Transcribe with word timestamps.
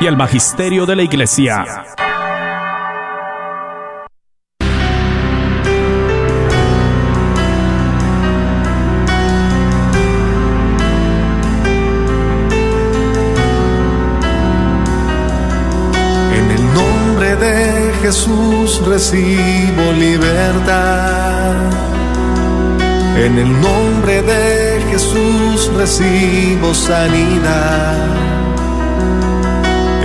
y 0.00 0.06
al 0.06 0.16
magisterio 0.16 0.86
de 0.86 0.96
la 0.96 1.02
Iglesia. 1.02 1.84
En 16.34 16.50
el 16.50 16.74
nombre 16.74 17.36
de 17.36 17.92
Jesús 18.00 18.82
recibo 18.86 19.92
libertad. 19.98 21.56
En 23.18 23.36
el 23.36 23.52
nombre 23.60 24.22
de 24.22 24.80
Jesús 24.90 25.70
recibo 25.76 26.72
sanidad. 26.72 28.39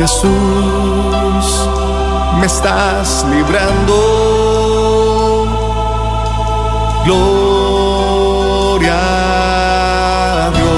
Jesús, 0.00 0.30
me 2.40 2.46
estás 2.46 3.22
librando. 3.28 3.92
Gloria 7.04 8.96
a 10.46 10.50
Dios. 10.52 10.70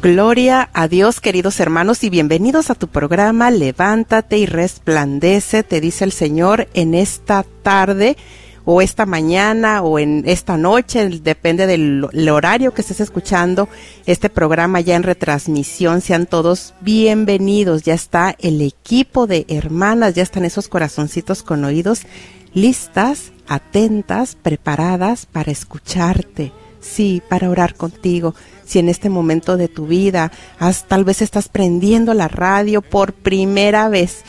Gloria 0.00 0.70
a 0.72 0.88
Dios, 0.88 1.20
queridos 1.20 1.60
hermanos, 1.60 2.02
y 2.04 2.08
bienvenidos 2.08 2.70
a 2.70 2.74
tu 2.74 2.88
programa 2.88 3.50
Levántate 3.50 4.38
y 4.38 4.46
resplandece, 4.46 5.62
te 5.62 5.82
dice 5.82 6.04
el 6.04 6.12
Señor 6.12 6.68
en 6.72 6.94
esta 6.94 7.44
tarde 7.62 8.16
o 8.72 8.80
esta 8.80 9.04
mañana 9.04 9.82
o 9.82 9.98
en 9.98 10.22
esta 10.26 10.56
noche, 10.56 11.08
depende 11.08 11.66
del 11.66 12.06
el 12.12 12.28
horario 12.28 12.72
que 12.72 12.82
estés 12.82 13.00
escuchando 13.00 13.68
este 14.06 14.30
programa 14.30 14.80
ya 14.80 14.94
en 14.94 15.02
retransmisión. 15.02 16.00
Sean 16.00 16.26
todos 16.26 16.74
bienvenidos. 16.80 17.82
Ya 17.82 17.94
está 17.94 18.36
el 18.38 18.62
equipo 18.62 19.26
de 19.26 19.44
hermanas, 19.48 20.14
ya 20.14 20.22
están 20.22 20.44
esos 20.44 20.68
corazoncitos 20.68 21.42
con 21.42 21.64
oídos 21.64 22.02
listas, 22.54 23.32
atentas, 23.48 24.36
preparadas 24.36 25.26
para 25.26 25.50
escucharte. 25.50 26.52
Sí, 26.78 27.22
para 27.28 27.50
orar 27.50 27.74
contigo. 27.74 28.36
Si 28.64 28.78
en 28.78 28.88
este 28.88 29.10
momento 29.10 29.56
de 29.56 29.66
tu 29.66 29.88
vida 29.88 30.30
has, 30.60 30.86
tal 30.86 31.04
vez 31.04 31.22
estás 31.22 31.48
prendiendo 31.48 32.14
la 32.14 32.28
radio 32.28 32.82
por 32.82 33.14
primera 33.14 33.88
vez, 33.88 34.22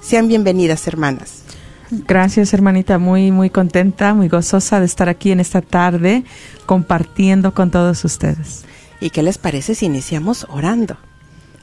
Sean 0.00 0.28
bienvenidas, 0.28 0.86
hermanas. 0.86 1.42
Gracias, 1.90 2.52
hermanita. 2.54 2.98
Muy, 2.98 3.30
muy 3.30 3.50
contenta, 3.50 4.14
muy 4.14 4.28
gozosa 4.28 4.80
de 4.80 4.86
estar 4.86 5.08
aquí 5.08 5.30
en 5.30 5.40
esta 5.40 5.60
tarde 5.60 6.24
compartiendo 6.66 7.54
con 7.54 7.70
todos 7.70 8.04
ustedes. 8.04 8.64
¿Y 9.00 9.10
qué 9.10 9.22
les 9.22 9.38
parece 9.38 9.74
si 9.74 9.86
iniciamos 9.86 10.46
orando? 10.48 10.96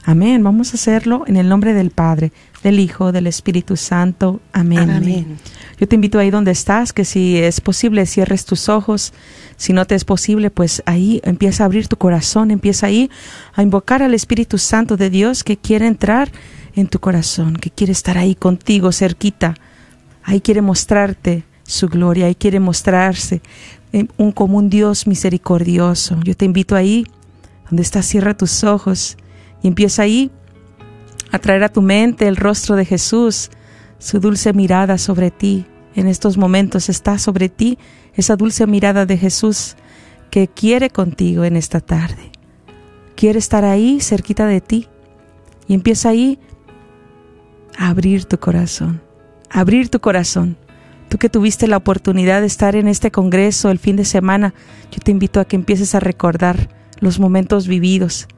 Amén. 0.04 0.42
Vamos 0.42 0.72
a 0.72 0.76
hacerlo 0.76 1.24
en 1.26 1.36
el 1.36 1.48
nombre 1.48 1.74
del 1.74 1.90
Padre, 1.90 2.32
del 2.62 2.80
Hijo, 2.80 3.12
del 3.12 3.26
Espíritu 3.26 3.76
Santo. 3.76 4.40
Amén. 4.52 4.90
Amén. 4.90 5.38
Yo 5.78 5.86
te 5.86 5.94
invito 5.94 6.18
ahí 6.18 6.30
donde 6.30 6.50
estás, 6.50 6.92
que 6.92 7.04
si 7.04 7.38
es 7.38 7.60
posible 7.60 8.06
cierres 8.06 8.44
tus 8.44 8.68
ojos. 8.68 9.12
Si 9.56 9.72
no 9.72 9.84
te 9.84 9.94
es 9.94 10.04
posible, 10.04 10.50
pues 10.50 10.82
ahí 10.86 11.20
empieza 11.24 11.62
a 11.62 11.66
abrir 11.66 11.86
tu 11.86 11.96
corazón, 11.96 12.50
empieza 12.50 12.86
ahí 12.86 13.10
a 13.54 13.62
invocar 13.62 14.02
al 14.02 14.14
Espíritu 14.14 14.58
Santo 14.58 14.96
de 14.96 15.10
Dios 15.10 15.44
que 15.44 15.56
quiere 15.56 15.86
entrar 15.86 16.32
en 16.74 16.86
tu 16.88 17.00
corazón, 17.00 17.54
que 17.54 17.70
quiere 17.70 17.92
estar 17.92 18.18
ahí 18.18 18.34
contigo, 18.34 18.92
cerquita. 18.92 19.54
Ahí 20.22 20.40
quiere 20.40 20.62
mostrarte 20.62 21.44
su 21.64 21.88
gloria, 21.88 22.26
ahí 22.26 22.34
quiere 22.34 22.60
mostrarse 22.60 23.42
eh, 23.92 24.06
un, 24.16 24.32
como 24.32 24.58
un 24.58 24.70
Dios 24.70 25.06
misericordioso. 25.06 26.18
Yo 26.24 26.36
te 26.36 26.44
invito 26.44 26.76
ahí, 26.76 27.06
donde 27.68 27.82
estás, 27.82 28.06
cierra 28.06 28.36
tus 28.36 28.64
ojos 28.64 29.16
y 29.62 29.68
empieza 29.68 30.02
ahí 30.02 30.30
a 31.30 31.38
traer 31.38 31.64
a 31.64 31.68
tu 31.70 31.82
mente 31.82 32.28
el 32.28 32.36
rostro 32.36 32.76
de 32.76 32.84
Jesús, 32.84 33.50
su 33.98 34.20
dulce 34.20 34.52
mirada 34.52 34.98
sobre 34.98 35.30
ti. 35.30 35.66
En 35.94 36.06
estos 36.06 36.36
momentos 36.36 36.88
está 36.88 37.18
sobre 37.18 37.48
ti 37.48 37.78
esa 38.14 38.36
dulce 38.36 38.66
mirada 38.66 39.06
de 39.06 39.16
Jesús 39.18 39.76
que 40.30 40.48
quiere 40.48 40.90
contigo 40.90 41.44
en 41.44 41.56
esta 41.56 41.80
tarde. 41.80 42.32
Quiere 43.14 43.38
estar 43.38 43.64
ahí 43.64 44.00
cerquita 44.00 44.46
de 44.46 44.60
ti. 44.60 44.88
Y 45.68 45.74
empieza 45.74 46.08
ahí 46.08 46.38
abrir 47.78 48.24
tu 48.24 48.38
corazón, 48.38 49.02
abrir 49.50 49.88
tu 49.88 50.00
corazón. 50.00 50.56
Tú 51.08 51.18
que 51.18 51.28
tuviste 51.28 51.68
la 51.68 51.76
oportunidad 51.76 52.40
de 52.40 52.46
estar 52.46 52.74
en 52.74 52.88
este 52.88 53.10
congreso 53.10 53.70
el 53.70 53.78
fin 53.78 53.96
de 53.96 54.04
semana, 54.04 54.54
yo 54.90 54.98
te 55.00 55.10
invito 55.10 55.40
a 55.40 55.44
que 55.44 55.56
empieces 55.56 55.94
a 55.94 56.00
recordar 56.00 56.68
los 57.00 57.18
momentos 57.18 57.68
vividos, 57.68 58.28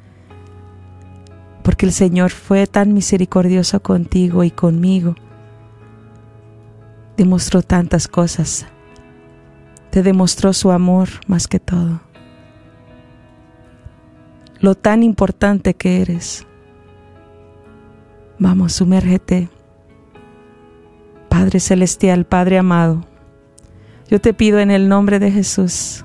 porque 1.62 1.86
el 1.86 1.92
Señor 1.92 2.30
fue 2.30 2.66
tan 2.66 2.92
misericordioso 2.92 3.80
contigo 3.80 4.42
y 4.42 4.50
conmigo. 4.50 5.14
Demostró 7.16 7.62
tantas 7.62 8.08
cosas, 8.08 8.66
te 9.90 10.02
demostró 10.02 10.52
su 10.52 10.72
amor 10.72 11.08
más 11.28 11.46
que 11.46 11.60
todo, 11.60 12.00
lo 14.58 14.75
tan 14.75 15.04
importante 15.04 15.75
que 15.75 16.02
eres. 16.02 16.44
Vamos, 18.38 18.72
sumérgete. 18.72 19.48
Padre 21.28 21.60
Celestial, 21.60 22.25
Padre 22.25 22.58
amado, 22.58 23.04
yo 24.08 24.20
te 24.20 24.34
pido 24.34 24.60
en 24.60 24.70
el 24.70 24.88
nombre 24.88 25.19
de 25.19 25.31
Jesús, 25.31 26.04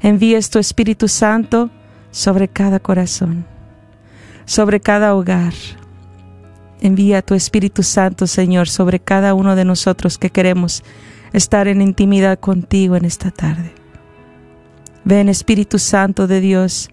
envíes 0.00 0.50
tu 0.50 0.58
Espíritu 0.58 1.08
Santo 1.08 1.70
sobre 2.10 2.48
cada 2.48 2.78
corazón, 2.78 3.44
sobre 4.44 4.80
cada 4.80 5.14
hogar. 5.14 5.52
Envía 6.80 7.22
tu 7.22 7.34
Espíritu 7.34 7.82
Santo, 7.82 8.26
Señor, 8.26 8.68
sobre 8.68 9.00
cada 9.00 9.34
uno 9.34 9.56
de 9.56 9.64
nosotros 9.64 10.18
que 10.18 10.30
queremos 10.30 10.82
estar 11.32 11.68
en 11.68 11.80
intimidad 11.80 12.38
contigo 12.38 12.96
en 12.96 13.04
esta 13.04 13.30
tarde. 13.30 13.72
Ven, 15.04 15.28
Espíritu 15.28 15.78
Santo 15.78 16.26
de 16.26 16.40
Dios, 16.40 16.90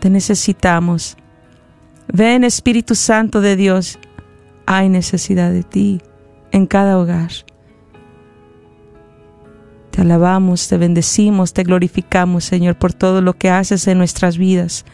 te 0.00 0.10
necesitamos. 0.10 1.16
Ven 2.12 2.44
Espíritu 2.44 2.94
Santo 2.94 3.40
de 3.40 3.56
Dios. 3.56 3.98
Hay 4.66 4.88
necesidad 4.88 5.50
de 5.50 5.62
ti 5.62 6.00
en 6.52 6.66
cada 6.66 6.98
hogar. 6.98 7.30
Te 9.90 10.02
alabamos, 10.02 10.66
te 10.68 10.76
bendecimos, 10.76 11.52
te 11.52 11.62
glorificamos, 11.62 12.44
Señor, 12.44 12.76
por 12.76 12.92
todo 12.92 13.20
lo 13.20 13.34
que 13.34 13.50
haces 13.50 13.86
en 13.86 13.98
nuestras 13.98 14.38
vidas. 14.38 14.84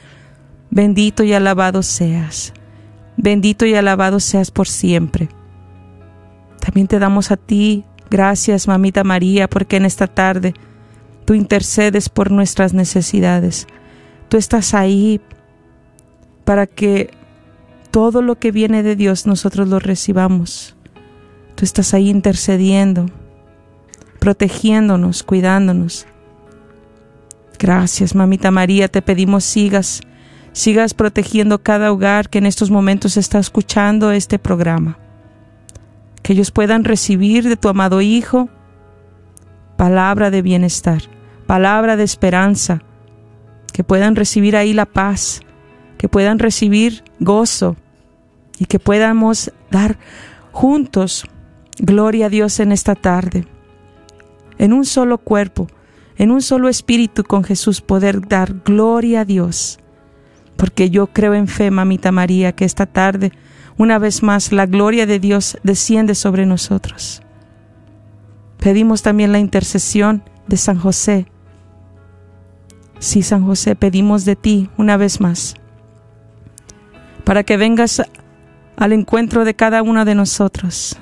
Bendito 0.71 1.25
y 1.25 1.33
alabado 1.33 1.83
seas. 1.83 2.53
Bendito 3.17 3.67
y 3.67 3.75
alabado 3.75 4.21
seas 4.21 4.51
por 4.51 4.69
siempre. 4.69 5.29
También 6.61 6.87
te 6.87 6.99
damos 6.99 7.31
a 7.31 7.37
ti 7.37 7.85
gracias, 8.11 8.69
mamita 8.69 9.05
María, 9.05 9.49
porque 9.49 9.77
en 9.77 9.85
esta 9.85 10.07
tarde 10.07 10.55
tú 11.25 11.35
intercedes 11.35 12.09
por 12.09 12.31
nuestras 12.31 12.75
necesidades. 12.75 13.67
Tú 14.29 14.37
estás 14.37 14.75
ahí 14.75 15.21
para 16.51 16.67
que 16.67 17.11
todo 17.93 18.23
lo 18.23 18.41
que 18.41 18.51
viene 18.51 18.83
de 18.83 18.97
Dios 18.97 19.25
nosotros 19.25 19.69
lo 19.69 19.79
recibamos. 19.79 20.75
Tú 21.55 21.65
estás 21.65 21.95
ahí 21.95 22.09
intercediendo, 22.09 23.07
protegiéndonos, 24.19 25.23
cuidándonos. 25.23 26.09
Gracias, 27.57 28.17
mamita 28.17 28.51
María, 28.51 28.89
te 28.89 29.01
pedimos 29.01 29.45
sigas, 29.45 30.01
sigas 30.51 30.93
protegiendo 30.93 31.63
cada 31.63 31.93
hogar 31.93 32.29
que 32.29 32.39
en 32.39 32.47
estos 32.47 32.69
momentos 32.69 33.17
está 33.17 33.39
escuchando 33.39 34.11
este 34.11 34.41
programa. 34.41 34.99
Que 36.21 36.33
ellos 36.33 36.51
puedan 36.51 36.83
recibir 36.83 37.49
de 37.49 37.57
tu 37.57 37.69
amado 37.69 38.01
Hijo 38.01 38.49
palabra 39.77 40.33
de 40.33 40.43
bienestar, 40.43 41.03
palabra 41.47 41.95
de 41.95 42.03
esperanza, 42.03 42.83
que 43.73 43.85
puedan 43.85 44.17
recibir 44.17 44.57
ahí 44.57 44.75
la 44.75 44.87
paz, 44.87 45.43
que 46.01 46.09
puedan 46.09 46.39
recibir 46.39 47.05
gozo 47.19 47.77
y 48.59 48.65
que 48.65 48.79
podamos 48.79 49.53
dar 49.71 49.99
juntos 50.51 51.27
gloria 51.79 52.25
a 52.25 52.29
Dios 52.31 52.59
en 52.59 52.73
esta 52.73 52.95
tarde. 52.95 53.47
En 54.57 54.73
un 54.73 54.87
solo 54.87 55.19
cuerpo, 55.19 55.67
en 56.17 56.31
un 56.31 56.41
solo 56.41 56.71
espíritu 56.71 57.23
con 57.23 57.45
Jesús 57.45 57.83
poder 57.83 58.27
dar 58.27 58.63
gloria 58.65 59.21
a 59.21 59.25
Dios. 59.27 59.79
Porque 60.57 60.89
yo 60.89 61.09
creo 61.09 61.35
en 61.35 61.49
fe, 61.49 61.71
mamita 61.71 62.13
María, 62.13 62.53
que 62.53 62.65
esta 62.65 62.87
tarde, 62.87 63.33
una 63.77 63.99
vez 63.99 64.23
más, 64.23 64.53
la 64.53 64.65
gloria 64.65 65.05
de 65.05 65.19
Dios 65.19 65.59
desciende 65.65 66.15
sobre 66.15 66.47
nosotros. 66.47 67.21
Pedimos 68.59 69.03
también 69.03 69.33
la 69.33 69.39
intercesión 69.39 70.23
de 70.47 70.57
San 70.57 70.79
José. 70.79 71.27
Sí, 72.99 73.21
San 73.21 73.45
José, 73.45 73.77
pedimos 73.77 74.25
de 74.25 74.37
ti 74.37 74.71
una 74.79 74.97
vez 74.97 75.21
más 75.21 75.57
para 77.31 77.45
que 77.45 77.57
vengas 77.57 78.03
al 78.77 78.93
encuentro 78.93 79.45
de 79.45 79.55
cada 79.55 79.85
uno 79.85 80.05
de 80.05 80.17
nosotros, 80.17 80.97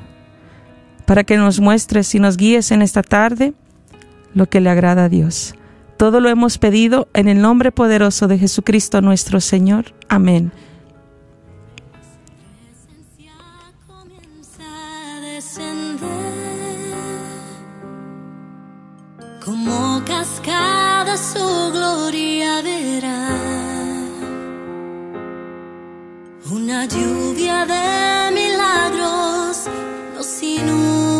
para 1.06 1.24
que 1.24 1.38
nos 1.38 1.58
muestres 1.58 2.14
y 2.14 2.20
nos 2.20 2.36
guíes 2.36 2.70
en 2.70 2.82
esta 2.82 3.02
tarde 3.02 3.54
lo 4.34 4.44
que 4.44 4.60
le 4.60 4.68
agrada 4.68 5.04
a 5.04 5.08
Dios. 5.08 5.54
Todo 5.96 6.20
lo 6.20 6.28
hemos 6.28 6.58
pedido 6.58 7.08
en 7.14 7.28
el 7.28 7.40
nombre 7.40 7.72
poderoso 7.72 8.28
de 8.28 8.36
Jesucristo 8.36 9.00
nuestro 9.00 9.40
Señor. 9.40 9.94
Amén. 10.10 10.52
Como 19.42 20.02
cascada 20.04 21.16
su 21.16 21.72
gloria 21.72 22.60
una 26.50 26.86
lluvia 26.86 27.66
de 27.66 28.30
milagros 28.32 29.68
nos 30.14 30.42
inunda. 30.42 31.17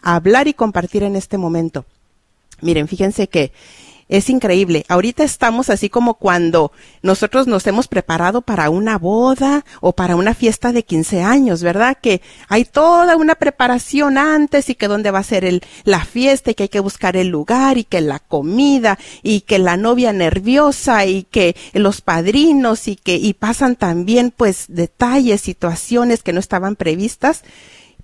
a 0.03 0.15
hablar 0.15 0.47
y 0.47 0.55
compartir 0.55 1.03
en 1.03 1.17
este 1.17 1.39
momento. 1.39 1.85
Miren, 2.61 2.87
fíjense 2.87 3.29
que 3.29 3.53
es 4.09 4.31
increíble. 4.31 4.85
Ahorita 4.89 5.25
estamos 5.25 5.71
así 5.71 5.91
como 5.91 6.15
cuando 6.15 6.73
nosotros 7.03 7.47
nos 7.47 7.67
hemos 7.67 7.89
preparado 7.89 8.43
para 8.43 8.71
una 8.71 8.99
boda 8.99 9.65
o 9.81 9.93
para 9.93 10.17
una 10.17 10.35
fiesta 10.35 10.73
de 10.73 10.85
15 10.85 11.23
años, 11.23 11.63
¿verdad? 11.63 11.99
Que 12.01 12.23
hay 12.49 12.65
toda 12.65 13.17
una 13.17 13.35
preparación 13.35 14.19
antes 14.19 14.71
y 14.71 14.75
que 14.75 14.89
dónde 14.89 15.11
va 15.11 15.19
a 15.19 15.25
ser 15.25 15.45
el, 15.45 15.63
la 15.85 16.05
fiesta 16.05 16.51
y 16.51 16.55
que 16.55 16.65
hay 16.65 16.69
que 16.69 16.81
buscar 16.81 17.17
el 17.17 17.29
lugar 17.29 17.79
y 17.79 17.85
que 17.85 18.01
la 18.01 18.19
comida 18.19 18.99
y 19.23 19.43
que 19.43 19.59
la 19.59 19.77
novia 19.77 20.13
nerviosa 20.13 21.05
y 21.05 21.25
que 21.25 21.55
los 21.75 22.01
padrinos 22.01 22.89
y 22.89 22.97
que, 22.97 23.17
y 23.17 23.35
pasan 23.35 23.77
también 23.77 24.33
pues 24.35 24.67
detalles, 24.69 25.41
situaciones 25.41 26.23
que 26.23 26.33
no 26.33 26.41
estaban 26.41 26.77
previstas. 26.77 27.43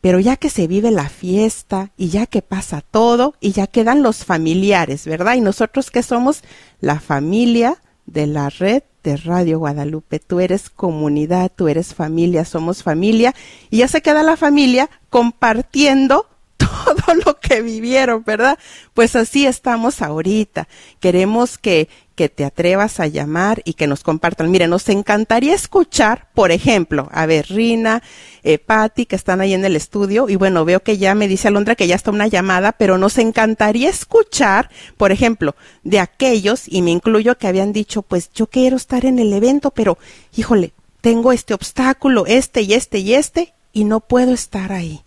Pero 0.04 0.20
ya 0.20 0.36
que 0.36 0.50
se 0.50 0.66
vive 0.66 0.90
la 0.90 1.08
fiesta 1.08 1.90
y 1.96 2.10
ya 2.10 2.26
que 2.26 2.42
pasa 2.42 2.82
todo 2.82 3.36
y 3.40 3.52
ya 3.52 3.66
quedan 3.66 4.02
los 4.02 4.26
familiares, 4.26 5.06
¿verdad? 5.06 5.36
Y 5.36 5.40
nosotros 5.40 5.90
que 5.90 6.02
somos 6.02 6.42
la 6.78 7.00
familia 7.00 7.78
de 8.04 8.26
la 8.26 8.50
red 8.50 8.82
de 9.02 9.16
Radio 9.16 9.60
Guadalupe. 9.60 10.20
Tú 10.20 10.40
eres 10.40 10.68
comunidad, 10.68 11.50
tú 11.56 11.68
eres 11.68 11.94
familia, 11.94 12.44
somos 12.44 12.82
familia 12.82 13.34
y 13.70 13.78
ya 13.78 13.88
se 13.88 14.02
queda 14.02 14.22
la 14.22 14.36
familia 14.36 14.90
compartiendo 15.08 16.28
todo 16.66 17.14
lo 17.24 17.38
que 17.38 17.62
vivieron, 17.62 18.24
¿verdad? 18.24 18.58
Pues 18.94 19.16
así 19.16 19.46
estamos 19.46 20.02
ahorita. 20.02 20.68
Queremos 21.00 21.58
que 21.58 21.88
que 22.14 22.28
te 22.28 22.44
atrevas 22.44 23.00
a 23.00 23.06
llamar 23.06 23.62
y 23.64 23.74
que 23.74 23.86
nos 23.86 24.02
compartan. 24.02 24.50
Mire, 24.50 24.68
nos 24.68 24.88
encantaría 24.88 25.54
escuchar, 25.54 26.28
por 26.34 26.52
ejemplo, 26.52 27.08
a 27.12 27.26
ver, 27.26 27.46
Rina, 27.48 28.02
eh, 28.42 28.58
Patti, 28.58 29.06
que 29.06 29.16
están 29.16 29.40
ahí 29.40 29.52
en 29.52 29.64
el 29.64 29.76
estudio, 29.76 30.28
y 30.28 30.36
bueno, 30.36 30.64
veo 30.64 30.80
que 30.80 30.98
ya 30.98 31.14
me 31.14 31.28
dice 31.28 31.48
Alondra 31.48 31.74
que 31.74 31.86
ya 31.86 31.96
está 31.96 32.10
una 32.10 32.28
llamada, 32.28 32.72
pero 32.72 32.98
nos 32.98 33.18
encantaría 33.18 33.90
escuchar, 33.90 34.70
por 34.96 35.12
ejemplo, 35.12 35.56
de 35.82 35.98
aquellos, 35.98 36.64
y 36.66 36.82
me 36.82 36.90
incluyo, 36.90 37.36
que 37.36 37.48
habían 37.48 37.72
dicho, 37.72 38.02
pues 38.02 38.30
yo 38.32 38.46
quiero 38.46 38.76
estar 38.76 39.04
en 39.04 39.18
el 39.18 39.32
evento, 39.32 39.70
pero, 39.70 39.98
híjole, 40.36 40.72
tengo 41.00 41.32
este 41.32 41.54
obstáculo, 41.54 42.26
este 42.26 42.62
y 42.62 42.74
este 42.74 42.98
y 42.98 43.14
este, 43.14 43.54
y 43.72 43.84
no 43.84 44.00
puedo 44.00 44.32
estar 44.32 44.72
ahí. 44.72 45.02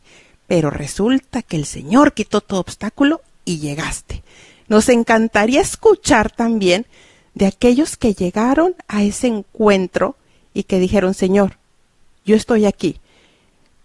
Pero 0.48 0.70
resulta 0.70 1.42
que 1.42 1.58
el 1.58 1.66
Señor 1.66 2.14
quitó 2.14 2.42
todo 2.42 2.60
obstáculo 2.60 3.22
y 3.46 3.60
llegaste. 3.60 4.24
Nos 4.68 4.90
encantaría 4.90 5.62
escuchar 5.62 6.32
también 6.32 6.86
de 7.34 7.46
aquellos 7.46 7.98
que 7.98 8.14
llegaron 8.14 8.76
a 8.88 9.04
ese 9.04 9.28
encuentro 9.28 10.16
y 10.54 10.64
que 10.64 10.80
dijeron, 10.80 11.14
Señor, 11.14 11.58
yo 12.26 12.36
estoy 12.36 12.66
aquí 12.66 13.00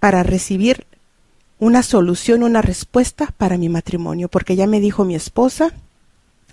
para 0.00 0.22
recibir 0.22 0.86
una 1.58 1.82
solución, 1.82 2.42
una 2.42 2.62
respuesta 2.62 3.32
para 3.36 3.56
mi 3.56 3.68
matrimonio, 3.68 4.28
porque 4.28 4.56
ya 4.56 4.66
me 4.66 4.80
dijo 4.80 5.04
mi 5.04 5.14
esposa 5.14 5.72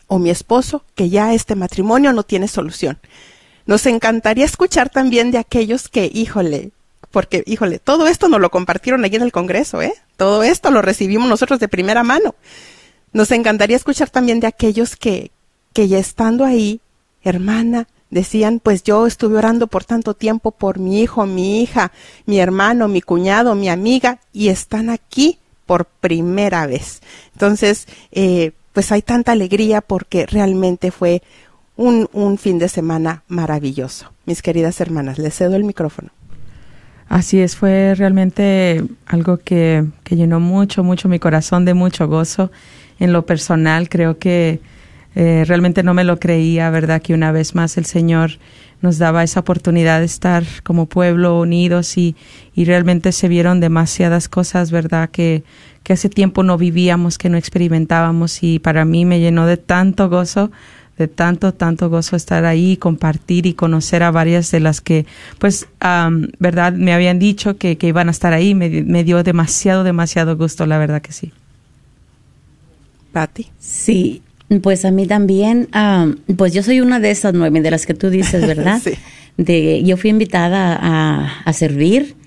o 0.07 0.19
mi 0.19 0.29
esposo 0.29 0.83
que 0.93 1.09
ya 1.09 1.33
este 1.33 1.55
matrimonio 1.55 2.13
no 2.13 2.23
tiene 2.23 2.47
solución. 2.47 2.99
Nos 3.65 3.85
encantaría 3.85 4.45
escuchar 4.45 4.89
también 4.89 5.31
de 5.31 5.37
aquellos 5.39 5.87
que, 5.89 6.11
híjole, 6.13 6.71
porque, 7.11 7.43
híjole, 7.45 7.79
todo 7.79 8.07
esto 8.07 8.27
nos 8.27 8.39
lo 8.39 8.51
compartieron 8.51 9.03
allí 9.03 9.15
en 9.15 9.23
el 9.23 9.31
Congreso, 9.31 9.81
¿eh? 9.81 9.93
Todo 10.17 10.43
esto 10.43 10.71
lo 10.71 10.81
recibimos 10.81 11.27
nosotros 11.27 11.59
de 11.59 11.67
primera 11.67 12.03
mano. 12.03 12.35
Nos 13.13 13.31
encantaría 13.31 13.75
escuchar 13.75 14.09
también 14.09 14.39
de 14.39 14.47
aquellos 14.47 14.95
que, 14.95 15.31
que 15.73 15.87
ya 15.87 15.97
estando 15.97 16.45
ahí, 16.45 16.81
hermana, 17.23 17.87
decían, 18.11 18.59
pues 18.59 18.83
yo 18.83 19.07
estuve 19.07 19.37
orando 19.37 19.67
por 19.67 19.85
tanto 19.85 20.13
tiempo 20.13 20.51
por 20.51 20.79
mi 20.79 21.01
hijo, 21.01 21.25
mi 21.25 21.61
hija, 21.61 21.91
mi 22.25 22.39
hermano, 22.39 22.87
mi 22.87 23.01
cuñado, 23.01 23.55
mi 23.55 23.69
amiga, 23.69 24.19
y 24.33 24.49
están 24.49 24.89
aquí 24.89 25.39
por 25.65 25.85
primera 25.85 26.67
vez. 26.67 27.01
Entonces, 27.33 27.87
eh, 28.11 28.51
pues 28.73 28.91
hay 28.91 29.01
tanta 29.01 29.31
alegría 29.31 29.81
porque 29.81 30.25
realmente 30.25 30.91
fue 30.91 31.21
un, 31.75 32.09
un 32.13 32.37
fin 32.37 32.59
de 32.59 32.69
semana 32.69 33.23
maravilloso. 33.27 34.11
Mis 34.25 34.41
queridas 34.41 34.79
hermanas, 34.81 35.17
les 35.17 35.35
cedo 35.35 35.55
el 35.55 35.63
micrófono. 35.63 36.09
Así 37.09 37.39
es, 37.39 37.55
fue 37.55 37.95
realmente 37.95 38.83
algo 39.07 39.37
que, 39.37 39.83
que 40.03 40.15
llenó 40.15 40.39
mucho, 40.39 40.83
mucho 40.83 41.09
mi 41.09 41.17
corazón 41.17 41.65
de 41.65 41.73
mucho 41.73 42.07
gozo 42.07 42.51
en 42.99 43.13
lo 43.13 43.25
personal 43.25 43.89
creo 43.89 44.19
que 44.19 44.59
eh, 45.15 45.43
realmente 45.47 45.81
no 45.81 45.95
me 45.95 46.03
lo 46.03 46.19
creía, 46.19 46.69
¿verdad? 46.69 47.01
Que 47.01 47.15
una 47.15 47.31
vez 47.31 47.55
más 47.55 47.77
el 47.77 47.85
Señor 47.85 48.33
nos 48.81 48.99
daba 48.99 49.23
esa 49.23 49.39
oportunidad 49.39 49.99
de 49.99 50.05
estar 50.05 50.43
como 50.63 50.85
pueblo 50.85 51.39
unidos 51.39 51.97
y, 51.97 52.15
y 52.53 52.65
realmente 52.65 53.11
se 53.11 53.27
vieron 53.27 53.59
demasiadas 53.59 54.29
cosas, 54.29 54.69
¿verdad? 54.69 55.09
Que, 55.09 55.43
que 55.83 55.93
hace 55.93 56.09
tiempo 56.09 56.43
no 56.43 56.57
vivíamos, 56.57 57.17
que 57.17 57.29
no 57.29 57.37
experimentábamos 57.37 58.43
y 58.43 58.59
para 58.59 58.85
mí 58.85 59.05
me 59.05 59.19
llenó 59.19 59.47
de 59.47 59.57
tanto 59.57 60.09
gozo 60.09 60.51
de 60.99 61.07
tanto, 61.07 61.53
tanto 61.53 61.89
gozo 61.89 62.17
estar 62.17 62.43
ahí, 62.43 62.75
compartir 62.75 63.45
y 63.45 63.53
conocer 63.53 64.03
a 64.03 64.11
varias 64.11 64.51
de 64.51 64.59
las 64.59 64.81
que, 64.81 65.05
pues, 65.39 65.65
verdad, 66.39 66.73
me 66.73 66.93
habían 66.93 67.19
dicho 67.19 67.57
que, 67.57 67.77
que 67.77 67.87
iban 67.87 68.09
a 68.09 68.11
estar 68.11 68.33
ahí. 68.33 68.53
Me, 68.53 68.69
me 68.83 69.05
dio 69.05 69.23
demasiado, 69.23 69.85
demasiado 69.85 70.35
gusto, 70.35 70.65
la 70.65 70.77
verdad 70.77 71.01
que 71.01 71.13
sí. 71.13 71.31
Patti. 73.13 73.47
Sí, 73.59 74.21
pues 74.61 74.83
a 74.83 74.91
mí 74.91 75.07
también, 75.07 75.69
pues 76.35 76.53
yo 76.53 76.63
soy 76.63 76.81
una 76.81 76.99
de 76.99 77.11
esas 77.11 77.33
nueve, 77.33 77.61
de 77.61 77.71
las 77.71 77.85
que 77.85 77.93
tú 77.93 78.09
dices, 78.09 78.45
¿verdad? 78.45 78.81
sí. 78.83 78.91
De, 79.37 79.81
yo 79.83 79.95
fui 79.95 80.09
invitada 80.09 80.77
a, 80.81 81.41
a 81.45 81.53
servir 81.53 82.17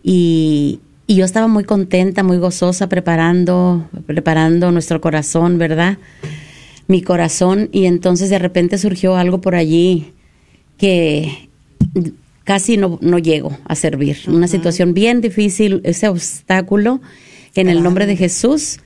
y, 0.00 0.78
y, 1.08 1.16
yo 1.16 1.24
estaba 1.24 1.48
muy 1.48 1.64
contenta, 1.64 2.22
muy 2.22 2.38
gozosa 2.38 2.88
preparando, 2.88 3.88
preparando 4.06 4.70
nuestro 4.70 5.00
corazón, 5.00 5.58
¿verdad? 5.58 5.98
Mi 6.92 7.02
corazón 7.02 7.68
y 7.72 7.86
entonces 7.86 8.30
de 8.30 8.38
repente 8.38 8.78
surgió 8.78 9.16
algo 9.16 9.40
por 9.40 9.54
allí 9.54 10.12
que 10.78 11.48
casi 12.44 12.76
no, 12.76 12.98
no 13.00 13.18
llego 13.18 13.56
a 13.64 13.74
servir. 13.74 14.18
Una 14.28 14.46
situación 14.46 14.94
bien 14.94 15.20
difícil, 15.20 15.80
ese 15.84 16.08
obstáculo 16.08 17.00
en 17.54 17.68
el 17.68 17.82
nombre 17.82 18.06
de 18.06 18.16
Jesús 18.16 18.78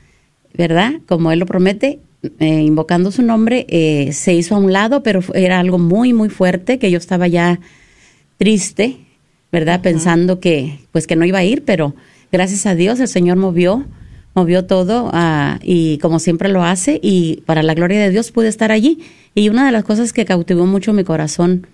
¿verdad? 0.56 0.94
Como 1.06 1.32
Él 1.32 1.38
lo 1.38 1.46
promete, 1.46 2.00
eh, 2.38 2.62
invocando 2.62 3.10
su 3.10 3.22
nombre, 3.22 3.66
eh, 3.68 4.12
se 4.12 4.34
hizo 4.34 4.54
a 4.54 4.58
un 4.58 4.72
lado, 4.72 5.02
pero 5.02 5.20
era 5.34 5.60
algo 5.60 5.78
muy, 5.78 6.12
muy 6.12 6.28
fuerte, 6.28 6.78
que 6.78 6.90
yo 6.90 6.98
estaba 6.98 7.28
ya 7.28 7.60
triste, 8.38 8.96
¿verdad? 9.52 9.82
Pensando 9.82 10.40
que, 10.40 10.80
pues 10.92 11.06
que 11.06 11.16
no 11.16 11.24
iba 11.24 11.38
a 11.38 11.44
ir, 11.44 11.64
pero 11.64 11.94
gracias 12.32 12.66
a 12.66 12.74
Dios 12.74 13.00
el 13.00 13.08
Señor 13.08 13.36
movió, 13.36 13.84
movió 14.36 14.66
todo 14.66 15.06
uh, 15.06 15.58
y 15.62 15.98
como 15.98 16.20
siempre 16.20 16.48
lo 16.48 16.62
hace 16.62 17.00
y 17.02 17.42
para 17.46 17.64
la 17.64 17.74
gloria 17.74 17.98
de 18.00 18.10
Dios 18.10 18.30
pude 18.30 18.46
estar 18.48 18.70
allí. 18.70 19.00
Y 19.34 19.48
una 19.48 19.66
de 19.66 19.72
las 19.72 19.82
cosas 19.82 20.12
que 20.12 20.24
cautivó 20.24 20.66
mucho 20.66 20.92
mi 20.92 21.02
corazón, 21.02 21.66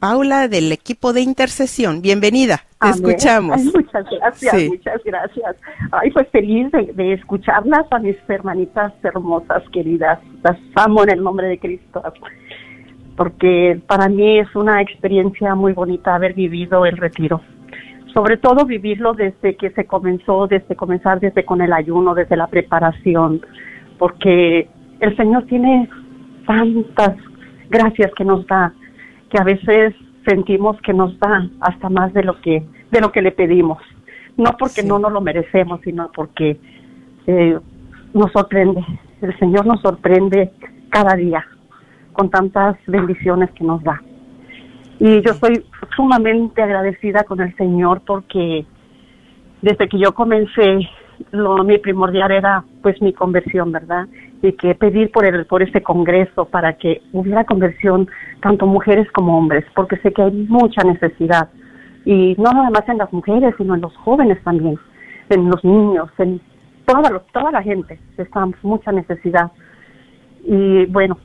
Paula 0.00 0.48
del 0.48 0.72
equipo 0.72 1.12
de 1.12 1.20
intercesión. 1.20 2.02
Bienvenida. 2.02 2.64
Escuchamos. 2.90 3.56
Ay, 3.58 3.70
muchas 3.74 4.06
gracias, 4.10 4.56
Sí. 4.56 4.68
muchas 4.68 5.02
gracias. 5.04 5.56
Ay, 5.90 6.10
pues 6.10 6.28
feliz 6.28 6.70
de, 6.72 6.92
de 6.94 7.12
escucharlas 7.14 7.86
a 7.90 7.98
mis 7.98 8.16
hermanitas 8.28 8.92
hermosas, 9.02 9.62
queridas. 9.72 10.18
Las 10.42 10.56
amo 10.76 11.02
en 11.04 11.10
el 11.10 11.22
nombre 11.22 11.48
de 11.48 11.58
Cristo. 11.58 12.02
Porque 13.16 13.80
para 13.86 14.08
mí 14.08 14.38
es 14.38 14.54
una 14.56 14.80
experiencia 14.80 15.54
muy 15.54 15.72
bonita 15.72 16.14
haber 16.14 16.34
vivido 16.34 16.86
el 16.86 16.96
retiro. 16.96 17.40
Sobre 18.14 18.36
todo 18.36 18.64
vivirlo 18.66 19.14
desde 19.14 19.56
que 19.56 19.70
se 19.70 19.86
comenzó, 19.86 20.46
desde 20.46 20.76
comenzar 20.76 21.20
desde 21.20 21.44
con 21.44 21.62
el 21.62 21.72
ayuno, 21.72 22.14
desde 22.14 22.36
la 22.36 22.46
preparación, 22.46 23.40
porque 23.98 24.68
el 25.00 25.16
Señor 25.16 25.44
tiene 25.46 25.88
tantas 26.46 27.16
gracias 27.70 28.10
que 28.16 28.24
nos 28.24 28.46
da 28.46 28.72
que 29.30 29.38
a 29.40 29.44
veces 29.44 29.94
sentimos 30.26 30.80
que 30.82 30.92
nos 30.92 31.18
da 31.18 31.48
hasta 31.60 31.88
más 31.88 32.12
de 32.12 32.22
lo 32.24 32.40
que 32.40 32.62
de 32.90 33.00
lo 33.00 33.10
que 33.12 33.22
le 33.22 33.32
pedimos. 33.32 33.78
No 34.36 34.56
porque 34.58 34.82
Sí. 34.82 34.88
no 34.88 34.98
nos 34.98 35.12
lo 35.12 35.20
merecemos 35.20 35.80
sino 35.82 36.10
porque 36.14 36.58
eh, 37.26 37.58
nos 38.14 38.32
sorprende. 38.32 38.84
El 39.20 39.38
Señor 39.38 39.66
nos 39.66 39.80
sorprende 39.80 40.50
cada 40.90 41.14
día 41.16 41.44
con 42.12 42.28
tantas 42.30 42.76
bendiciones 42.86 43.50
que 43.52 43.64
nos 43.64 43.82
da. 43.82 44.02
Y 44.98 45.20
yo 45.22 45.32
soy 45.34 45.64
sumamente 45.96 46.62
agradecida 46.62 47.24
con 47.24 47.40
el 47.40 47.54
Señor 47.56 48.02
porque 48.06 48.64
desde 49.62 49.88
que 49.88 49.98
yo 49.98 50.12
comencé 50.12 50.80
lo 51.30 51.62
mi 51.64 51.78
primordial 51.78 52.30
era 52.32 52.64
pues 52.82 53.00
mi 53.00 53.12
conversión 53.12 53.72
verdad 53.72 54.06
y 54.42 54.52
que 54.54 54.74
pedir 54.74 55.10
por 55.12 55.24
el 55.24 55.46
por 55.46 55.62
este 55.62 55.82
congreso 55.82 56.44
para 56.46 56.72
que 56.74 57.00
hubiera 57.12 57.44
conversión 57.44 58.08
tanto 58.40 58.66
mujeres 58.66 59.10
como 59.12 59.38
hombres 59.38 59.64
porque 59.74 59.96
sé 59.98 60.12
que 60.12 60.22
hay 60.22 60.32
mucha 60.32 60.82
necesidad 60.82 61.48
y 62.04 62.34
no 62.38 62.50
nada 62.52 62.70
más 62.70 62.88
en 62.88 62.98
las 62.98 63.12
mujeres 63.12 63.54
sino 63.56 63.74
en 63.76 63.80
los 63.80 63.96
jóvenes 63.98 64.42
también 64.42 64.76
en 65.30 65.48
los 65.48 65.62
niños 65.64 66.10
en 66.18 66.40
toda 66.86 67.08
lo- 67.10 67.20
toda 67.32 67.52
la 67.52 67.62
gente 67.62 67.98
está 68.18 68.46
mucha 68.62 68.90
necesidad 68.90 69.52
y 70.44 70.86
bueno 70.86 71.18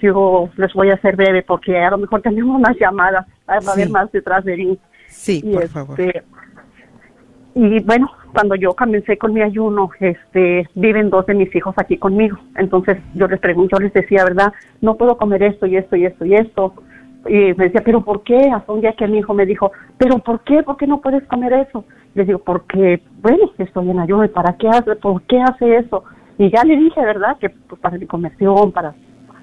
yo 0.00 0.48
les 0.56 0.72
voy 0.72 0.90
a 0.90 0.94
hacer 0.94 1.16
breve 1.16 1.42
porque 1.42 1.76
a 1.76 1.90
lo 1.90 1.98
mejor 1.98 2.22
tenemos 2.22 2.60
más 2.60 2.76
llamadas 2.78 3.26
va 3.48 3.54
a 3.54 3.72
haber 3.72 3.86
Sí. 3.86 3.92
más 3.92 4.12
detrás 4.12 4.44
de 4.44 4.56
mí 4.56 4.78
Sí, 5.08 5.40
y 5.44 5.52
por 5.52 5.62
este, 5.64 5.74
favor. 5.74 5.96
Y 7.54 7.82
bueno 7.82 8.10
cuando 8.32 8.54
yo 8.54 8.74
comencé 8.74 9.18
con 9.18 9.32
mi 9.32 9.42
ayuno 9.42 9.90
este 9.98 10.68
viven 10.74 11.10
dos 11.10 11.26
de 11.26 11.34
mis 11.34 11.54
hijos 11.54 11.74
aquí 11.78 11.96
conmigo. 11.96 12.38
Entonces 12.56 12.98
yo 13.14 13.26
les 13.26 13.40
pregunto 13.40 13.76
yo 13.76 13.84
les 13.84 13.92
decía 13.92 14.24
verdad 14.24 14.52
no 14.80 14.96
puedo 14.96 15.16
comer 15.16 15.42
esto 15.42 15.66
y 15.66 15.76
esto 15.76 15.96
y 15.96 16.06
esto 16.06 16.24
y 16.24 16.34
esto. 16.34 16.74
Y 17.26 17.54
me 17.54 17.64
decía 17.64 17.82
pero 17.84 18.02
por 18.02 18.22
qué 18.22 18.50
hasta 18.50 18.72
un 18.72 18.80
día 18.80 18.94
que 18.94 19.08
mi 19.08 19.18
hijo 19.18 19.34
me 19.34 19.46
dijo 19.46 19.72
pero 19.98 20.18
por 20.18 20.40
qué 20.40 20.62
por 20.62 20.76
qué 20.76 20.86
no 20.86 21.00
puedes 21.00 21.24
comer 21.24 21.52
eso 21.52 21.84
les 22.14 22.26
digo 22.26 22.38
porque 22.38 23.02
bueno 23.20 23.50
estoy 23.58 23.90
en 23.90 23.98
ayuno 23.98 24.24
y 24.24 24.28
para 24.28 24.54
qué 24.54 24.68
hace 24.68 24.96
por 24.96 25.22
qué 25.22 25.40
hace 25.40 25.76
eso 25.76 26.04
y 26.38 26.50
ya 26.50 26.64
le 26.64 26.76
dije 26.76 27.00
verdad 27.00 27.36
que 27.38 27.50
pues, 27.50 27.80
para 27.80 27.98
mi 27.98 28.06
conversión 28.06 28.72
para 28.72 28.94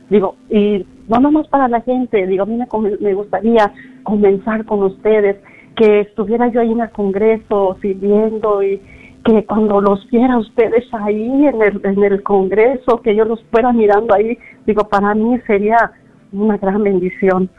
Digo, 0.09 0.35
y 0.49 0.85
no 1.09 1.19
nomás 1.19 1.47
para 1.49 1.67
la 1.67 1.81
gente, 1.81 2.25
digo, 2.27 2.43
a 2.43 2.45
mí 2.45 2.57
me, 3.01 3.13
gustaría 3.13 3.73
comenzar 4.03 4.65
con 4.65 4.83
ustedes, 4.83 5.37
que 5.77 6.01
estuviera 6.01 6.47
yo 6.47 6.59
ahí 6.59 6.71
en 6.71 6.81
el 6.81 6.89
Congreso 6.89 7.77
sirviendo 7.81 8.63
y 8.63 8.81
que 9.23 9.45
cuando 9.45 9.79
los 9.79 10.09
viera 10.09 10.37
ustedes 10.37 10.85
ahí 10.91 11.45
en 11.45 11.61
el, 11.61 11.81
en 11.83 12.03
el 12.03 12.23
Congreso, 12.23 13.01
que 13.01 13.15
yo 13.15 13.25
los 13.25 13.43
fuera 13.45 13.71
mirando 13.71 14.13
ahí, 14.13 14.37
digo, 14.65 14.87
para 14.87 15.13
mí 15.13 15.39
sería 15.45 15.91
una 16.31 16.57
gran 16.57 16.83
bendición. 16.83 17.49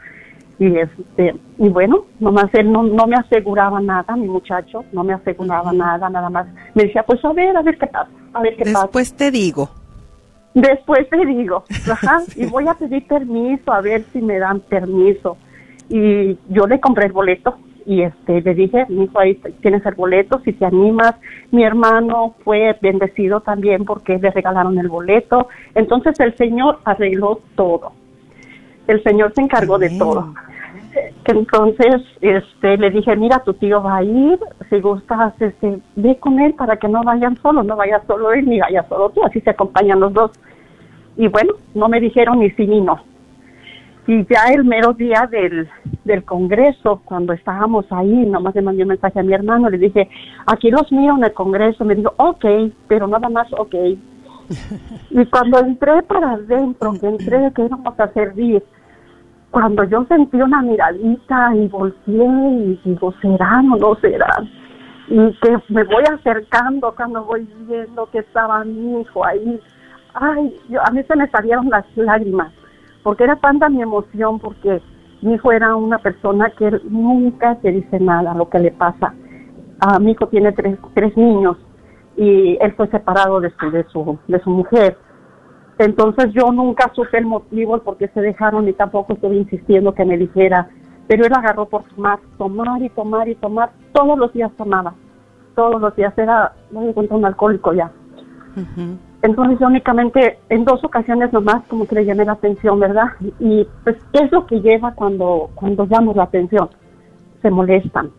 Y 0.59 0.75
este, 0.77 1.35
y 1.57 1.69
bueno, 1.69 2.05
nomás 2.19 2.53
él 2.53 2.69
no, 2.69 2.83
no 2.83 3.07
me 3.07 3.15
aseguraba 3.15 3.79
nada, 3.79 4.13
mi 4.17 4.27
muchacho, 4.27 4.83
no 4.91 5.05
me 5.05 5.13
aseguraba 5.13 5.71
nada, 5.71 6.09
nada 6.09 6.29
más. 6.29 6.47
Me 6.75 6.83
decía, 6.83 7.03
pues 7.03 7.23
a 7.23 7.31
ver, 7.31 7.55
a 7.55 7.61
ver 7.61 7.77
qué 7.77 7.87
pasa, 7.87 8.09
a 8.33 8.41
ver 8.41 8.57
qué 8.57 8.65
pasa. 8.65 8.81
Después 8.81 9.13
te 9.13 9.31
digo. 9.31 9.69
Después 10.53 11.07
te 11.09 11.25
digo, 11.25 11.63
ajá, 11.89 12.23
y 12.35 12.45
voy 12.47 12.67
a 12.67 12.73
pedir 12.73 13.07
permiso 13.07 13.71
a 13.71 13.79
ver 13.79 14.03
si 14.11 14.21
me 14.21 14.39
dan 14.39 14.59
permiso. 14.59 15.37
Y 15.87 16.37
yo 16.49 16.67
le 16.67 16.81
compré 16.81 17.05
el 17.05 17.13
boleto 17.13 17.57
y 17.85 18.01
este 18.01 18.41
le 18.41 18.53
dije, 18.53 18.85
mi 18.89 19.05
hijo, 19.05 19.19
ahí 19.19 19.35
tienes 19.61 19.85
el 19.85 19.95
boleto, 19.95 20.39
si 20.45 20.53
te 20.53 20.65
animas. 20.65 21.15
Mi 21.51 21.63
hermano 21.63 22.35
fue 22.43 22.77
bendecido 22.81 23.41
también 23.41 23.85
porque 23.85 24.17
le 24.17 24.31
regalaron 24.31 24.77
el 24.77 24.87
boleto. 24.87 25.47
Entonces 25.75 26.19
el 26.19 26.35
Señor 26.35 26.79
arregló 26.85 27.41
todo. 27.55 27.93
El 28.87 29.03
Señor 29.03 29.33
se 29.35 29.41
encargó 29.41 29.77
de 29.77 29.89
todo. 29.97 30.33
Entonces, 31.25 32.01
este, 32.21 32.77
le 32.77 32.89
dije, 32.89 33.15
mira, 33.15 33.43
tu 33.43 33.53
tío 33.53 33.83
va 33.83 33.97
a 33.97 34.03
ir, 34.03 34.39
si 34.69 34.79
gustas, 34.79 35.39
este, 35.39 35.79
ve 35.95 36.17
con 36.17 36.39
él 36.39 36.53
para 36.55 36.77
que 36.77 36.87
no 36.87 37.03
vayan 37.03 37.37
solos, 37.37 37.65
no 37.65 37.75
vaya 37.75 38.01
solo 38.07 38.33
él 38.33 38.47
ni 38.47 38.59
vaya 38.59 38.83
solo 38.89 39.09
tú, 39.09 39.23
así 39.23 39.39
se 39.41 39.51
acompañan 39.51 39.99
los 39.99 40.13
dos. 40.13 40.31
Y 41.17 41.27
bueno, 41.27 41.53
no 41.75 41.87
me 41.87 41.99
dijeron 41.99 42.39
ni 42.39 42.49
sí 42.51 42.65
ni 42.65 42.81
no. 42.81 42.99
Y 44.09 44.25
ya 44.25 44.45
el 44.51 44.65
mero 44.65 44.93
día 44.93 45.29
del, 45.29 45.69
del 46.03 46.23
congreso, 46.23 46.99
cuando 47.05 47.31
estábamos 47.31 47.85
ahí, 47.91 48.25
nomás 48.25 48.55
le 48.55 48.63
mandé 48.63 48.81
un 48.81 48.89
mensaje 48.89 49.19
a 49.19 49.21
mi 49.21 49.33
hermano, 49.33 49.69
le 49.69 49.77
dije, 49.77 50.09
aquí 50.47 50.71
los 50.71 50.91
miro 50.91 51.15
en 51.15 51.25
el 51.25 51.33
congreso, 51.33 51.85
me 51.85 51.93
dijo, 51.93 52.11
ok, 52.17 52.43
pero 52.87 53.05
nada 53.05 53.29
más 53.29 53.45
ok. 53.53 53.75
y 55.11 55.25
cuando 55.27 55.59
entré 55.59 56.01
para 56.01 56.31
adentro, 56.31 56.93
que 56.99 57.07
entré, 57.07 57.51
que 57.53 57.65
íbamos 57.65 57.99
a 57.99 58.11
servir, 58.13 58.63
cuando 59.51 59.83
yo 59.83 60.03
sentí 60.05 60.41
una 60.41 60.63
miradita 60.63 61.55
y 61.55 61.67
volteé 61.67 62.25
y 62.25 62.81
digo, 62.83 63.13
¿serán 63.21 63.73
o 63.73 63.75
no 63.75 63.93
serán? 64.01 64.49
Y 65.07 65.37
que 65.39 65.55
me 65.69 65.83
voy 65.83 66.03
acercando 66.11 66.95
cuando 66.95 67.25
voy 67.25 67.47
viendo 67.67 68.09
que 68.09 68.19
estaba 68.19 68.65
mi 68.65 69.01
hijo 69.01 69.23
ahí. 69.23 69.61
Ay, 70.15 70.51
yo, 70.67 70.81
a 70.83 70.89
mí 70.89 71.03
se 71.03 71.15
me 71.15 71.29
salieron 71.29 71.69
las 71.69 71.85
lágrimas, 71.95 72.51
porque 73.03 73.23
era 73.23 73.35
tanta 73.37 73.69
mi 73.69 73.81
emoción, 73.81 74.39
porque 74.39 74.81
mi 75.21 75.33
hijo 75.33 75.51
era 75.51 75.75
una 75.75 75.99
persona 75.99 76.51
que 76.57 76.71
nunca 76.89 77.55
te 77.55 77.71
dice 77.71 77.99
nada 77.99 78.33
lo 78.33 78.49
que 78.49 78.59
le 78.59 78.71
pasa. 78.71 79.13
Ah, 79.79 79.99
mi 79.99 80.11
hijo 80.11 80.27
tiene 80.27 80.51
tres, 80.51 80.77
tres 80.93 81.15
niños 81.15 81.57
y 82.17 82.57
él 82.59 82.73
fue 82.73 82.87
separado 82.87 83.39
de 83.39 83.51
su, 83.51 83.71
de 83.71 83.83
su, 83.85 84.19
de 84.27 84.39
su 84.41 84.49
mujer. 84.49 84.97
Entonces 85.77 86.33
yo 86.33 86.51
nunca 86.51 86.91
supe 86.93 87.17
el 87.17 87.25
motivo 87.25 87.75
el 87.75 87.81
por 87.81 87.97
qué 87.97 88.09
se 88.09 88.21
dejaron 88.21 88.67
y 88.67 88.73
tampoco 88.73 89.13
estuve 89.13 89.37
insistiendo 89.37 89.93
que 89.93 90.03
me 90.03 90.17
dijera, 90.17 90.69
pero 91.07 91.25
él 91.25 91.31
agarró 91.33 91.67
por 91.67 91.83
tomar, 91.83 92.19
tomar 92.37 92.81
y 92.81 92.89
tomar 92.89 93.29
y 93.29 93.35
tomar, 93.35 93.71
todos 93.93 94.19
los 94.19 94.33
días 94.33 94.51
tomaba, 94.57 94.93
todos 95.55 95.79
los 95.79 95.95
días 95.95 96.13
era, 96.17 96.53
no 96.71 96.81
me 96.81 96.93
cuenta 96.93 97.15
un 97.15 97.25
alcohólico 97.25 97.73
ya. 97.73 97.91
Ujú. 98.57 98.97
Entonces 99.21 99.59
yo 99.59 99.67
únicamente 99.67 100.39
en 100.49 100.63
dos 100.63 100.83
ocasiones 100.83 101.33
nomás 101.33 101.63
como 101.67 101.85
que 101.87 101.95
le 101.95 102.05
llamé 102.05 102.23
la 102.25 102.33
atención, 102.33 102.79
¿verdad? 102.79 103.07
Y 103.39 103.67
pues, 103.83 103.97
¿qué 104.13 104.23
es 104.23 104.31
lo 104.31 104.45
que 104.45 104.61
lleva 104.61 104.93
cuando, 104.93 105.49
cuando 105.55 105.85
llamo 105.85 106.13
la 106.15 106.23
atención? 106.23 106.69
Se 107.41 107.49
molestan. 107.51 108.11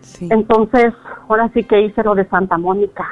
Sí. 0.00 0.28
Entonces, 0.30 0.92
ahora 1.28 1.50
sí 1.54 1.64
que 1.64 1.80
hice 1.82 2.02
lo 2.04 2.14
de 2.14 2.24
Santa 2.26 2.56
Mónica. 2.58 3.06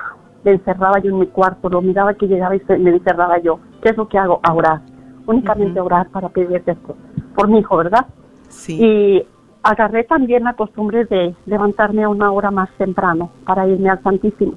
Me 0.45 0.53
encerraba 0.53 0.99
yo 1.01 1.11
en 1.11 1.19
mi 1.19 1.27
cuarto, 1.27 1.69
lo 1.69 1.83
miraba 1.83 2.15
que 2.15 2.27
llegaba 2.27 2.55
y 2.57 2.61
se- 2.61 2.79
me 2.79 2.91
encerraba 2.91 3.39
yo. 3.39 3.59
¿Qué 3.83 3.91
es 3.91 3.97
lo 3.97 4.09
que 4.09 4.19
hago? 4.19 4.41
A 4.43 4.53
orar. 4.55 4.81
Únicamente 5.27 5.81
orar 5.81 6.09
para 6.11 6.29
pedirte 6.29 6.73
esto. 6.73 6.97
Por 7.35 7.49
mi 7.49 7.59
hijo, 7.59 7.77
¿verdad? 7.77 8.07
Sí. 8.49 8.83
Y 8.83 9.27
agarré 9.63 10.05
también 10.05 10.45
la 10.45 10.55
costumbre 10.55 11.05
de 11.05 11.35
levantarme 11.47 12.05
a 12.05 12.09
una 12.09 12.31
hora 12.33 12.51
más 12.51 12.71
temprano 12.79 13.31
para 13.45 13.67
irme 13.69 13.91
al 13.91 14.03
Santísimo. 14.03 14.55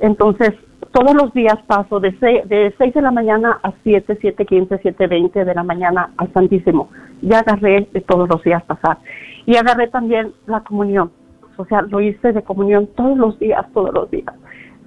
Entonces, 0.00 0.52
todos 0.92 1.14
los 1.14 1.32
días 1.32 1.58
paso 1.66 2.00
de 2.00 2.12
6 2.18 2.48
de, 2.48 2.74
de 2.78 3.02
la 3.02 3.10
mañana 3.10 3.58
a 3.62 3.72
7, 3.82 4.18
7, 4.20 4.44
15, 4.44 4.78
7, 4.82 5.06
20 5.06 5.44
de 5.44 5.54
la 5.54 5.62
mañana 5.62 6.10
al 6.18 6.32
Santísimo. 6.32 6.90
Ya 7.22 7.38
agarré 7.38 7.88
de 7.92 8.00
todos 8.02 8.28
los 8.28 8.42
días 8.42 8.62
pasar. 8.64 8.98
Y 9.46 9.56
agarré 9.56 9.88
también 9.88 10.32
la 10.46 10.60
comunión. 10.60 11.10
O 11.56 11.64
sea, 11.64 11.82
lo 11.82 12.00
hice 12.00 12.32
de 12.32 12.42
comunión 12.42 12.88
todos 12.94 13.16
los 13.16 13.38
días, 13.38 13.64
todos 13.72 13.92
los 13.92 14.10
días. 14.10 14.34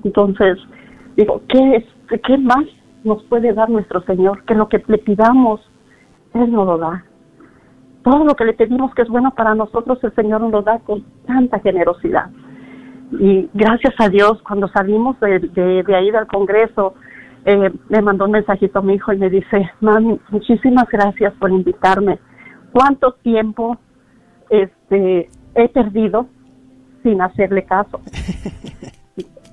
Entonces, 0.04 0.58
digo, 1.16 1.42
¿qué, 1.48 1.78
es, 1.78 2.20
¿qué 2.22 2.38
más 2.38 2.66
nos 3.04 3.24
puede 3.24 3.54
dar 3.54 3.70
nuestro 3.70 4.02
Señor? 4.02 4.44
Que 4.46 4.54
lo 4.54 4.70
que 4.70 4.84
le 4.88 5.00
pidamos, 5.00 5.62
Él 6.34 6.52
nos 6.52 6.68
lo 6.68 6.78
da. 6.78 7.04
todo 8.04 8.24
lo 8.26 8.36
que 8.36 8.46
le 8.46 8.54
pedimos 8.54 8.94
que 8.94 9.02
es 9.02 9.10
bueno 9.10 9.32
para 9.32 9.56
nosotros, 9.56 10.04
el 10.04 10.14
Señor 10.14 10.42
nos 10.42 10.52
lo 10.52 10.62
da 10.62 10.80
con 10.80 11.04
tanta 11.26 11.60
generosidad. 11.60 12.30
Y 13.20 13.50
gracias 13.54 13.94
a 14.00 14.10
Dios, 14.10 14.42
cuando 14.44 14.68
salimos 14.70 15.20
de, 15.20 15.40
de, 15.40 15.84
de 15.84 15.96
ahí 15.96 16.12
del 16.12 16.28
Congreso, 16.28 16.96
eh, 17.46 17.72
me 17.90 18.02
mandó 18.02 18.26
un 18.26 18.32
mensajito 18.32 18.80
a 18.80 18.82
mi 18.82 18.96
hijo 18.96 19.14
y 19.14 19.18
me 19.18 19.30
dice, 19.30 19.70
mami, 19.80 20.20
muchísimas 20.30 20.88
gracias 20.90 21.34
por 21.36 21.52
invitarme. 21.52 22.18
¿Cuánto 22.72 23.14
tiempo 23.22 23.78
este, 24.50 25.30
he 25.54 25.70
perdido 25.70 26.28
sin 27.04 27.22
hacerle 27.22 27.64
caso? 27.64 28.02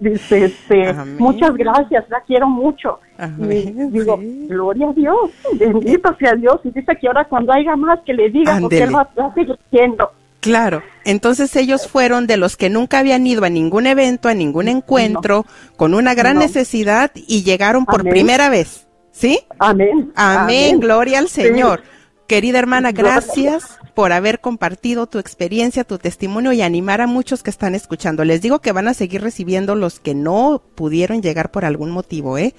Dice, 0.00 0.46
este, 0.46 0.92
muchas 1.16 1.54
gracias, 1.54 2.08
la 2.10 2.20
quiero 2.22 2.48
mucho. 2.48 2.98
Amén, 3.18 3.88
y 3.88 3.90
digo, 3.92 4.16
sí. 4.16 4.46
gloria 4.48 4.88
a 4.88 4.92
Dios, 4.94 5.30
bendito 5.60 6.12
sea 6.16 6.34
Dios. 6.34 6.58
Y 6.64 6.72
dice 6.72 6.96
que 7.00 7.06
ahora 7.06 7.24
cuando 7.26 7.52
haya 7.52 7.76
más 7.76 8.00
que 8.00 8.12
le 8.12 8.28
diga, 8.30 8.58
porque 8.60 8.82
Ándele. 8.82 8.84
él 8.84 8.96
va, 8.96 9.08
va 9.16 9.26
a 9.28 9.34
seguir 9.34 9.56
siendo. 9.70 10.10
Claro, 10.42 10.82
entonces 11.04 11.54
ellos 11.54 11.86
fueron 11.86 12.26
de 12.26 12.36
los 12.36 12.56
que 12.56 12.68
nunca 12.68 12.98
habían 12.98 13.24
ido 13.24 13.44
a 13.44 13.48
ningún 13.48 13.86
evento, 13.86 14.28
a 14.28 14.34
ningún 14.34 14.66
encuentro, 14.66 15.46
con 15.76 15.94
una 15.94 16.14
gran 16.14 16.34
No. 16.34 16.40
necesidad 16.40 17.12
y 17.14 17.44
llegaron 17.44 17.86
por 17.86 18.00
Amén. 18.00 18.10
primera 18.12 18.50
vez, 18.50 18.88
¿sí? 19.12 19.38
Amén. 19.60 20.10
Amén, 20.16 20.80
gloria 20.80 21.20
al 21.20 21.28
Sí. 21.28 21.42
Señor. 21.42 21.84
Querida 22.26 22.58
hermana, 22.58 22.90
gracias 22.90 23.78
por 23.94 24.10
haber 24.12 24.40
compartido 24.40 25.06
tu 25.06 25.20
experiencia, 25.20 25.84
tu 25.84 25.98
testimonio 25.98 26.52
y 26.52 26.62
animar 26.62 27.00
a 27.02 27.06
muchos 27.06 27.44
que 27.44 27.50
están 27.50 27.76
escuchando. 27.76 28.24
Les 28.24 28.42
digo 28.42 28.58
que 28.60 28.72
van 28.72 28.88
a 28.88 28.94
seguir 28.94 29.22
recibiendo 29.22 29.76
los 29.76 30.00
que 30.00 30.14
no 30.14 30.60
pudieron 30.74 31.22
llegar 31.22 31.52
por 31.52 31.64
algún 31.64 31.90
motivo, 31.92 32.36
¿eh? 32.36 32.54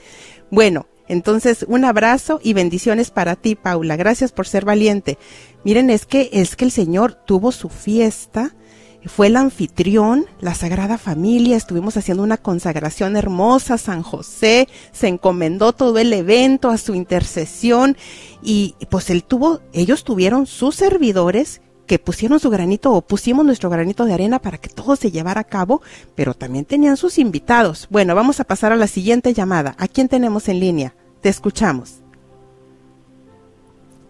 Bueno, 0.51 0.85
entonces 1.07 1.65
un 1.67 1.85
abrazo 1.85 2.39
y 2.43 2.53
bendiciones 2.53 3.11
para 3.11 3.35
ti, 3.35 3.55
Paula. 3.55 3.95
Gracias 3.95 4.31
por 4.31 4.47
ser 4.47 4.65
valiente. 4.65 5.17
Miren, 5.63 5.89
es 5.89 6.05
que 6.05 6.29
es 6.33 6.55
que 6.55 6.65
el 6.65 6.71
Señor 6.71 7.13
tuvo 7.13 7.51
su 7.51 7.69
fiesta 7.69 8.53
fue 9.05 9.27
el 9.27 9.35
anfitrión, 9.35 10.25
la 10.39 10.55
Sagrada 10.55 10.97
Familia, 10.97 11.57
estuvimos 11.57 11.97
haciendo 11.97 12.23
una 12.23 12.37
consagración 12.37 13.17
hermosa, 13.17 13.77
San 13.77 14.01
José 14.01 14.67
se 14.91 15.07
encomendó 15.07 15.73
todo 15.73 15.97
el 15.99 16.13
evento 16.13 16.69
a 16.69 16.77
su 16.77 16.95
intercesión 16.95 17.97
y 18.41 18.75
pues 18.89 19.09
él 19.09 19.23
tuvo, 19.23 19.61
ellos 19.73 20.03
tuvieron 20.03 20.45
sus 20.45 20.75
servidores 20.75 21.61
que 21.85 21.99
pusieron 21.99 22.39
su 22.39 22.49
granito 22.49 22.91
o 22.93 23.01
pusimos 23.01 23.45
nuestro 23.45 23.69
granito 23.69 24.05
de 24.05 24.13
arena 24.13 24.39
para 24.39 24.57
que 24.57 24.69
todo 24.69 24.95
se 24.95 25.11
llevara 25.11 25.41
a 25.41 25.45
cabo, 25.45 25.81
pero 26.15 26.33
también 26.33 26.65
tenían 26.65 26.97
sus 26.97 27.19
invitados. 27.19 27.87
Bueno, 27.89 28.15
vamos 28.15 28.39
a 28.39 28.45
pasar 28.45 28.71
a 28.71 28.75
la 28.77 28.87
siguiente 28.87 29.33
llamada. 29.33 29.75
¿A 29.77 29.87
quién 29.87 30.07
tenemos 30.07 30.47
en 30.49 30.59
línea? 30.59 30.93
Te 31.21 31.29
escuchamos. 31.29 32.01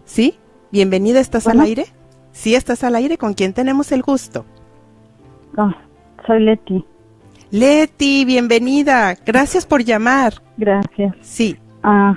¿Sí? 0.04 0.34
Bienvenida, 0.70 1.20
¿estás 1.20 1.44
Bueno. 1.44 1.62
al 1.62 1.68
aire? 1.68 1.86
Sí, 2.32 2.54
estás 2.54 2.84
al 2.84 2.94
aire. 2.96 3.16
¿Con 3.18 3.34
quién 3.34 3.52
tenemos 3.52 3.92
el 3.92 4.02
gusto? 4.02 4.44
Ah, 5.56 5.74
soy 6.26 6.40
Leti. 6.40 6.84
Leti, 7.50 8.24
bienvenida. 8.24 9.14
Gracias 9.24 9.64
por 9.66 9.84
llamar. 9.84 10.34
Gracias. 10.56 11.14
Sí. 11.20 11.56
Ah, 11.82 12.14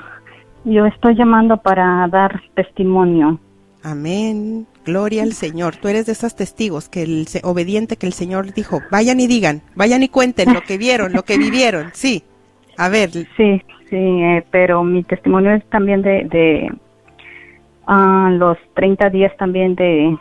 yo 0.66 0.86
estoy 0.86 1.16
llamando 1.16 1.58
para 1.58 2.08
dar 2.08 2.42
testimonio. 2.56 3.40
Amén. 3.84 4.66
Gloria 4.88 5.24
al 5.24 5.34
Señor. 5.34 5.76
Tú 5.76 5.90
eres 5.90 6.06
de 6.08 6.14
esas 6.14 6.36
testigos 6.36 6.88
que 6.90 7.04
el 7.04 7.28
obediente 7.44 7.98
que 7.98 8.08
el 8.08 8.14
Señor 8.14 8.54
dijo, 8.54 8.82
vayan 8.90 9.20
y 9.20 9.28
digan, 9.28 9.62
vayan 9.76 10.02
y 10.02 10.08
cuenten 10.10 10.54
lo 10.54 10.62
que 10.62 10.78
vieron, 10.78 11.12
lo 11.14 11.24
que 11.24 11.38
vivieron. 11.38 11.92
Sí. 11.94 12.24
A 12.78 12.88
ver, 12.90 13.12
Sí, 13.12 13.28
sí, 13.36 13.96
eh, 13.96 14.46
pero 14.50 14.84
mi 14.84 15.04
testimonio 15.04 15.52
es 15.54 15.64
también 15.70 16.02
de, 16.02 16.24
de 16.32 16.72
ah, 17.86 18.30
los 18.32 18.58
30 18.76 19.10
días 19.10 19.36
también 19.38 19.76
de 19.76 20.18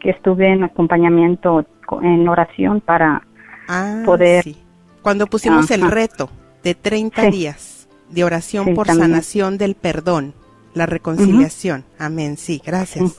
que 0.00 0.10
estuve 0.10 0.52
en 0.52 0.64
acompañamiento 0.64 1.66
co- 1.86 2.00
en 2.02 2.28
oración 2.28 2.80
para 2.80 3.26
ah, 3.68 4.02
poder- 4.04 4.44
sí. 4.44 4.56
Cuando 5.02 5.26
pusimos 5.26 5.70
el 5.70 5.90
reto 5.90 6.28
de 6.62 6.74
30 6.74 7.22
Sí. 7.24 7.30
días 7.30 7.88
de 8.10 8.24
oración 8.24 8.64
Sí, 8.66 8.72
por 8.74 8.86
también. 8.86 9.10
sanación 9.10 9.58
del 9.58 9.74
perdón, 9.74 10.34
la 10.74 10.86
reconciliación. 10.86 11.84
Amén. 11.98 12.36
Sí, 12.36 12.60
gracias. 12.64 13.18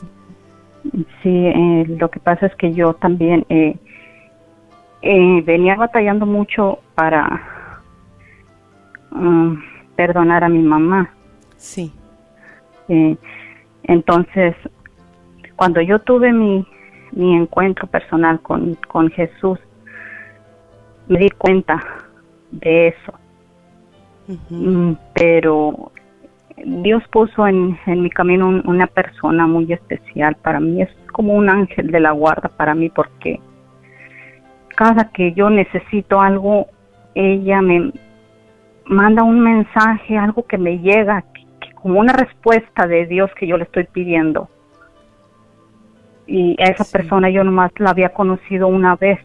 Sí, 1.21 1.45
eh, 1.47 1.85
lo 1.87 2.09
que 2.09 2.19
pasa 2.19 2.45
es 2.45 2.55
que 2.55 2.73
yo 2.73 2.93
también 2.93 3.45
eh, 3.49 3.75
eh, 5.01 5.41
venía 5.45 5.75
batallando 5.75 6.25
mucho 6.25 6.79
para 6.95 7.83
mm, 9.11 9.53
perdonar 9.95 10.43
a 10.43 10.49
mi 10.49 10.59
mamá. 10.59 11.13
Sí. 11.57 11.91
Eh, 12.87 13.17
entonces, 13.83 14.55
cuando 15.55 15.81
yo 15.81 15.99
tuve 15.99 16.31
mi, 16.31 16.65
mi 17.11 17.35
encuentro 17.35 17.87
personal 17.87 18.39
con, 18.41 18.75
con 18.87 19.09
Jesús, 19.09 19.59
me 21.07 21.19
di 21.19 21.29
cuenta 21.31 21.83
de 22.51 22.87
eso. 22.89 23.13
Mm, 24.49 24.93
pero 25.13 25.91
Dios 26.65 27.03
puso 27.11 27.47
en, 27.47 27.77
en 27.85 28.01
mi 28.01 28.09
camino 28.09 28.47
un- 28.47 28.63
una 28.67 28.87
persona 28.87 29.47
muy 29.47 29.71
especial 29.71 30.35
para 30.35 30.59
mí. 30.59 30.81
Es 30.81 30.89
como 31.11 31.33
un 31.33 31.49
ángel 31.49 31.91
de 31.91 31.99
la 31.99 32.11
guarda 32.11 32.49
para 32.49 32.75
mí 32.75 32.89
porque 32.89 33.39
cada 34.75 35.11
que 35.11 35.33
yo 35.33 35.49
necesito 35.49 36.21
algo, 36.21 36.67
ella 37.15 37.61
me 37.61 37.91
manda 38.85 39.23
un 39.23 39.39
mensaje, 39.41 40.17
algo 40.17 40.45
que 40.47 40.57
me 40.57 40.79
llega, 40.79 41.21
que- 41.33 41.45
que 41.59 41.73
como 41.73 41.99
una 41.99 42.13
respuesta 42.13 42.87
de 42.87 43.05
Dios 43.05 43.29
que 43.35 43.45
yo 43.47 43.57
le 43.57 43.63
estoy 43.65 43.85
pidiendo. 43.85 44.49
Y 46.27 46.55
a 46.61 46.65
esa 46.65 46.83
Sí. 46.83 46.93
persona 46.93 47.29
yo 47.29 47.43
nomás 47.43 47.71
la 47.79 47.89
había 47.91 48.09
conocido 48.09 48.67
una 48.67 48.95
vez 48.95 49.19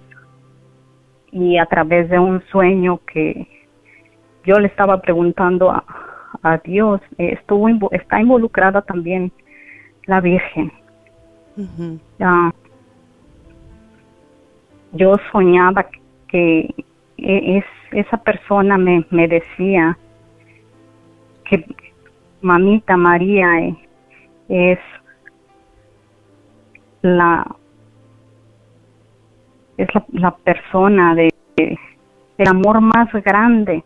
y 1.31 1.59
a 1.59 1.67
través 1.67 2.09
de 2.09 2.19
un 2.19 2.43
sueño 2.51 3.01
que 3.07 3.47
yo 4.45 4.59
le 4.59 4.69
estaba 4.69 5.01
preguntando 5.01 5.71
a, 5.71 5.85
a 6.45 6.59
Dios, 6.59 7.01
estuvo 7.19 7.69
está 7.91 8.21
involucrada 8.21 8.83
también 8.83 9.33
la 10.07 10.21
Virgen. 10.21 10.71
Ah, 12.21 12.53
yo 14.93 15.17
soñaba 15.33 15.87
que 16.29 16.75
e- 17.17 17.57
es, 17.59 17.65
esa 17.93 18.19
persona 18.19 18.77
me, 18.77 19.05
me 19.11 19.27
decía 19.27 19.97
que 21.49 21.65
mamita 22.43 22.97
María 22.97 23.61
eh, 23.61 23.77
es 24.49 24.79
la 27.03 27.57
es 29.79 29.89
la, 29.95 30.05
la 30.13 30.37
persona 30.37 31.15
de, 31.15 31.31
de- 31.57 31.79
el 32.39 32.49
amor 32.49 32.81
más 32.81 33.11
grande 33.25 33.83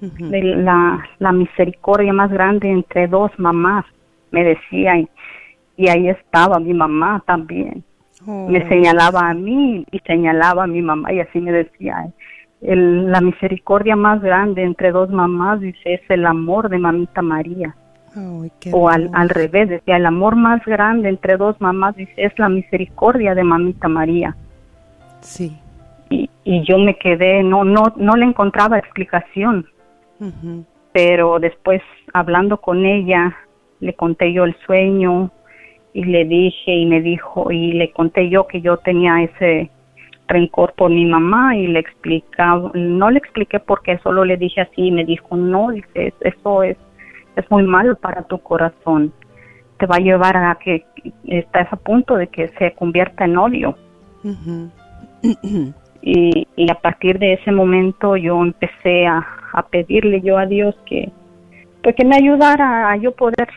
De 0.00 0.42
la, 0.42 1.02
la 1.18 1.32
misericordia 1.32 2.12
más 2.12 2.30
grande 2.30 2.70
entre 2.70 3.06
dos 3.08 3.30
mamás, 3.38 3.84
me 4.30 4.44
decía, 4.44 4.98
y, 4.98 5.08
y 5.76 5.88
ahí 5.88 6.08
estaba 6.08 6.58
mi 6.60 6.74
mamá 6.74 7.22
también. 7.26 7.82
Oh, 8.26 8.48
Me 8.48 8.66
señalaba 8.68 9.30
a 9.30 9.34
mí 9.34 9.86
y 9.90 9.98
señalaba 10.00 10.64
a 10.64 10.66
mi 10.66 10.82
mamá 10.82 11.12
y 11.12 11.20
así 11.20 11.40
me 11.40 11.52
decía, 11.52 12.08
el, 12.60 13.10
la 13.10 13.20
misericordia 13.20 13.96
más 13.96 14.20
grande 14.20 14.62
entre 14.62 14.90
dos 14.90 15.10
mamás, 15.10 15.60
dice, 15.60 15.94
es 15.94 16.00
el 16.08 16.26
amor 16.26 16.68
de 16.68 16.78
mamita 16.78 17.22
María. 17.22 17.74
O 18.72 18.88
al, 18.88 19.10
al 19.12 19.28
revés, 19.28 19.68
decía, 19.68 19.96
el 19.96 20.06
amor 20.06 20.36
más 20.36 20.64
grande 20.64 21.08
entre 21.10 21.36
dos 21.36 21.60
mamás, 21.60 21.96
dice, 21.96 22.14
es 22.16 22.38
la 22.38 22.48
misericordia 22.48 23.34
de 23.34 23.44
mamita 23.44 23.88
María. 23.88 24.34
Sí. 25.20 25.56
Y, 26.08 26.30
y 26.44 26.64
yo 26.64 26.78
me 26.78 26.96
quedé, 26.96 27.42
no, 27.42 27.64
no, 27.64 27.92
no 27.96 28.16
le 28.16 28.24
encontraba 28.24 28.78
explicación. 28.78 29.66
Pero 30.92 31.38
después 31.38 31.82
hablando 32.12 32.58
con 32.58 32.84
ella 32.84 33.36
le 33.80 33.94
conté 33.94 34.32
yo 34.32 34.44
el 34.44 34.56
sueño 34.64 35.30
y 35.92 36.04
le 36.04 36.24
dije 36.24 36.72
y 36.72 36.86
me 36.86 37.00
dijo 37.00 37.50
y 37.50 37.72
le 37.72 37.90
conté 37.92 38.28
yo 38.28 38.46
que 38.46 38.60
yo 38.60 38.78
tenía 38.78 39.22
ese 39.22 39.70
rencor 40.28 40.72
por 40.74 40.90
mi 40.90 41.04
mamá 41.04 41.56
y 41.56 41.66
le 41.66 41.78
explicaba 41.78 42.70
no 42.74 43.10
le 43.10 43.18
expliqué 43.18 43.60
por 43.60 43.82
qué 43.82 43.98
solo 43.98 44.24
le 44.24 44.36
dije 44.36 44.62
así 44.62 44.86
y 44.86 44.90
me 44.90 45.04
dijo 45.04 45.36
no 45.36 45.70
eso 45.70 46.62
es 46.62 46.76
es 47.36 47.50
muy 47.50 47.62
malo 47.62 47.94
para 47.96 48.22
tu 48.22 48.38
corazón. 48.38 49.12
Te 49.78 49.86
va 49.86 49.96
a 49.96 50.00
llevar 50.00 50.36
a 50.36 50.54
que 50.56 50.84
estás 51.26 51.70
a 51.72 51.76
punto 51.76 52.16
de 52.16 52.28
que 52.28 52.48
se 52.58 52.72
convierta 52.72 53.26
en 53.26 53.36
odio 53.36 53.76
y 56.02 56.70
a 56.70 56.74
partir 56.74 57.18
de 57.18 57.34
ese 57.34 57.52
momento 57.52 58.16
yo 58.16 58.42
empecé 58.42 59.06
a, 59.06 59.26
a 59.56 59.62
pedirle 59.66 60.20
yo 60.20 60.36
a 60.38 60.46
Dios 60.46 60.76
que 60.86 61.10
pues 61.82 61.94
que 61.96 62.04
me 62.04 62.16
ayudara 62.16 62.90
a 62.90 62.96
yo 62.96 63.12
poder 63.12 63.48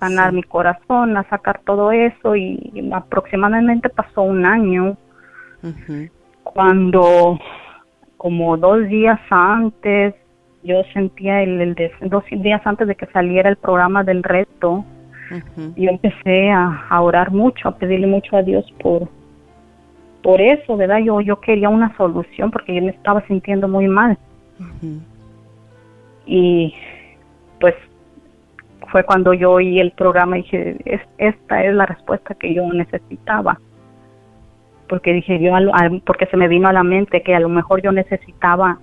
sanar 0.00 0.30
Sí. 0.30 0.36
mi 0.36 0.42
corazón, 0.44 1.16
a 1.16 1.24
sacar 1.28 1.60
todo 1.64 1.90
eso 1.92 2.34
y 2.36 2.88
aproximadamente 2.92 3.88
pasó 3.88 4.22
un 4.22 4.46
año 4.46 4.96
cuando 6.44 7.38
como 8.16 8.56
dos 8.56 8.86
días 8.88 9.20
antes 9.30 10.14
yo 10.62 10.82
sentía 10.92 11.42
el, 11.42 11.60
el 11.60 11.74
des- 11.74 11.92
dos 12.02 12.24
días 12.30 12.60
antes 12.64 12.86
de 12.88 12.94
que 12.94 13.06
saliera 13.06 13.48
el 13.48 13.56
programa 13.56 14.02
del 14.04 14.22
reto 14.22 14.84
yo 15.76 15.90
empecé 15.90 16.50
a, 16.50 16.86
a 16.88 17.00
orar 17.02 17.30
mucho, 17.32 17.68
a 17.68 17.76
pedirle 17.76 18.06
mucho 18.06 18.34
a 18.36 18.42
Dios 18.42 18.64
por 18.80 19.08
por 20.22 20.40
eso, 20.40 20.76
¿verdad? 20.76 20.98
Yo 20.98 21.20
yo 21.20 21.38
quería 21.40 21.68
una 21.68 21.94
solución 21.96 22.50
porque 22.50 22.74
yo 22.74 22.82
me 22.82 22.90
estaba 22.90 23.20
sintiendo 23.26 23.68
muy 23.68 23.88
mal 23.88 24.16
Ujú. 24.58 25.00
Y 26.28 26.74
pues 27.58 27.74
fue 28.92 29.02
cuando 29.04 29.32
yo 29.34 29.52
oí 29.52 29.80
el 29.80 29.90
programa 29.92 30.38
y 30.38 30.42
dije, 30.42 30.76
"Es- 30.84 31.08
esta 31.18 31.64
es 31.64 31.74
la 31.74 31.86
respuesta 31.86 32.34
que 32.34 32.54
yo 32.54 32.70
necesitaba. 32.72 33.58
Porque 34.88 35.12
dije 35.12 35.38
yo, 35.40 35.52
porque 36.06 36.26
se 36.26 36.36
me 36.36 36.48
vino 36.48 36.68
a 36.68 36.72
la 36.72 36.82
mente 36.82 37.22
que 37.22 37.34
a 37.34 37.40
lo 37.40 37.48
mejor 37.48 37.82
yo 37.82 37.92
necesitaba 37.92 38.78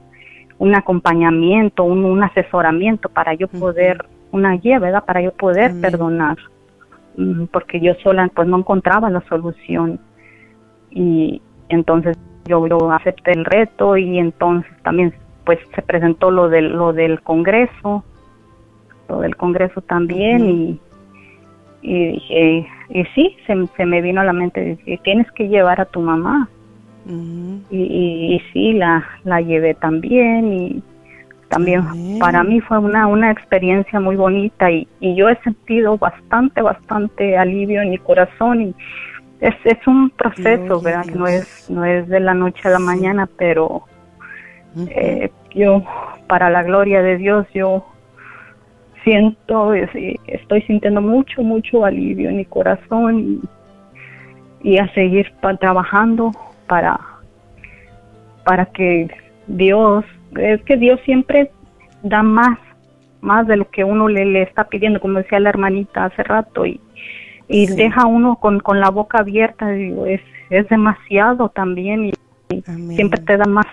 un 0.57 0.75
acompañamiento, 0.75 1.83
un, 1.83 2.05
un 2.05 2.23
asesoramiento 2.23 3.09
para 3.09 3.33
yo 3.33 3.47
poder, 3.47 4.05
una 4.31 4.53
guía, 4.57 4.79
¿verdad? 4.79 5.03
Para 5.05 5.21
yo 5.21 5.31
poder 5.33 5.71
perdonar. 5.81 6.37
Mm, 7.17 7.45
Porque 7.45 7.79
yo 7.79 7.93
sola 8.03 8.29
pues 8.33 8.47
no 8.47 8.57
encontraba 8.57 9.09
la 9.09 9.21
solución. 9.21 9.99
Y 10.91 11.41
entonces 11.69 12.17
yo, 12.45 12.67
yo 12.67 12.91
acepté 12.91 13.31
el 13.31 13.43
reto 13.45 13.97
y 13.97 14.19
entonces 14.19 14.71
también 14.83 15.13
pues 15.45 15.59
se 15.75 15.81
presentó 15.81 16.31
lo 16.31 16.49
del, 16.49 16.73
lo 16.73 16.91
del 16.93 17.21
Congreso 17.21 18.03
lo 19.07 19.19
del 19.19 19.35
Congreso 19.35 19.81
también 19.81 20.49
y, 20.49 20.79
y 21.81 22.07
dije, 22.13 22.67
y 22.89 23.03
sí, 23.13 23.37
se, 23.45 23.67
se 23.77 23.85
me 23.85 24.01
vino 24.01 24.21
a 24.21 24.25
la 24.25 24.33
mente, 24.33 24.77
dije, 24.83 24.99
tienes 25.03 25.31
que 25.33 25.47
llevar 25.47 25.79
a 25.79 25.85
tu 25.85 26.01
mamá. 26.01 26.49
Y, 27.69 27.77
y, 27.77 28.35
y 28.35 28.39
sí, 28.51 28.73
la, 28.73 29.05
la 29.23 29.41
llevé 29.41 29.75
también 29.75 30.51
y 30.51 30.83
también 31.49 31.83
para 32.19 32.43
mí 32.43 32.59
fue 32.61 32.79
una, 32.79 33.05
una 33.05 33.29
experiencia 33.29 33.99
muy 33.99 34.15
bonita 34.15 34.71
y, 34.71 34.87
y 34.99 35.13
yo 35.15 35.29
he 35.29 35.35
sentido 35.43 35.97
bastante, 35.99 36.63
bastante 36.63 37.37
alivio 37.37 37.83
en 37.83 37.91
mi 37.91 37.99
corazón 37.99 38.61
y 38.61 38.75
es, 39.39 39.53
es 39.65 39.85
un 39.85 40.09
proceso, 40.09 40.81
¿verdad? 40.81 41.05
Que 41.05 41.15
no 41.15 41.27
es, 41.27 41.45
no 41.69 41.85
es 41.85 42.07
de 42.07 42.19
la 42.19 42.33
noche 42.33 42.61
a 42.63 42.71
la 42.71 42.77
Sí. 42.79 42.83
mañana, 42.83 43.29
pero 43.37 43.83
Eh, 44.87 45.31
yo, 45.53 45.83
para 46.27 46.49
la 46.49 46.63
gloria 46.63 47.01
de 47.01 47.17
Dios, 47.17 47.47
yo 47.53 47.85
siento, 49.03 49.73
es- 49.73 49.89
estoy 50.27 50.61
sintiendo 50.63 51.01
mucho, 51.01 51.41
mucho 51.43 51.85
alivio 51.85 52.29
en 52.29 52.37
mi 52.37 52.45
corazón 52.45 53.19
y, 54.63 54.71
y 54.71 54.77
a 54.79 54.91
seguir 54.93 55.31
pa- 55.41 55.55
trabajando 55.57 56.31
para, 56.67 56.99
para 58.43 58.65
que 58.65 59.07
Dios, 59.47 60.03
es 60.37 60.61
que 60.63 60.75
Dios 60.77 60.99
siempre 61.05 61.51
da 62.01 62.23
más, 62.23 62.57
más 63.21 63.47
de 63.47 63.57
lo 63.57 63.69
que 63.69 63.83
uno 63.83 64.07
le, 64.07 64.25
le 64.25 64.41
está 64.41 64.65
pidiendo, 64.65 64.99
como 64.99 65.19
decía 65.19 65.39
la 65.39 65.49
hermanita 65.49 66.05
hace 66.05 66.23
rato, 66.23 66.65
y, 66.65 66.79
y 67.47 67.67
Sí. 67.67 67.75
deja 67.75 68.01
a 68.01 68.07
uno 68.07 68.37
con, 68.37 68.59
con 68.59 68.79
la 68.79 68.89
boca 68.89 69.19
abierta, 69.19 69.69
digo, 69.69 70.05
es, 70.05 70.21
es 70.49 70.67
demasiado 70.69 71.49
también 71.49 72.05
y 72.05 72.13
siempre 72.95 73.21
te 73.21 73.37
da 73.37 73.45
más, 73.45 73.65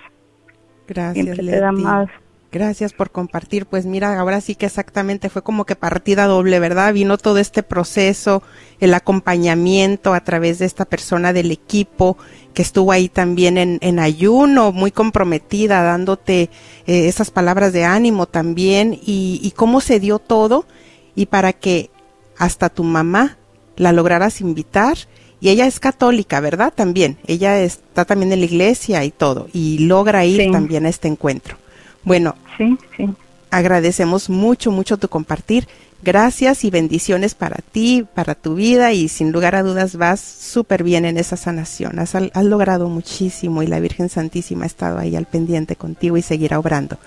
Gracias, 0.87 1.37
siempre 1.37 1.43
te 1.43 1.59
da 1.59 1.73
Leti. 1.73 1.83
más. 1.83 2.09
Gracias 2.53 2.93
por 2.93 3.11
compartir. 3.11 3.65
Pues 3.65 3.87
mira, 3.87 4.21
ahora 4.21 4.43
sí 4.43 4.55
que 4.55 4.67
exactamente 4.67 5.31
fue 5.31 5.43
como 5.43 5.65
que 5.65 5.75
partida 5.75 6.27
doble, 6.27 6.61
¿verdad? 6.61 6.93
Vino 6.93 7.17
todo 7.17 7.39
este 7.39 7.63
proceso, 7.63 8.43
el 8.79 8.93
acompañamiento 8.93 10.13
a 10.13 10.23
través 10.23 10.59
de 10.59 10.67
esta 10.67 10.85
persona 10.85 11.33
del 11.33 11.51
equipo 11.51 12.19
que 12.53 12.61
estuvo 12.61 12.93
ahí 12.93 13.09
también 13.09 13.57
en, 13.57 13.79
en 13.81 13.99
ayuno, 13.99 14.71
muy 14.71 14.91
comprometida, 14.91 15.83
dándote 15.83 16.51
eh, 16.87 17.09
esas 17.09 17.31
palabras 17.31 17.73
de 17.73 17.85
ánimo 17.87 18.27
también 18.27 18.93
y, 18.93 19.41
y 19.43 19.53
cómo 19.53 19.81
se 19.81 19.99
dio 19.99 20.19
todo 20.19 20.67
y 21.15 21.27
para 21.27 21.55
que 21.55 21.89
hasta 22.37 22.69
tu 22.69 22.85
mamá 22.85 23.39
la 23.77 23.93
lograras 23.93 24.43
invitar. 24.43 24.99
Y 25.43 25.51
ella 25.51 25.67
es 25.67 25.81
católica, 25.81 26.39
¿verdad? 26.41 26.73
También. 26.75 27.19
Ella 27.27 27.61
está 27.61 28.05
también 28.05 28.33
en 28.33 28.39
la 28.39 28.47
iglesia 28.47 29.05
y 29.05 29.11
todo. 29.11 29.49
Y 29.53 29.79
logra 29.81 30.25
ir 30.25 30.41
Sí. 30.45 30.51
también 30.53 30.87
a 30.87 30.89
este 30.89 31.09
encuentro. 31.09 31.57
Bueno, 32.05 32.37
Sí, 32.57 32.79
sí. 32.97 33.09
agradecemos 33.51 34.31
mucho, 34.31 34.71
mucho 34.71 34.97
tu 34.99 35.09
compartir. 35.09 35.67
Gracias 36.05 36.63
y 36.65 36.71
bendiciones 36.71 37.35
para 37.35 37.57
ti, 37.73 38.07
para 38.15 38.35
tu 38.37 38.55
vida 38.55 38.93
y 38.93 39.09
sin 39.09 39.33
lugar 39.33 39.57
a 39.57 39.63
dudas 39.65 39.97
vas 39.97 40.21
súper 40.21 40.85
bien 40.85 41.05
en 41.05 41.19
esa 41.19 41.37
sanación. 41.37 41.99
Has, 41.99 42.15
has 42.15 42.45
logrado 42.45 42.89
muchísimo 42.89 43.63
y 43.65 43.67
la 43.67 43.81
Virgen 43.81 44.09
Santísima 44.09 44.63
ha 44.63 44.67
estado 44.67 44.99
ahí 44.99 45.17
al 45.17 45.27
pendiente 45.27 45.75
contigo 45.77 46.17
y 46.17 46.23
seguirá 46.23 46.59
obrando. 46.61 46.99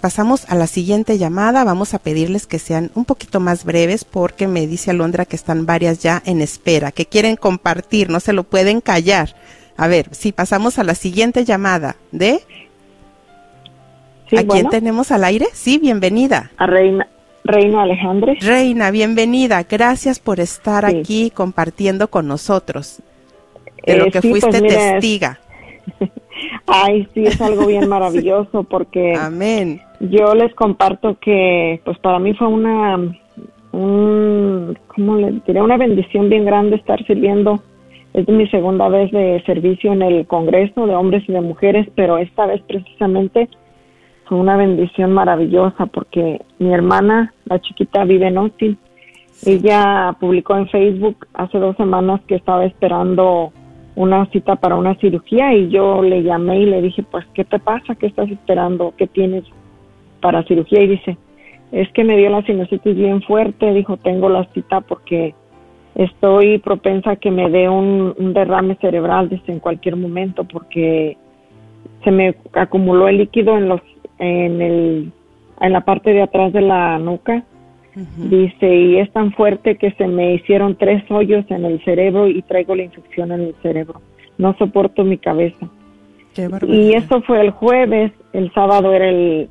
Pasamos 0.00 0.44
a 0.48 0.54
la 0.54 0.66
siguiente 0.66 1.18
llamada. 1.18 1.64
Vamos 1.64 1.94
a 1.94 1.98
pedirles 1.98 2.46
que 2.46 2.58
sean 2.58 2.90
un 2.94 3.04
poquito 3.04 3.40
más 3.40 3.64
breves 3.64 4.04
porque 4.04 4.46
me 4.46 4.66
dice 4.66 4.90
Alondra 4.90 5.24
que 5.24 5.36
están 5.36 5.66
varias 5.66 5.98
ya 6.00 6.22
en 6.24 6.40
espera, 6.40 6.92
que 6.92 7.06
quieren 7.06 7.36
compartir, 7.36 8.10
no 8.10 8.20
se 8.20 8.32
lo 8.32 8.44
pueden 8.44 8.80
callar. 8.80 9.34
A 9.76 9.88
ver, 9.88 10.06
si 10.12 10.30
pasamos 10.32 10.78
a 10.78 10.84
la 10.84 10.94
siguiente 10.94 11.44
llamada 11.44 11.96
de... 12.12 12.40
Sí, 14.30 14.36
¿A 14.38 14.46
quién 14.46 14.68
tenemos 14.70 15.10
al 15.10 15.24
aire? 15.24 15.46
Sí, 15.52 15.78
bienvenida. 15.78 16.50
a 16.56 16.66
Reina, 16.66 17.06
Reina 17.44 17.82
Alejandre. 17.82 18.38
Reina, 18.40 18.90
bienvenida. 18.90 19.64
Gracias 19.68 20.18
por 20.18 20.40
estar 20.40 20.88
Sí. 20.90 20.96
aquí 20.98 21.30
compartiendo 21.30 22.08
con 22.08 22.26
nosotros 22.28 23.00
de 23.86 23.96
lo 23.96 24.06
Eh, 24.06 24.10
que 24.12 24.20
sí, 24.22 24.30
fuiste 24.30 24.48
pues, 24.48 24.62
mira, 24.62 24.74
es- 24.74 24.92
testiga. 24.92 25.40
Ay, 26.66 27.06
sí, 27.14 27.24
es 27.24 27.40
algo 27.40 27.66
bien 27.66 27.88
maravilloso 27.90 28.64
porque 28.64 29.14
Amén. 29.14 29.80
yo 30.00 30.34
les 30.34 30.54
comparto 30.54 31.18
que, 31.20 31.80
pues 31.84 31.98
para 31.98 32.18
mí 32.18 32.34
fue 32.34 32.48
una, 32.48 32.96
un, 33.72 34.78
¿cómo 34.88 35.16
le 35.16 35.40
diré? 35.46 35.60
Una 35.60 35.76
bendición 35.76 36.28
bien 36.28 36.44
grande 36.44 36.76
estar 36.76 37.04
sirviendo. 37.06 37.62
Es 38.12 38.28
mi 38.28 38.46
segunda 38.48 38.88
vez 38.88 39.10
de 39.10 39.42
servicio 39.44 39.92
en 39.92 40.02
el 40.02 40.26
Congreso 40.26 40.86
de 40.86 40.94
Hombres 40.94 41.24
y 41.28 41.32
de 41.32 41.40
Mujeres, 41.40 41.88
pero 41.96 42.16
esta 42.16 42.46
vez 42.46 42.62
precisamente 42.62 43.48
fue 44.26 44.38
una 44.38 44.56
bendición 44.56 45.12
maravillosa 45.12 45.86
porque 45.86 46.40
mi 46.58 46.72
hermana, 46.72 47.34
la 47.46 47.58
chiquita, 47.60 48.04
vive 48.04 48.28
en 48.28 48.38
Austin. 48.38 48.78
Ella 49.44 50.16
publicó 50.20 50.56
en 50.56 50.68
Facebook 50.68 51.26
hace 51.34 51.58
dos 51.58 51.76
semanas 51.76 52.20
que 52.28 52.36
estaba 52.36 52.64
esperando 52.64 53.52
una 53.96 54.26
cita 54.26 54.56
para 54.56 54.74
una 54.74 54.94
cirugía 54.96 55.54
y 55.54 55.68
yo 55.68 56.02
le 56.02 56.22
llamé 56.22 56.60
y 56.60 56.66
le 56.66 56.82
dije, 56.82 57.02
pues, 57.02 57.24
¿qué 57.34 57.44
te 57.44 57.58
pasa? 57.58 57.94
¿Qué 57.94 58.06
estás 58.06 58.30
esperando? 58.30 58.92
¿Qué 58.96 59.06
tienes 59.06 59.44
para 60.20 60.42
cirugía? 60.44 60.82
Y 60.82 60.88
dice, 60.88 61.16
es 61.72 61.90
que 61.92 62.04
me 62.04 62.16
dio 62.16 62.30
la 62.30 62.42
sinusitis 62.42 62.96
bien 62.96 63.22
fuerte, 63.22 63.72
dijo, 63.72 63.96
tengo 63.96 64.28
la 64.28 64.44
cita 64.52 64.80
porque 64.80 65.34
estoy 65.94 66.58
propensa 66.58 67.12
a 67.12 67.16
que 67.16 67.30
me 67.30 67.48
dé 67.50 67.68
un, 67.68 68.14
un 68.16 68.34
derrame 68.34 68.76
cerebral 68.80 69.28
desde 69.28 69.52
en 69.52 69.60
cualquier 69.60 69.96
momento 69.96 70.44
porque 70.44 71.16
se 72.02 72.10
me 72.10 72.34
acumuló 72.52 73.08
el 73.08 73.18
líquido 73.18 73.56
en 73.56 73.68
los 73.68 73.80
en 74.18 74.60
el 74.60 75.12
en 75.60 75.72
la 75.72 75.82
parte 75.82 76.12
de 76.12 76.22
atrás 76.22 76.52
de 76.52 76.62
la 76.62 76.98
nuca 76.98 77.44
Dice, 78.16 78.74
y 78.74 78.98
es 78.98 79.12
tan 79.12 79.32
fuerte 79.32 79.76
que 79.76 79.92
se 79.92 80.08
me 80.08 80.34
hicieron 80.34 80.76
tres 80.76 81.08
hoyos 81.10 81.44
en 81.50 81.64
el 81.64 81.82
cerebro 81.84 82.26
y 82.26 82.42
traigo 82.42 82.74
la 82.74 82.82
infección 82.82 83.30
en 83.30 83.40
el 83.40 83.54
cerebro. 83.62 84.00
No 84.36 84.56
soporto 84.58 85.04
mi 85.04 85.16
cabeza. 85.16 85.68
Qué 86.34 86.48
Y 86.66 86.94
eso 86.94 87.22
fue 87.22 87.40
el 87.40 87.50
jueves, 87.50 88.10
el 88.32 88.52
sábado 88.52 88.92
era 88.92 89.08
el, 89.08 89.48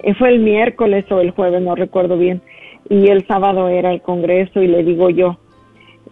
eh, 0.00 0.14
fue 0.14 0.28
el 0.28 0.38
miércoles 0.38 1.04
o 1.10 1.20
el 1.20 1.32
jueves, 1.32 1.60
no 1.60 1.74
recuerdo 1.74 2.16
bien. 2.16 2.40
Y 2.88 3.08
el 3.08 3.26
sábado 3.26 3.68
era 3.68 3.92
el 3.92 4.00
congreso 4.00 4.62
y 4.62 4.68
le 4.68 4.84
digo 4.84 5.10
yo, 5.10 5.36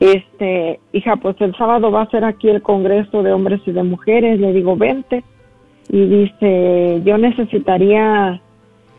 este, 0.01 0.81
hija, 0.93 1.17
pues 1.17 1.37
el 1.41 1.55
sábado 1.57 1.91
va 1.91 2.03
a 2.03 2.11
ser 2.11 2.25
aquí 2.25 2.49
el 2.49 2.63
congreso 2.63 3.23
de 3.23 3.33
hombres 3.33 3.61
y 3.67 3.73
de 3.73 3.83
mujeres. 3.83 4.41
Le 4.41 4.53
digo, 4.53 4.77
vente. 4.77 5.23
Y 5.89 6.07
dice, 6.07 7.03
yo 7.05 7.19
necesitaría 7.19 8.41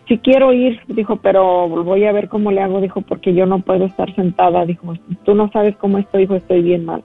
si 0.08 0.20
quiero 0.20 0.54
ir, 0.54 0.80
dijo, 0.88 1.18
pero 1.18 1.68
voy 1.68 2.06
a 2.06 2.12
ver 2.12 2.30
cómo 2.30 2.52
le 2.52 2.62
hago, 2.62 2.80
dijo, 2.80 3.02
porque 3.02 3.34
yo 3.34 3.46
no 3.46 3.60
puedo 3.60 3.86
estar 3.86 4.14
sentada, 4.16 4.66
dijo, 4.66 4.94
tú 5.24 5.34
no 5.34 5.50
sabes 5.52 5.76
cómo 5.78 5.98
estoy, 5.98 6.22
dijo, 6.22 6.36
estoy 6.36 6.62
bien 6.62 6.86
mal. 6.86 7.04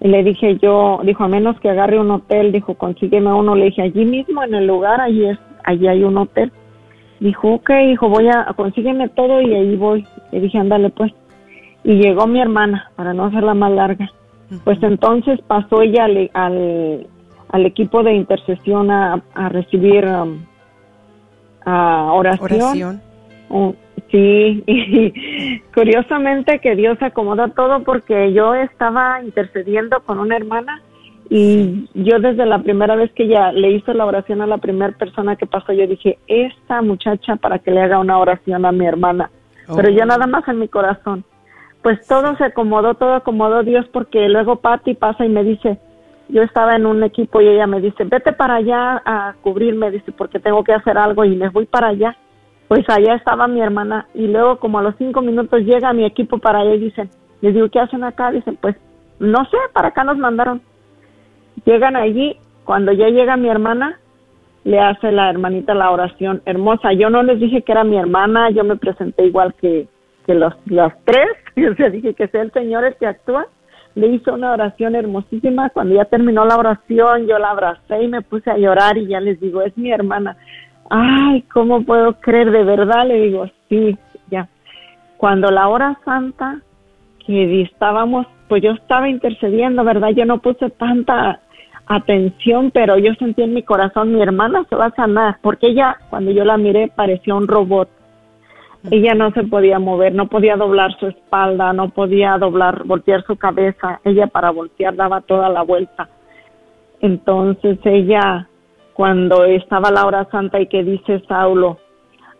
Y 0.00 0.08
le 0.08 0.22
dije 0.22 0.58
yo, 0.60 1.00
dijo, 1.04 1.24
a 1.24 1.28
menos 1.28 1.58
que 1.60 1.70
agarre 1.70 1.98
un 1.98 2.10
hotel, 2.10 2.52
dijo, 2.52 2.74
consígueme 2.74 3.32
uno, 3.32 3.54
le 3.54 3.66
dije, 3.66 3.82
allí 3.82 4.04
mismo 4.04 4.42
en 4.42 4.54
el 4.54 4.66
lugar, 4.66 5.00
allí 5.00 5.26
es, 5.26 5.38
allí 5.64 5.86
hay 5.86 6.02
un 6.02 6.18
hotel. 6.18 6.52
Dijo, 7.20 7.54
ok, 7.54 7.70
dijo, 7.86 8.08
voy 8.08 8.28
a, 8.28 8.46
consígueme 8.56 9.08
todo 9.10 9.40
y 9.40 9.54
ahí 9.54 9.76
voy. 9.76 10.04
Le 10.32 10.40
dije, 10.40 10.58
ándale 10.58 10.90
pues. 10.90 11.12
Y 11.84 11.94
llegó 11.94 12.26
mi 12.26 12.40
hermana, 12.40 12.90
para 12.96 13.14
no 13.14 13.26
hacerla 13.26 13.54
más 13.54 13.70
larga. 13.70 14.10
Pues 14.64 14.82
entonces 14.82 15.40
pasó 15.46 15.82
ella 15.82 16.04
al, 16.04 16.30
al, 16.34 17.06
al 17.50 17.66
equipo 17.66 18.02
de 18.02 18.14
intercesión 18.14 18.90
a, 18.90 19.22
a 19.34 19.48
recibir 19.48 20.04
um, 20.04 20.40
a 21.64 22.12
oración. 22.12 22.60
Oración. 22.60 23.00
Sí, 24.10 24.62
y 24.66 25.60
curiosamente 25.74 26.58
que 26.58 26.76
Dios 26.76 26.98
acomoda 27.00 27.48
todo 27.48 27.82
porque 27.82 28.32
yo 28.32 28.54
estaba 28.54 29.22
intercediendo 29.22 30.00
con 30.00 30.18
una 30.18 30.36
hermana 30.36 30.82
Y 31.30 31.88
yo 31.94 32.18
desde 32.18 32.44
la 32.44 32.58
primera 32.58 32.94
vez 32.94 33.10
que 33.12 33.22
ella 33.22 33.52
le 33.52 33.70
hizo 33.70 33.94
la 33.94 34.04
oración 34.04 34.42
a 34.42 34.46
la 34.46 34.58
primera 34.58 34.92
persona 34.92 35.36
que 35.36 35.46
pasó, 35.46 35.72
yo 35.72 35.86
dije, 35.86 36.18
esta 36.26 36.82
muchacha 36.82 37.36
para 37.36 37.58
que 37.58 37.70
le 37.70 37.80
haga 37.80 37.98
una 37.98 38.18
oración 38.18 38.66
a 38.66 38.72
mi 38.72 38.86
hermana. 38.86 39.30
Pero 39.74 39.88
yo 39.88 40.02
Oh. 40.02 40.06
nada 40.06 40.26
más 40.26 40.46
en 40.48 40.58
mi 40.58 40.68
corazón. 40.68 41.24
Pues 41.82 42.06
todo 42.06 42.36
se 42.36 42.44
acomodó, 42.44 42.94
todo 42.94 43.14
acomodó 43.14 43.62
Dios 43.62 43.86
porque 43.92 44.28
luego 44.28 44.56
Patti 44.56 44.92
pasa 44.94 45.24
y 45.24 45.30
me 45.30 45.42
dice, 45.42 45.78
yo 46.32 46.42
estaba 46.42 46.74
en 46.74 46.86
un 46.86 47.02
equipo 47.02 47.40
y 47.40 47.48
ella 47.48 47.66
me 47.66 47.80
dice, 47.80 48.04
vete 48.04 48.32
para 48.32 48.56
allá 48.56 49.02
a 49.04 49.34
cubrirme, 49.42 49.90
dice, 49.90 50.12
porque 50.12 50.40
tengo 50.40 50.64
que 50.64 50.72
hacer 50.72 50.96
algo 50.96 51.24
y 51.24 51.36
me 51.36 51.50
voy 51.50 51.66
para 51.66 51.88
allá. 51.88 52.16
Pues 52.68 52.88
allá 52.88 53.14
estaba 53.14 53.46
mi 53.46 53.60
hermana 53.60 54.06
y 54.14 54.26
luego 54.28 54.58
como 54.58 54.78
a 54.78 54.82
los 54.82 54.94
cinco 54.96 55.20
minutos 55.20 55.60
llega 55.60 55.92
mi 55.92 56.06
equipo 56.06 56.38
para 56.38 56.60
allá 56.60 56.74
y 56.74 56.80
dicen, 56.80 57.10
les 57.42 57.52
digo, 57.52 57.68
¿qué 57.68 57.80
hacen 57.80 58.02
acá? 58.02 58.30
Dicen, 58.30 58.56
pues 58.60 58.76
no 59.18 59.44
sé, 59.44 59.58
para 59.74 59.88
acá 59.88 60.04
nos 60.04 60.16
mandaron. 60.16 60.62
Llegan 61.66 61.96
allí, 61.96 62.38
cuando 62.64 62.92
ya 62.92 63.08
llega 63.08 63.36
mi 63.36 63.50
hermana, 63.50 64.00
le 64.64 64.80
hace 64.80 65.12
la 65.12 65.28
hermanita 65.28 65.74
la 65.74 65.90
oración 65.90 66.40
hermosa. 66.46 66.94
Yo 66.94 67.10
no 67.10 67.22
les 67.22 67.38
dije 67.40 67.60
que 67.60 67.72
era 67.72 67.84
mi 67.84 67.98
hermana, 67.98 68.48
yo 68.50 68.64
me 68.64 68.76
presenté 68.76 69.26
igual 69.26 69.52
que, 69.60 69.86
que 70.26 70.34
los, 70.34 70.54
tres, 71.04 71.28
o 71.70 71.74
sea, 71.74 71.90
dije 71.90 72.14
que 72.14 72.28
sea 72.28 72.40
el 72.42 72.52
Señor 72.52 72.84
el 72.84 72.96
que 72.96 73.06
actúa. 73.06 73.46
Le 73.94 74.06
hizo 74.08 74.34
una 74.34 74.52
oración 74.52 74.94
hermosísima. 74.94 75.70
Cuando 75.70 75.94
ya 75.94 76.04
terminó 76.04 76.44
la 76.44 76.56
oración, 76.56 77.26
yo 77.26 77.38
la 77.38 77.50
abracé 77.50 78.02
y 78.02 78.08
me 78.08 78.22
puse 78.22 78.50
a 78.50 78.56
llorar 78.56 78.96
y 78.98 79.06
ya 79.06 79.20
les 79.20 79.40
digo, 79.40 79.62
es 79.62 79.76
mi 79.76 79.90
hermana. 79.90 80.36
Ay, 80.90 81.42
¿cómo 81.52 81.82
puedo 81.82 82.14
creer? 82.14 82.50
De 82.50 82.64
verdad, 82.64 83.06
le 83.06 83.20
digo, 83.20 83.46
sí, 83.68 83.96
ya. 84.30 84.48
Cuando 85.16 85.50
la 85.50 85.68
hora 85.68 85.98
santa, 86.04 86.60
que 87.26 87.62
estábamos, 87.62 88.26
pues 88.48 88.62
yo 88.62 88.72
estaba 88.72 89.08
intercediendo, 89.08 89.84
¿verdad? 89.84 90.10
Yo 90.10 90.24
no 90.24 90.38
puse 90.38 90.70
tanta 90.70 91.40
atención, 91.86 92.70
pero 92.70 92.98
yo 92.98 93.14
sentí 93.14 93.42
en 93.42 93.54
mi 93.54 93.62
corazón, 93.62 94.12
mi 94.12 94.22
hermana 94.22 94.64
se 94.68 94.76
va 94.76 94.86
a 94.86 94.94
sanar, 94.94 95.38
porque 95.42 95.68
ella, 95.68 95.96
cuando 96.10 96.30
yo 96.30 96.44
la 96.44 96.56
miré, 96.56 96.90
parecía 96.94 97.34
un 97.34 97.48
robot. 97.48 97.88
Ella 98.90 99.14
no 99.14 99.30
se 99.30 99.44
podía 99.44 99.78
mover, 99.78 100.12
no 100.12 100.26
podía 100.26 100.56
doblar 100.56 100.98
su 100.98 101.06
espalda, 101.06 101.72
no 101.72 101.90
podía 101.90 102.36
doblar, 102.38 102.84
voltear 102.84 103.24
su 103.24 103.36
cabeza. 103.36 104.00
Ella 104.04 104.26
para 104.26 104.50
voltear 104.50 104.96
daba 104.96 105.20
toda 105.20 105.48
la 105.48 105.62
vuelta. 105.62 106.08
Entonces 107.00 107.78
ella, 107.84 108.48
cuando 108.92 109.44
estaba 109.44 109.90
la 109.90 110.04
hora 110.04 110.28
santa 110.30 110.60
y 110.60 110.66
que 110.66 110.82
dice 110.82 111.22
Saulo, 111.28 111.78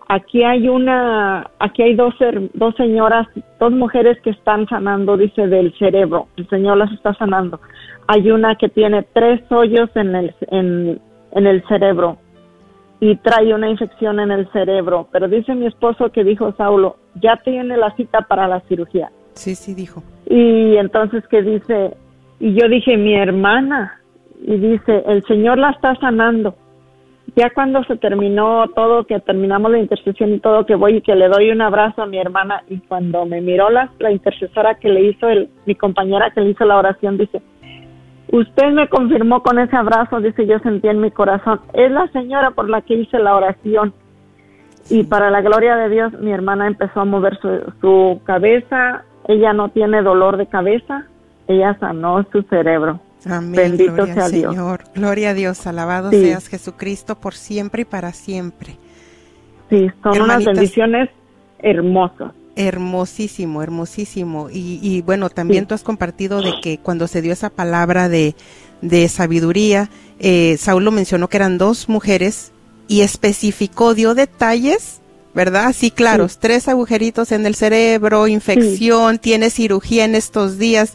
aquí 0.09 0.43
hay 0.43 0.69
una, 0.69 1.49
aquí 1.61 1.83
hay 1.83 1.95
dos, 1.95 2.15
dos 2.55 2.75
señoras, 2.77 3.29
dos 3.61 3.73
mujeres 3.73 4.21
que 4.23 4.31
están 4.31 4.67
sanando, 4.69 5.17
dice, 5.17 5.47
del 5.47 5.73
cerebro. 5.79 6.27
El 6.37 6.49
Señor 6.49 6.77
las 6.77 6.93
está 6.93 7.15
sanando. 7.15 7.61
Hay 8.09 8.31
una 8.33 8.57
que 8.57 8.69
tiene 8.69 9.05
tres 9.13 9.41
hoyos 9.51 9.91
en 9.95 10.15
el, 10.17 10.35
en, 10.51 11.01
en 11.33 11.47
el 11.47 11.63
cerebro 11.69 12.19
y 13.03 13.17
trae 13.17 13.53
una 13.53 13.69
infección 13.69 14.21
en 14.21 14.31
el 14.31 14.49
cerebro. 14.53 15.09
Pero 15.11 15.27
dice 15.27 15.57
mi 15.57 15.67
esposo 15.67 16.13
que 16.13 16.23
dijo 16.23 16.53
Saulo, 16.53 16.99
ya 17.21 17.37
tiene 17.39 17.77
la 17.77 17.91
cita 17.97 18.21
para 18.21 18.47
la 18.47 18.61
cirugía. 18.69 19.11
Sí, 19.35 19.57
sí, 19.57 19.75
dijo. 19.75 20.05
Y 20.27 20.77
entonces 20.77 21.27
que 21.27 21.43
dice, 21.43 21.97
y 22.39 22.55
yo 22.55 22.69
dije, 22.69 22.97
mi 22.97 23.17
hermana, 23.17 24.01
y 24.41 24.57
dice, 24.57 25.03
el 25.09 25.25
Señor 25.25 25.59
la 25.59 25.71
está 25.71 25.97
sanando. 25.97 26.55
Ya 27.35 27.51
cuando 27.51 27.83
se 27.83 27.97
terminó 27.97 28.69
todo, 28.69 29.05
que 29.05 29.19
terminamos 29.19 29.73
la 29.73 29.81
intercesión 29.81 30.33
y 30.35 30.39
todo, 30.39 30.65
que 30.65 30.77
voy 30.77 30.99
y 30.99 31.01
que 31.01 31.17
le 31.17 31.27
doy 31.27 31.51
un 31.51 31.61
abrazo 31.61 32.03
a 32.03 32.07
mi 32.07 32.19
hermana, 32.19 32.63
y 32.69 32.79
cuando 32.79 33.27
me 33.27 33.41
miró 33.41 33.69
la, 33.69 33.91
la 33.99 34.13
intercesora 34.13 34.77
que 34.77 34.91
le 34.91 35.03
hizo, 35.03 35.29
el, 35.29 35.49
mi 35.67 35.75
compañera 35.75 36.31
que 36.31 36.41
le 36.41 36.51
hizo 36.51 36.65
la 36.65 36.79
oración, 36.79 37.19
dice, 37.19 37.43
usted 38.31 38.73
me 38.73 38.89
confirmó 38.89 39.43
con 39.43 39.59
ese 39.59 39.77
abrazo, 39.77 40.21
dice, 40.21 40.47
yo 40.47 40.59
sentí 40.61 40.89
en 40.89 41.01
mi 41.01 41.11
corazón, 41.11 41.61
es 41.75 41.91
la 41.91 42.07
señora 42.09 42.51
por 42.53 42.69
la 42.69 42.83
que 42.83 42.95
hice 42.95 43.19
la 43.19 43.35
oración. 43.35 43.93
Y 44.91 45.05
para 45.05 45.31
la 45.31 45.41
gloria 45.43 45.77
de 45.77 45.89
Dios, 45.89 46.13
mi 46.21 46.33
hermana 46.33 46.67
empezó 46.67 47.01
a 47.01 47.05
mover 47.05 47.39
su, 47.41 47.73
su 47.81 48.21
cabeza, 48.25 49.05
ella 49.29 49.53
no 49.53 49.69
tiene 49.69 50.03
dolor 50.03 50.37
de 50.37 50.47
cabeza, 50.47 51.07
ella 51.47 51.77
sanó 51.79 52.27
su 52.33 52.43
cerebro. 52.43 53.01
Amén. 53.25 53.53
Bendito 53.53 53.95
gloria 53.95 54.15
sea 54.15 54.25
al 54.25 54.33
Dios. 54.33 54.55
Señor. 54.55 54.81
Gloria 54.95 55.31
a 55.31 55.35
Dios. 55.35 55.67
Alabado 55.67 56.11
Sí. 56.11 56.21
seas 56.25 56.49
Jesucristo 56.49 57.15
por 57.21 57.35
siempre 57.35 57.83
y 57.83 57.85
para 57.85 58.13
siempre. 58.13 58.77
Sí, 59.71 59.89
son 60.03 60.21
unas 60.21 60.45
bendiciones 60.45 61.09
hermosas. 61.61 62.33
Hermosísimo, 62.57 63.63
hermosísimo. 63.63 64.51
Y, 64.51 64.79
y 64.83 65.03
bueno, 65.03 65.31
también 65.31 65.67
tú 65.67 65.75
has 65.75 65.83
compartido 65.83 66.43
de 66.43 66.53
que 66.63 66.79
cuando 66.79 67.09
se 67.09 67.23
dio 67.23 67.33
esa 67.33 67.51
palabra 67.51 68.09
de, 68.09 68.35
de 68.83 69.09
sabiduría, 69.09 69.89
eh, 70.19 70.57
Saulo 70.59 70.91
mencionó 70.91 71.29
que 71.29 71.39
eran 71.39 71.57
dos 71.57 71.89
mujeres 71.89 72.53
y 72.89 73.01
especificó, 73.01 73.95
dio 73.95 74.15
detalles, 74.15 75.01
¿verdad? 75.35 75.67
Así 75.67 75.91
claros, 75.91 76.39
tres 76.39 76.69
agujeritos 76.69 77.33
en 77.33 77.47
el 77.47 77.55
cerebro, 77.55 78.29
infección, 78.29 79.19
tiene 79.19 79.49
cirugía 79.49 80.05
en 80.05 80.15
estos 80.15 80.59
días 80.59 80.95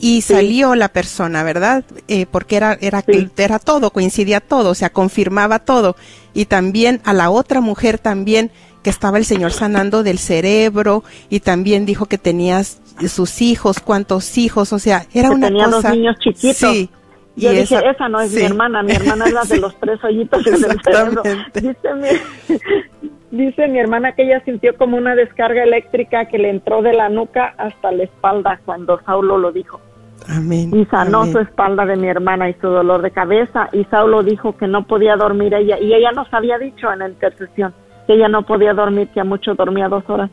y 0.00 0.20
salió 0.20 0.74
la 0.74 0.88
persona, 0.88 1.42
¿verdad? 1.42 1.84
Eh, 2.06 2.26
porque 2.30 2.56
era, 2.56 2.78
era, 2.80 3.02
era 3.36 3.58
todo, 3.58 3.90
coincidía 3.90 4.40
todo, 4.40 4.70
o 4.70 4.74
sea, 4.74 4.90
confirmaba 4.90 5.58
todo. 5.58 5.96
Y 6.34 6.44
también 6.44 7.00
a 7.04 7.12
la 7.12 7.30
otra 7.30 7.60
mujer 7.60 7.98
también 7.98 8.50
que 8.86 8.90
estaba 8.90 9.18
el 9.18 9.24
Señor 9.24 9.50
sanando 9.50 10.04
del 10.04 10.16
cerebro 10.18 11.02
y 11.28 11.40
también 11.40 11.86
dijo 11.86 12.06
que 12.06 12.18
tenías 12.18 12.80
sus 13.08 13.42
hijos, 13.42 13.80
cuántos 13.80 14.38
hijos, 14.38 14.72
o 14.72 14.78
sea, 14.78 15.06
era 15.12 15.30
Que 15.30 15.34
una 15.34 15.48
tenía 15.48 15.64
dos 15.64 15.74
cosa. 15.74 15.90
niños 15.90 16.16
chiquitos. 16.20 16.54
Sí. 16.54 16.88
Yo 17.34 17.52
y 17.52 17.56
dije, 17.56 17.80
esa, 17.84 18.08
no 18.08 18.20
es 18.20 18.32
mi 18.32 18.42
hermana, 18.42 18.84
mi 18.84 18.92
hermana 18.92 19.24
es 19.24 19.32
la 19.32 19.42
de 19.42 19.56
los 19.60 19.74
tres 19.80 19.98
hoyitos 20.04 20.40
cerebro. 20.84 21.20
Dice 21.52 21.94
mi, 21.96 22.58
dice 23.44 23.66
mi 23.66 23.80
hermana 23.80 24.12
que 24.12 24.22
ella 24.22 24.40
sintió 24.44 24.76
como 24.76 24.96
una 24.96 25.16
descarga 25.16 25.64
eléctrica 25.64 26.26
que 26.26 26.38
le 26.38 26.50
entró 26.50 26.80
de 26.80 26.92
la 26.92 27.08
nuca 27.08 27.56
hasta 27.58 27.90
la 27.90 28.04
espalda 28.04 28.60
cuando 28.64 29.00
Saulo 29.04 29.36
lo 29.36 29.50
dijo. 29.50 29.80
Amén. 30.28 30.70
Y 30.72 30.84
sanó 30.84 31.22
amén. 31.22 31.32
su 31.32 31.40
espalda 31.40 31.86
de 31.86 31.96
mi 31.96 32.06
hermana 32.06 32.48
y 32.50 32.54
su 32.60 32.68
dolor 32.68 33.02
de 33.02 33.10
cabeza. 33.10 33.68
Y 33.72 33.82
Saulo 33.86 34.22
dijo 34.22 34.56
que 34.56 34.68
no 34.68 34.86
podía 34.86 35.16
dormir 35.16 35.54
ella. 35.54 35.76
Y 35.80 35.92
ella 35.92 36.12
nos 36.12 36.32
había 36.32 36.56
dicho 36.56 36.92
en 36.92 37.00
la 37.00 37.08
intercesión 37.08 37.74
que 38.06 38.14
ella 38.14 38.28
no 38.28 38.44
podía 38.44 38.72
dormir, 38.72 39.08
que 39.08 39.20
a 39.20 39.24
mucho 39.24 39.54
dormía 39.54 39.88
dos 39.88 40.04
horas. 40.08 40.30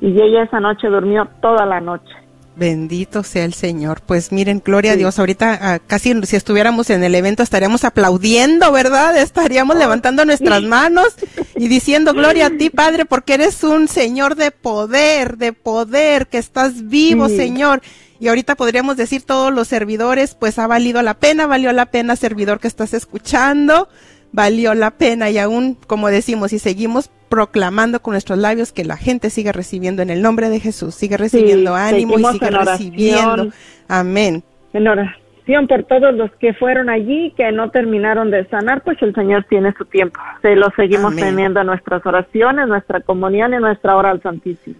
Y 0.00 0.20
ella 0.20 0.42
esa 0.42 0.60
noche 0.60 0.88
durmió 0.88 1.28
toda 1.40 1.64
la 1.64 1.80
noche. 1.80 2.12
Bendito 2.54 3.22
sea 3.22 3.44
el 3.44 3.54
Señor. 3.54 4.02
Pues 4.04 4.30
miren, 4.30 4.60
gloria 4.62 4.92
a. 4.92 4.96
Dios. 4.96 5.18
Ahorita 5.18 5.58
ah, 5.60 5.78
casi 5.78 6.20
si 6.24 6.36
estuviéramos 6.36 6.90
en 6.90 7.02
el 7.02 7.14
evento 7.14 7.42
estaríamos 7.42 7.84
aplaudiendo, 7.84 8.70
¿verdad? 8.72 9.16
Estaríamos 9.16 9.76
levantando 9.76 10.24
nuestras 10.26 10.62
manos 10.62 11.16
y 11.56 11.68
diciendo 11.68 12.12
gloria 12.14 12.46
a 12.46 12.50
ti, 12.50 12.68
Padre, 12.68 13.06
porque 13.06 13.34
eres 13.34 13.64
un 13.64 13.88
Señor 13.88 14.34
de 14.34 14.50
poder, 14.50 15.38
de 15.38 15.54
poder, 15.54 16.26
que 16.26 16.38
estás 16.38 16.88
vivo, 16.88 17.28
Sí. 17.28 17.36
Señor. 17.36 17.80
Y 18.20 18.28
ahorita 18.28 18.54
podríamos 18.54 18.96
decir 18.96 19.22
todos 19.22 19.52
los 19.52 19.66
servidores, 19.66 20.34
pues 20.34 20.58
ha 20.58 20.66
valido 20.66 21.00
la 21.02 21.14
pena, 21.14 21.46
valió 21.46 21.72
la 21.72 21.86
pena, 21.86 22.16
servidor 22.16 22.60
que 22.60 22.68
estás 22.68 22.94
escuchando, 22.94 23.88
valió 24.32 24.74
la 24.74 24.90
pena 24.90 25.30
y 25.30 25.38
aún, 25.38 25.76
como 25.86 26.08
decimos, 26.08 26.52
y 26.52 26.58
seguimos 26.58 27.10
proclamando 27.28 28.02
con 28.02 28.12
nuestros 28.12 28.38
labios 28.38 28.72
que 28.72 28.84
la 28.84 28.96
gente 28.96 29.30
siga 29.30 29.52
recibiendo 29.52 30.02
en 30.02 30.10
el 30.10 30.20
nombre 30.20 30.50
de 30.50 30.60
Jesús, 30.60 30.94
sigue 30.94 31.16
recibiendo 31.16 31.74
ánimo 31.74 32.18
y 32.18 32.24
sigue 32.24 32.50
recibiendo. 32.50 33.48
Amén. 33.88 34.42
En 34.72 34.88
oración 34.88 35.66
por 35.68 35.84
todos 35.84 36.14
los 36.14 36.30
que 36.32 36.54
fueron 36.54 36.90
allí, 36.90 37.32
que 37.36 37.50
no 37.52 37.70
terminaron 37.70 38.30
de 38.30 38.46
sanar, 38.48 38.82
pues 38.82 39.00
el 39.02 39.14
Señor 39.14 39.44
tiene 39.48 39.72
su 39.76 39.84
tiempo. 39.84 40.20
Se 40.42 40.54
lo 40.56 40.70
seguimos 40.76 41.12
Amén. 41.12 41.24
teniendo 41.24 41.60
en 41.60 41.66
nuestras 41.66 42.04
oraciones, 42.04 42.68
nuestra 42.68 43.00
comunión 43.00 43.54
y 43.54 43.58
nuestra 43.58 43.96
hora 43.96 44.10
al 44.10 44.22
Santísimo. 44.22 44.76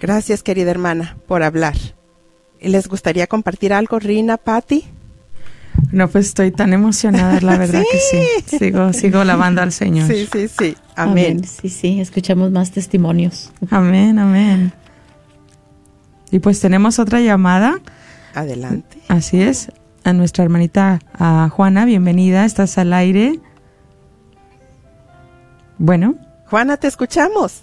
Gracias, 0.00 0.42
querida 0.42 0.70
hermana, 0.70 1.16
por 1.26 1.42
hablar. 1.42 1.74
¿Les 2.60 2.88
gustaría 2.88 3.26
compartir 3.26 3.72
algo, 3.72 3.98
Rina, 3.98 4.36
Patti? 4.36 4.84
No, 5.92 6.08
pues 6.08 6.26
estoy 6.26 6.50
tan 6.50 6.72
emocionada, 6.72 7.40
la 7.40 7.56
verdad 7.58 7.82
que 7.90 7.98
sí. 7.98 8.58
Sigo, 8.58 8.92
sigo 8.92 9.20
alabando 9.20 9.62
al 9.62 9.72
Señor. 9.72 10.06
Sí, 10.08 10.28
sí, 10.30 10.48
sí. 10.48 10.76
Amén. 10.96 11.44
Sí, 11.44 11.68
sí, 11.68 12.00
escuchamos 12.00 12.50
más 12.50 12.70
testimonios. 12.72 13.52
Amén, 13.70 14.18
amén. 14.18 14.72
Y 16.30 16.40
pues 16.40 16.60
tenemos 16.60 16.98
otra 16.98 17.20
llamada. 17.20 17.78
Adelante. 18.34 18.98
Así 19.08 19.40
es. 19.40 19.72
A 20.04 20.12
nuestra 20.12 20.44
hermanita 20.44 21.00
a 21.14 21.48
Juana, 21.50 21.84
bienvenida. 21.84 22.44
Estás 22.44 22.76
al 22.78 22.92
aire. 22.92 23.40
Bueno. 25.78 26.14
Juana, 26.50 26.76
te 26.76 26.86
escuchamos. 26.86 27.62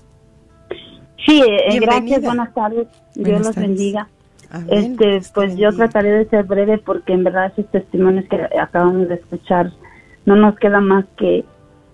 Sí, 1.26 1.42
eh, 1.42 1.70
Bienvenida. 1.80 1.80
gracias, 2.00 2.22
buenas 2.22 2.54
tardes. 2.54 2.88
Dios 3.16 3.24
Buenas 3.28 3.46
los 3.48 3.56
tardes. 3.56 3.70
bendiga. 3.70 4.10
Amén. 4.56 4.68
Este, 4.70 5.20
te 5.20 5.26
pues 5.34 5.58
yo 5.58 5.72
trataré 5.74 6.12
de 6.12 6.30
ser 6.30 6.46
breve 6.46 6.78
porque 6.78 7.14
en 7.14 7.24
verdad 7.24 7.52
esos 7.52 7.70
testimonios 7.72 8.26
que 8.30 8.38
acabamos 8.60 9.08
de 9.08 9.16
escuchar 9.16 9.72
no 10.26 10.36
nos 10.36 10.58
queda 10.58 10.82
más 10.82 11.06
que 11.18 11.46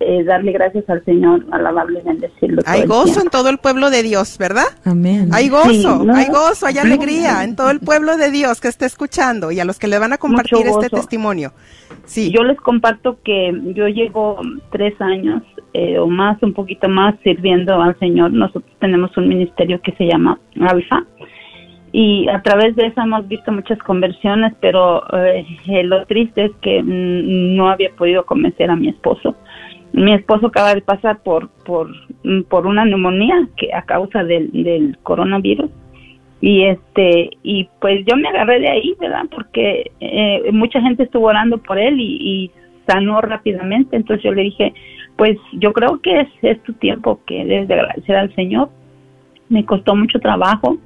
eh, 0.04 0.24
darle 0.24 0.50
gracias 0.52 0.88
al 0.90 1.04
Señor, 1.04 1.46
alabarle 1.52 2.00
y 2.00 2.02
bendecirlo. 2.02 2.62
Hay 2.66 2.86
gozo 2.86 3.20
en 3.20 3.28
todo 3.28 3.48
el 3.50 3.58
pueblo 3.58 3.88
de 3.88 4.02
Dios, 4.02 4.36
¿verdad? 4.36 4.64
Amén. 4.84 5.28
Hay 5.32 5.48
gozo, 5.48 5.70
Sí, 5.70 5.86
no. 6.04 6.14
hay 6.14 6.26
gozo, 6.26 6.66
hay 6.66 6.78
alegría 6.78 7.44
en 7.44 7.54
todo 7.54 7.70
el 7.70 7.78
pueblo 7.78 8.16
de 8.16 8.30
Dios 8.30 8.60
que 8.60 8.68
esté 8.68 8.86
escuchando 8.86 9.52
y 9.52 9.60
a 9.60 9.64
los 9.64 9.78
que 9.78 9.86
le 9.86 9.98
van 9.98 10.12
a 10.12 10.18
compartir 10.18 10.66
este 10.66 10.90
testimonio. 10.90 11.52
Sí. 12.04 12.32
Yo 12.32 12.42
les 12.42 12.58
comparto 12.58 13.18
que 13.22 13.52
yo 13.76 13.86
llevo 13.86 14.40
tres 14.72 15.00
años 15.00 15.42
eh, 15.72 15.98
o 15.98 16.08
más, 16.08 16.42
un 16.42 16.52
poquito 16.52 16.88
más, 16.88 17.14
sirviendo 17.22 17.80
al 17.80 17.96
Señor. 18.00 18.32
Nosotros 18.32 18.72
tenemos 18.80 19.16
un 19.16 19.28
ministerio 19.28 19.80
que 19.82 19.92
se 19.92 20.06
llama 20.06 20.38
Alfa 20.60 21.04
y 21.92 22.26
a 22.28 22.40
través 22.40 22.74
de 22.74 22.86
eso 22.86 23.02
hemos 23.02 23.28
visto 23.28 23.52
muchas 23.52 23.78
conversiones, 23.80 24.54
pero 24.60 25.02
eh, 25.14 25.44
lo 25.84 26.06
triste 26.06 26.46
es 26.46 26.52
que 26.62 26.82
no 26.82 27.68
había 27.68 27.90
podido 27.90 28.24
convencer 28.24 28.70
a 28.70 28.76
mi 28.76 28.88
esposo. 28.88 29.36
Mi 29.92 30.14
esposo 30.14 30.46
acaba 30.46 30.74
de 30.74 30.80
pasar 30.80 31.22
por 31.22 31.50
por 31.66 31.90
mm, 32.24 32.44
por 32.44 32.66
una 32.66 32.86
neumonía 32.86 33.46
que 33.58 33.74
a 33.74 33.82
causa 33.82 34.24
del, 34.24 34.50
del 34.52 34.96
coronavirus. 35.02 35.70
Y 36.40 36.64
este 36.64 37.30
y 37.42 37.68
pues 37.78 38.04
yo 38.06 38.16
me 38.16 38.28
agarré 38.28 38.60
de 38.60 38.70
ahí 38.70 38.94
verdad 38.98 39.26
porque 39.30 39.92
eh, 40.00 40.50
mucha 40.50 40.80
gente 40.80 41.02
estuvo 41.02 41.26
orando 41.26 41.58
por 41.58 41.78
él 41.78 42.00
y, 42.00 42.16
y 42.20 42.50
sanó 42.86 43.20
rápidamente. 43.20 43.96
Entonces 43.96 44.24
yo 44.24 44.32
le 44.32 44.44
dije 44.44 44.72
pues 45.16 45.36
yo 45.52 45.74
creo 45.74 46.00
que 46.00 46.20
es, 46.20 46.28
es 46.40 46.62
tu 46.62 46.72
tiempo 46.72 47.20
que 47.26 47.44
debes 47.44 47.68
de 47.68 47.74
agradecer 47.74 48.16
al 48.16 48.34
Señor. 48.34 48.70
Me 49.50 49.66
costó 49.66 49.94
mucho 49.94 50.18
trabajo 50.20 50.78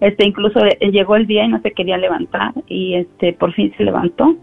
este 0.00 0.26
incluso 0.26 0.64
eh, 0.64 0.90
llegó 0.90 1.16
el 1.16 1.26
día 1.26 1.44
y 1.44 1.48
no 1.48 1.60
se 1.60 1.72
quería 1.72 1.96
levantar 1.96 2.52
y 2.68 2.94
este 2.94 3.32
por 3.32 3.52
fin 3.54 3.72
se 3.76 3.84
levantó 3.84 4.36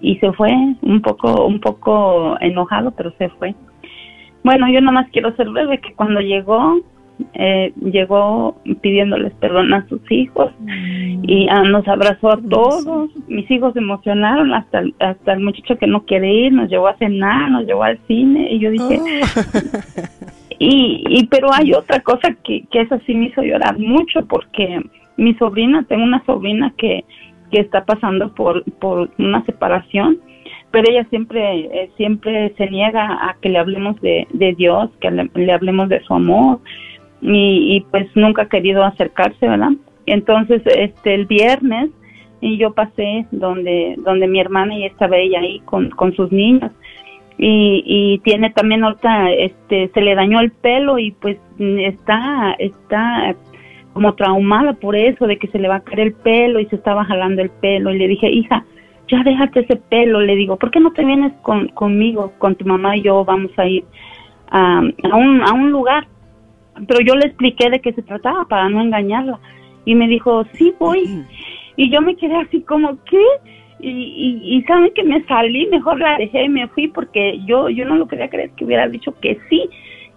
y 0.00 0.16
se 0.16 0.32
fue 0.32 0.52
un 0.82 1.02
poco 1.02 1.46
un 1.46 1.60
poco 1.60 2.36
enojado 2.40 2.92
pero 2.92 3.12
se 3.18 3.28
fue 3.30 3.54
bueno 4.44 4.68
yo 4.70 4.80
nomás 4.80 5.08
quiero 5.10 5.34
ser 5.36 5.48
breve 5.50 5.78
que 5.80 5.94
cuando 5.94 6.20
llegó 6.20 6.80
eh, 7.34 7.72
llegó 7.80 8.60
pidiéndoles 8.80 9.32
perdón 9.34 9.74
a 9.74 9.86
sus 9.88 10.00
hijos 10.10 10.52
y 11.22 11.48
ah, 11.50 11.62
nos 11.64 11.86
abrazó 11.88 12.30
a 12.30 12.40
todos. 12.40 13.10
Mis 13.26 13.50
hijos 13.50 13.72
se 13.72 13.80
emocionaron, 13.80 14.54
hasta, 14.54 14.82
hasta 15.00 15.32
el 15.32 15.40
muchacho 15.40 15.76
que 15.78 15.86
no 15.86 16.04
quiere 16.04 16.32
ir, 16.32 16.52
nos 16.52 16.70
llevó 16.70 16.88
a 16.88 16.96
cenar, 16.96 17.50
nos 17.50 17.66
llevó 17.66 17.82
al 17.82 17.98
cine 18.06 18.52
y 18.52 18.60
yo 18.60 18.70
dije, 18.70 19.00
y, 20.58 21.04
y 21.08 21.26
pero 21.26 21.52
hay 21.52 21.72
otra 21.72 22.00
cosa 22.00 22.34
que, 22.44 22.64
que 22.70 22.80
esa 22.80 22.98
sí 23.00 23.14
me 23.14 23.26
hizo 23.26 23.42
llorar 23.42 23.78
mucho 23.78 24.26
porque 24.26 24.80
mi 25.16 25.34
sobrina, 25.34 25.84
tengo 25.88 26.04
una 26.04 26.24
sobrina 26.24 26.72
que, 26.76 27.04
que 27.50 27.60
está 27.60 27.84
pasando 27.84 28.34
por, 28.34 28.64
por 28.74 29.10
una 29.18 29.44
separación 29.44 30.18
pero 30.70 30.90
ella 30.90 31.06
siempre 31.08 31.60
eh, 31.60 31.90
siempre 31.96 32.52
se 32.56 32.68
niega 32.70 33.28
a 33.28 33.36
que 33.40 33.48
le 33.48 33.58
hablemos 33.58 34.00
de, 34.00 34.26
de 34.32 34.54
Dios, 34.54 34.90
que 35.00 35.10
le, 35.10 35.30
le 35.34 35.52
hablemos 35.52 35.88
de 35.88 36.02
su 36.02 36.14
amor 36.14 36.60
y, 37.20 37.76
y 37.76 37.80
pues 37.90 38.06
nunca 38.14 38.42
ha 38.42 38.48
querido 38.48 38.84
acercarse, 38.84 39.48
¿verdad? 39.48 39.72
Entonces, 40.06 40.62
este 40.66 41.14
el 41.14 41.26
viernes 41.26 41.90
y 42.40 42.56
yo 42.58 42.72
pasé 42.72 43.26
donde 43.30 43.96
donde 43.98 44.28
mi 44.28 44.40
hermana 44.40 44.76
y 44.76 44.84
estaba 44.84 45.16
ella 45.16 45.40
ahí 45.40 45.60
con, 45.60 45.90
con 45.90 46.14
sus 46.14 46.30
niños 46.30 46.70
y, 47.38 47.84
y 47.86 48.18
tiene 48.18 48.50
también 48.50 48.82
ahorita 48.82 49.30
este 49.30 49.90
se 49.94 50.00
le 50.00 50.16
dañó 50.16 50.40
el 50.40 50.50
pelo 50.50 50.98
y 50.98 51.12
pues 51.12 51.38
está 51.58 52.56
está 52.58 53.36
como 53.92 54.14
traumada 54.14 54.74
por 54.74 54.96
eso 54.96 55.26
de 55.26 55.38
que 55.38 55.46
se 55.48 55.58
le 55.58 55.68
va 55.68 55.76
a 55.76 55.80
caer 55.80 56.00
el 56.00 56.12
pelo 56.12 56.58
y 56.58 56.66
se 56.66 56.76
estaba 56.76 57.04
jalando 57.04 57.42
el 57.42 57.50
pelo. 57.50 57.92
Y 57.92 57.98
le 57.98 58.08
dije 58.08 58.28
hija 58.28 58.64
ya 59.08 59.22
déjate 59.22 59.60
ese 59.60 59.76
pelo 59.76 60.20
le 60.20 60.34
digo 60.34 60.56
¿por 60.56 60.72
qué 60.72 60.80
no 60.80 60.92
te 60.92 61.04
vienes 61.04 61.32
con 61.42 61.68
conmigo 61.68 62.32
con 62.38 62.56
tu 62.56 62.66
mamá 62.66 62.96
y 62.96 63.02
yo 63.02 63.24
vamos 63.24 63.52
a 63.56 63.66
ir 63.66 63.84
a, 64.50 64.82
a 65.10 65.16
un 65.16 65.42
a 65.42 65.52
un 65.52 65.70
lugar 65.70 66.08
pero 66.86 67.00
yo 67.00 67.14
le 67.14 67.26
expliqué 67.26 67.70
de 67.70 67.80
qué 67.80 67.92
se 67.92 68.02
trataba 68.02 68.46
para 68.46 68.68
no 68.68 68.80
engañarla 68.80 69.38
y 69.84 69.94
me 69.94 70.08
dijo 70.08 70.44
sí 70.54 70.74
voy 70.78 71.24
y 71.76 71.90
yo 71.90 72.02
me 72.02 72.16
quedé 72.16 72.36
así 72.36 72.62
como 72.62 72.98
qué 73.04 73.24
y, 73.80 73.90
y, 73.90 74.56
y 74.56 74.62
saben 74.62 74.92
que 74.94 75.04
me 75.04 75.22
salí 75.24 75.66
mejor 75.66 76.00
la 76.00 76.18
dejé 76.18 76.44
y 76.44 76.48
me 76.48 76.68
fui 76.68 76.88
porque 76.88 77.40
yo 77.46 77.68
yo 77.68 77.84
no 77.84 77.96
lo 77.96 78.08
quería 78.08 78.28
creer 78.28 78.50
que 78.50 78.64
hubiera 78.64 78.88
dicho 78.88 79.14
que 79.20 79.38
sí. 79.48 79.68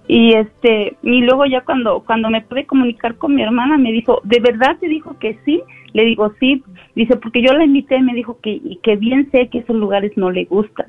Y 0.08 0.34
este 0.34 0.98
y 1.04 1.22
luego 1.22 1.46
ya 1.46 1.62
cuando 1.62 2.04
cuando 2.06 2.30
me 2.30 2.42
pude 2.42 2.66
comunicar 2.66 3.16
con 3.16 3.36
mi 3.36 3.44
hermana 3.44 3.78
me 3.78 3.92
dijo 3.92 4.22
de 4.24 4.40
verdad 4.40 4.78
te 4.80 4.88
dijo 4.88 5.18
que 5.20 5.38
sí 5.46 5.62
le 5.94 6.06
digo 6.06 6.34
sí. 6.40 6.64
Dice 6.96 7.18
porque 7.18 7.42
yo 7.42 7.54
la 7.54 7.66
invité 7.66 8.02
me 8.02 8.14
dijo 8.14 8.40
que 8.42 8.52
y 8.52 8.80
que 8.84 8.96
bien 8.96 9.30
sé 9.32 9.48
que 9.50 9.60
esos 9.60 9.76
lugares 9.76 10.12
no 10.18 10.32
le 10.32 10.46
gustan. 10.46 10.88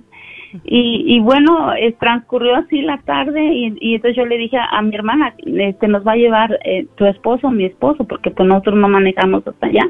Y, 0.64 1.04
y 1.06 1.20
bueno, 1.20 1.72
eh, 1.74 1.96
transcurrió 1.98 2.56
así 2.56 2.82
la 2.82 2.98
tarde 2.98 3.42
y, 3.42 3.94
entonces 3.94 4.16
yo 4.16 4.26
le 4.26 4.36
dije 4.36 4.58
a, 4.58 4.82
mi 4.82 4.94
hermana, 4.94 5.34
este, 5.38 5.88
nos 5.88 6.06
va 6.06 6.12
a 6.12 6.16
llevar 6.16 6.58
eh, 6.64 6.86
tu 6.96 7.06
esposo 7.06 7.50
mi 7.50 7.64
esposo, 7.64 8.04
porque 8.04 8.30
pues 8.30 8.46
nosotros 8.46 8.76
no 8.76 8.88
manejamos 8.88 9.46
hasta 9.46 9.66
allá. 9.66 9.88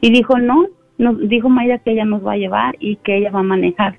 Y 0.00 0.10
dijo, 0.10 0.38
no, 0.38 0.66
nos 1.02 1.28
dijo 1.28 1.48
Mayra 1.48 1.78
que 1.78 1.92
ella 1.92 2.04
nos 2.04 2.24
va 2.26 2.32
a 2.32 2.36
llevar 2.38 2.76
y 2.80 2.96
que 2.96 3.16
ella 3.18 3.30
va 3.30 3.40
a 3.40 3.44
manejar. 3.44 3.98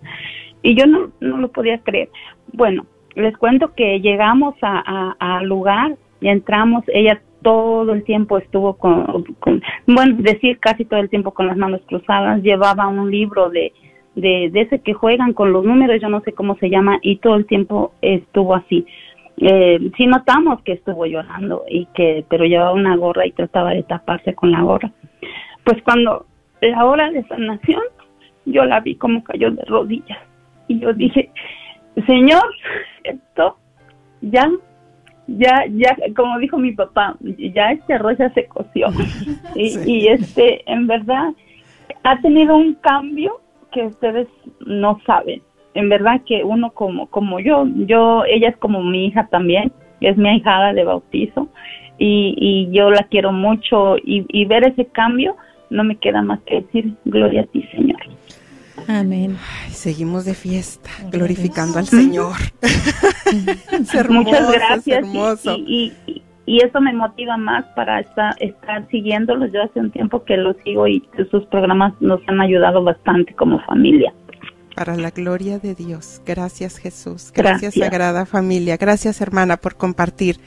Y 0.61 0.75
yo 0.75 0.85
no, 0.87 1.11
no 1.19 1.37
lo 1.37 1.49
podía 1.51 1.77
creer. 1.79 2.09
Bueno, 2.53 2.85
les 3.15 3.37
cuento 3.37 3.73
que 3.75 3.99
llegamos 3.99 4.55
a- 4.61 4.83
a- 5.19 5.37
al 5.37 5.45
lugar 5.47 5.95
y 6.21 6.29
entramos, 6.29 6.83
ella 6.87 7.21
todo 7.41 7.91
el 7.93 8.03
tiempo 8.05 8.37
estuvo 8.37 8.75
con, 8.77 9.25
con, 9.39 9.61
bueno, 9.85 10.15
decir 10.19 10.59
casi 10.59 10.85
todo 10.85 11.01
el 11.01 11.09
tiempo 11.09 11.31
con 11.31 11.47
las 11.47 11.57
manos 11.57 11.81
cruzadas, 11.85 12.41
llevaba 12.41 12.87
un 12.87 13.11
libro 13.11 13.49
de, 13.49 13.73
de, 14.15 14.49
de 14.53 14.61
ese 14.61 14.79
que 14.79 14.93
juegan 14.93 15.33
con 15.33 15.51
los 15.51 15.65
números, 15.65 16.01
yo 16.01 16.07
no 16.07 16.21
sé 16.21 16.31
cómo 16.31 16.55
se 16.55 16.69
llama, 16.69 16.99
y 17.01 17.17
todo 17.17 17.35
el 17.35 17.45
tiempo 17.45 17.93
estuvo 18.01 18.55
así. 18.55 18.85
Eh, 19.37 19.91
sí 19.97 20.05
notamos 20.07 20.61
que 20.61 20.73
estuvo 20.73 21.05
llorando 21.05 21.63
y 21.67 21.87
que, 21.93 22.23
pero 22.29 22.45
llevaba 22.45 22.71
una 22.71 22.95
gorra 22.95 23.25
y 23.25 23.31
trataba 23.31 23.71
de 23.71 23.83
taparse 23.83 24.33
con 24.33 24.51
la 24.51 24.61
gorra. 24.61 24.91
Pues 25.65 25.81
cuando 25.83 26.25
la 26.69 26.85
hora 26.85 27.11
de 27.11 27.23
sanación, 27.23 27.83
yo 28.45 28.65
la 28.65 28.79
vi 28.79 28.95
como 28.95 29.23
cayó 29.23 29.51
de 29.51 29.63
rodillas 29.65 30.19
y 30.67 30.79
yo 30.79 30.93
dije, 30.93 31.29
Señor, 32.07 32.43
esto 33.03 33.57
ya, 34.21 34.49
ya, 35.27 35.65
ya, 35.69 35.95
como 36.15 36.39
dijo 36.39 36.57
mi 36.57 36.71
papá, 36.71 37.15
ya 37.21 37.71
este 37.71 37.93
arroz 37.93 38.17
ya 38.17 38.29
se 38.33 38.45
coció. 38.45 38.87
Y, 39.55 39.77
y 39.85 40.07
este, 40.07 40.63
en 40.71 40.87
verdad, 40.87 41.29
ha 42.03 42.19
tenido 42.21 42.55
un 42.55 42.73
cambio 42.75 43.39
que 43.71 43.83
ustedes 43.83 44.27
no 44.65 44.99
saben. 45.05 45.41
En 45.73 45.89
verdad 45.89 46.21
que 46.25 46.43
uno 46.43 46.71
como, 46.71 47.07
como 47.07 47.39
yo, 47.39 47.67
yo, 47.75 48.23
ella 48.25 48.49
es 48.49 48.57
como 48.57 48.81
mi 48.83 49.07
hija 49.07 49.27
también, 49.27 49.71
es 50.01 50.17
mi 50.17 50.29
ahijada 50.29 50.73
de 50.73 50.83
bautizo 50.83 51.49
y, 51.97 52.35
y 52.37 52.75
yo 52.75 52.89
la 52.89 53.03
quiero 53.03 53.31
mucho 53.31 53.97
y, 53.97 54.25
y 54.29 54.45
ver 54.45 54.67
ese 54.67 54.85
cambio, 54.85 55.35
no 55.69 55.83
me 55.83 55.97
queda 55.97 56.21
más 56.21 56.39
que 56.45 56.61
decir, 56.61 56.93
gloria 57.05 57.41
a 57.41 57.45
ti, 57.45 57.63
Señor. 57.71 57.99
Amén. 58.87 59.37
Ay, 59.65 59.71
seguimos 59.71 60.25
de 60.25 60.33
fiesta, 60.33 60.89
glorificando 61.11 61.79
al 61.79 61.87
Señor. 61.87 62.35
Es 63.71 63.93
hermoso, 63.95 64.29
Muchas 64.29 64.51
gracias. 64.51 65.05
y, 65.57 65.91
y- 66.07 66.21
y 66.45 66.57
eso 66.61 66.81
me 66.81 66.91
motiva 66.91 67.37
más 67.37 67.63
para 67.73 68.01
estar, 68.01 68.35
estar 68.41 68.85
siguiéndolos. 68.89 69.53
Yo 69.53 69.63
hace 69.63 69.79
un 69.79 69.91
tiempo 69.91 70.25
que 70.25 70.35
los 70.35 70.57
sigo 70.65 70.87
y 70.89 71.01
sus 71.31 71.45
programas 71.45 71.93
nos 72.01 72.19
han 72.27 72.41
ayudado 72.41 72.83
bastante 72.83 73.33
como 73.33 73.61
familia. 73.61 74.13
Para 74.75 74.97
la 74.97 75.11
gloria 75.11 75.57
de 75.59 75.73
Dios. 75.73 76.21
Gracias 76.25 76.77
Jesús. 76.79 77.31
Gracias, 77.33 77.61
Gracias. 77.61 77.73
Sagrada 77.75 78.25
Familia. 78.25 78.75
Gracias 78.75 79.21
hermana 79.21 79.55
por 79.55 79.75
compartir. 79.77 80.37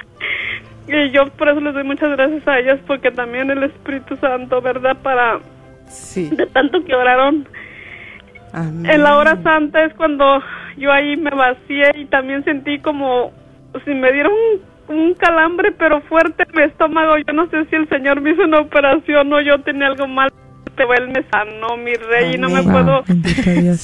Y 0.89 1.11
yo 1.11 1.27
por 1.39 1.49
eso 1.49 1.61
les 1.61 1.75
doy 1.75 1.85
muchas 1.85 2.11
gracias 2.11 2.47
a 2.47 2.59
ellas 2.59 2.81
porque 2.87 3.11
también 3.11 3.51
el 3.51 3.63
Espíritu 3.63 4.17
Santo, 4.17 4.61
¿verdad? 4.61 4.97
Para 5.03 5.41
sí. 5.87 6.29
de 6.31 6.47
tanto 6.47 6.85
que 6.85 6.95
oraron. 6.95 7.47
Amén. 8.53 8.91
En 8.91 9.03
la 9.03 9.17
hora 9.17 9.43
santa 9.43 9.85
es 9.85 9.95
cuando 9.95 10.43
yo 10.77 10.93
ahí 10.93 11.17
me 11.17 11.31
vacié 11.31 11.93
y 11.95 12.05
también 12.07 12.45
sentí 12.45 12.79
como 12.81 13.33
si 13.85 13.95
me 13.95 14.13
dieron 14.13 14.33
un, 14.89 14.97
un 14.97 15.15
calambre 15.15 15.73
pero 15.73 16.01
fuerte 16.03 16.45
en 16.49 16.57
mi 16.57 16.63
estómago. 16.65 17.17
Yo 17.19 17.33
no 17.33 17.49
sé 17.49 17.65
si 17.67 17.77
el 17.77 17.89
Señor 17.89 18.21
me 18.21 18.33
hizo 18.33 18.43
una 18.43 18.61
operación 18.61 19.33
o 19.33 19.41
yo 19.41 19.61
tenía 19.61 19.87
algo 19.87 20.07
mal, 20.07 20.31
pero 20.77 20.93
Él 20.95 21.09
me 21.09 21.23
sanó, 21.31 21.77
mi 21.77 21.95
rey, 21.95 22.35
y 22.35 22.39
no 22.39 22.49
me 22.49 22.63
puedo... 22.63 23.05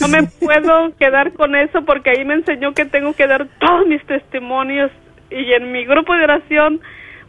No 0.01 0.09
me 0.09 0.23
puedo 0.25 0.97
quedar 0.97 1.33
con 1.33 1.55
eso 1.55 1.83
porque 1.83 2.11
ahí 2.11 2.25
me 2.25 2.35
enseñó 2.35 2.73
que 2.73 2.85
tengo 2.85 3.13
que 3.13 3.27
dar 3.27 3.47
todos 3.61 3.87
mis 3.87 4.05
testimonios 4.05 4.91
y 5.31 5.53
en 5.53 5.73
mi 5.73 5.85
grupo 5.85 6.15
de 6.15 6.25
oración 6.25 6.81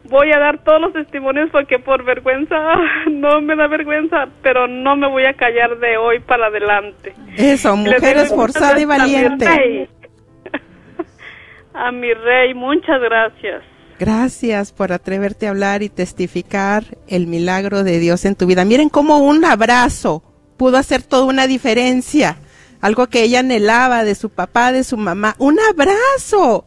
voy 0.06 0.32
a 0.32 0.39
dar 0.39 0.64
todos 0.64 0.82
los 0.82 0.93
testimonios 0.93 1.50
porque 1.52 1.80
por 1.80 2.04
vergüenza 2.04 2.56
no 3.12 3.41
me 3.41 3.56
da 3.56 3.68
vergüenza, 3.68 4.28
pero 4.41 4.68
no 4.68 4.95
me 4.95 5.08
voy 5.08 5.26
a 5.26 5.34
callar 5.34 5.78
de 5.80 5.97
hoy 5.97 6.20
para 6.20 6.47
adelante. 6.47 7.14
Eso, 7.38 7.76
mujer 7.76 8.18
esforzada 8.18 8.80
y 8.80 8.86
valiente. 8.86 9.45
A 11.74 11.91
mi 11.91 12.14
rey, 12.14 12.54
muchas 12.54 13.00
gracias. 13.00 13.64
Gracias 14.00 14.72
por 14.72 14.91
atreverte 14.91 15.45
a 15.45 15.50
hablar 15.50 15.84
y 15.84 15.89
testificar 15.89 16.84
el 17.08 17.28
milagro 17.28 17.84
de 17.84 18.00
Dios 18.00 18.24
en 18.26 18.36
tu 18.36 18.45
vida. 18.45 18.64
Miren 18.66 18.89
cómo 18.89 19.20
un 19.20 19.43
abrazo 19.43 20.24
pudo 20.58 20.78
hacer 20.78 21.04
toda 21.04 21.26
una 21.26 21.47
diferencia. 21.47 22.38
Algo 22.82 23.08
que 23.08 23.24
ella 23.24 23.39
anhelaba 23.39 24.06
de 24.06 24.16
su 24.16 24.30
papá, 24.30 24.72
de 24.72 24.86
su 24.86 24.97
mamá. 24.97 25.36
Un 25.38 25.58
abrazo. 25.60 26.66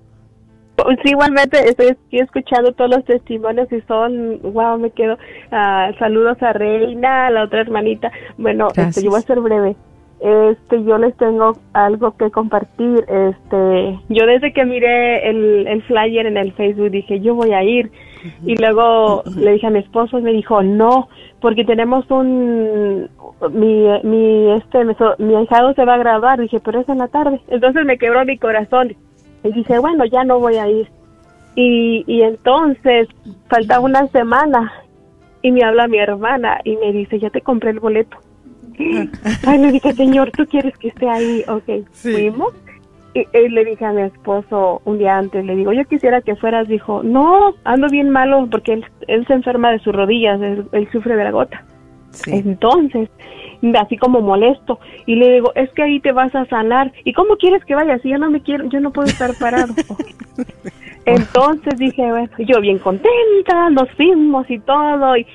Pues 0.76 0.98
sí, 1.04 1.12
igualmente 1.12 1.58
estoy, 1.70 1.88
estoy 1.90 2.20
escuchando 2.20 2.74
todos 2.74 2.90
los 2.90 3.06
testimonios 3.06 3.72
y 3.72 3.82
son, 3.82 4.40
wow, 4.42 4.78
me 4.80 4.90
quedo. 4.90 5.18
ah, 5.52 5.92
saludos 6.00 6.42
a 6.42 6.52
Reina, 6.54 7.28
a 7.28 7.32
la 7.32 7.44
otra 7.44 7.62
hermanita. 7.62 8.12
Bueno, 8.38 8.70
este, 8.90 9.04
yo 9.04 9.12
voy 9.12 9.20
a 9.20 9.24
ser 9.24 9.40
breve. 9.40 9.76
Este, 10.20 10.84
yo 10.84 10.98
les 10.98 11.16
tengo 11.18 11.58
algo 11.74 12.16
que 12.18 12.32
compartir. 12.32 13.06
Este, 13.08 14.00
yo 14.10 14.26
desde 14.26 14.52
que 14.54 14.66
miré 14.66 15.30
el, 15.30 15.68
el 15.68 15.84
flyer 15.84 16.26
en 16.26 16.38
el 16.38 16.54
Facebook 16.54 16.90
dije, 16.92 17.20
yo 17.20 17.36
voy 17.36 17.52
a 17.54 17.62
ir. 17.64 17.92
Y 18.46 18.56
luego 18.56 19.22
le 19.38 19.52
dije 19.52 19.68
a 19.68 19.70
mi 19.70 19.80
esposo 19.80 20.18
y 20.18 20.22
me 20.22 20.32
dijo, 20.32 20.64
no, 20.64 21.10
porque 21.42 21.66
tenemos 21.66 22.10
un, 22.10 23.10
mi, 23.52 23.86
mi, 24.04 24.52
este, 24.54 24.86
mi, 24.86 24.96
so- 24.96 25.16
mi 25.20 25.36
ahijado 25.36 25.74
se 25.74 25.84
va 25.86 25.96
a 25.96 25.98
graduar. 26.00 26.40
Dije, 26.40 26.60
pero 26.62 26.80
es 26.80 26.90
en 26.90 27.00
la 27.00 27.10
tarde. 27.10 27.42
Entonces 27.50 27.86
me 27.86 27.98
quebró 27.98 28.24
mi 28.26 28.38
corazón. 28.38 28.96
Y 29.44 29.52
dije, 29.52 29.80
bueno, 29.80 30.06
ya 30.06 30.24
no 30.24 30.40
voy 30.40 30.58
a 30.58 30.68
ir. 30.68 30.88
Y, 31.56 32.04
y 32.08 32.22
entonces 32.22 33.08
faltaba 33.48 33.82
una 33.82 34.08
semana 34.08 34.72
y 35.42 35.52
me 35.52 35.64
habla 35.64 35.88
mi 35.88 35.98
hermana 36.00 36.60
y 36.64 36.76
me 36.78 36.92
dice, 36.92 37.20
ya 37.20 37.30
te 37.30 37.42
compré 37.42 37.72
el 37.72 37.80
boleto. 37.80 38.18
Ay, 39.46 39.60
le 39.60 39.72
dije, 39.72 39.94
señor, 39.94 40.32
¿tú 40.32 40.46
quieres 40.46 40.76
que 40.78 40.88
esté 40.88 41.08
ahí? 41.08 41.44
Ok, 41.48 41.86
fuimos. 41.92 42.54
Y, 43.14 43.20
y 43.38 43.50
le 43.50 43.66
dije 43.66 43.86
a 43.86 43.92
mi 43.92 44.02
esposo 44.02 44.82
un 44.86 44.98
día 44.98 45.18
antes, 45.18 45.46
le 45.46 45.56
digo, 45.56 45.72
yo 45.74 45.86
quisiera 45.86 46.22
que 46.22 46.36
fueras. 46.36 46.68
Dijo, 46.68 47.04
no, 47.04 47.54
ando 47.64 47.88
bien 47.90 48.10
malo 48.10 48.48
porque 48.50 48.74
él, 48.74 48.86
él 49.08 49.28
se 49.28 49.34
enferma 49.34 49.72
de 49.72 49.80
sus 49.80 49.94
rodillas, 49.94 50.42
él, 50.42 50.66
él 50.72 50.90
sufre 50.92 51.16
de 51.16 51.24
la 51.24 51.32
gota. 51.32 51.64
Entonces, 52.28 53.10
así 53.76 53.98
como 53.98 54.22
molesto, 54.22 54.80
y 55.06 55.16
le 55.16 55.34
digo, 55.34 55.52
es 55.56 55.72
que 55.72 55.84
ahí 55.84 56.00
te 56.00 56.12
vas 56.12 56.34
a 56.36 56.46
sanar. 56.46 56.92
¿Y 57.04 57.14
cómo 57.14 57.38
quieres 57.38 57.64
que 57.66 57.76
vaya? 57.76 57.98
Si 58.00 58.10
yo 58.10 58.18
no 58.18 58.30
me 58.30 58.42
quiero, 58.42 58.66
yo 58.70 58.80
no 58.80 58.92
puedo 58.92 59.08
estar 59.08 59.34
parado. 59.40 59.74
Entonces 61.06 61.78
dije, 61.78 62.10
bueno, 62.10 62.30
yo 62.40 62.62
bien 62.62 62.80
contenta, 62.80 63.70
nos 63.72 63.90
fuimos 63.92 64.50
y 64.50 64.60
todo, 64.60 65.18
y 65.18 65.26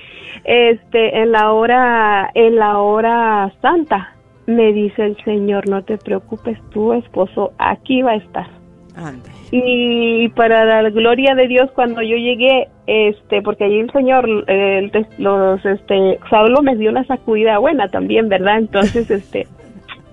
este, 0.44 1.20
en 1.20 1.32
la 1.32 1.52
hora, 1.52 2.30
en 2.34 2.56
la 2.56 2.78
hora 2.78 3.52
santa, 3.60 4.14
me 4.46 4.72
dice 4.72 5.04
el 5.04 5.24
Señor, 5.24 5.68
no 5.68 5.84
te 5.84 5.98
preocupes, 5.98 6.58
tu 6.70 6.94
esposo 6.94 7.52
aquí 7.58 8.02
va 8.02 8.12
a 8.12 8.16
estar. 8.16 8.46
Y 9.50 10.28
para 10.30 10.82
la 10.82 10.90
gloria 10.90 11.34
de 11.34 11.48
Dios, 11.48 11.70
cuando 11.74 12.02
yo 12.02 12.16
llegué, 12.16 12.68
este, 12.86 13.40
porque 13.40 13.64
allí 13.64 13.78
el 13.80 13.90
Señor, 13.92 14.28
el 14.46 14.92
los, 15.16 15.64
este, 15.64 16.18
Saulo 16.28 16.62
me 16.62 16.76
dio 16.76 16.90
una 16.90 17.04
sacudida 17.04 17.58
buena 17.58 17.88
también, 17.88 18.28
¿verdad? 18.28 18.58
Entonces, 18.58 19.10
este, 19.10 19.46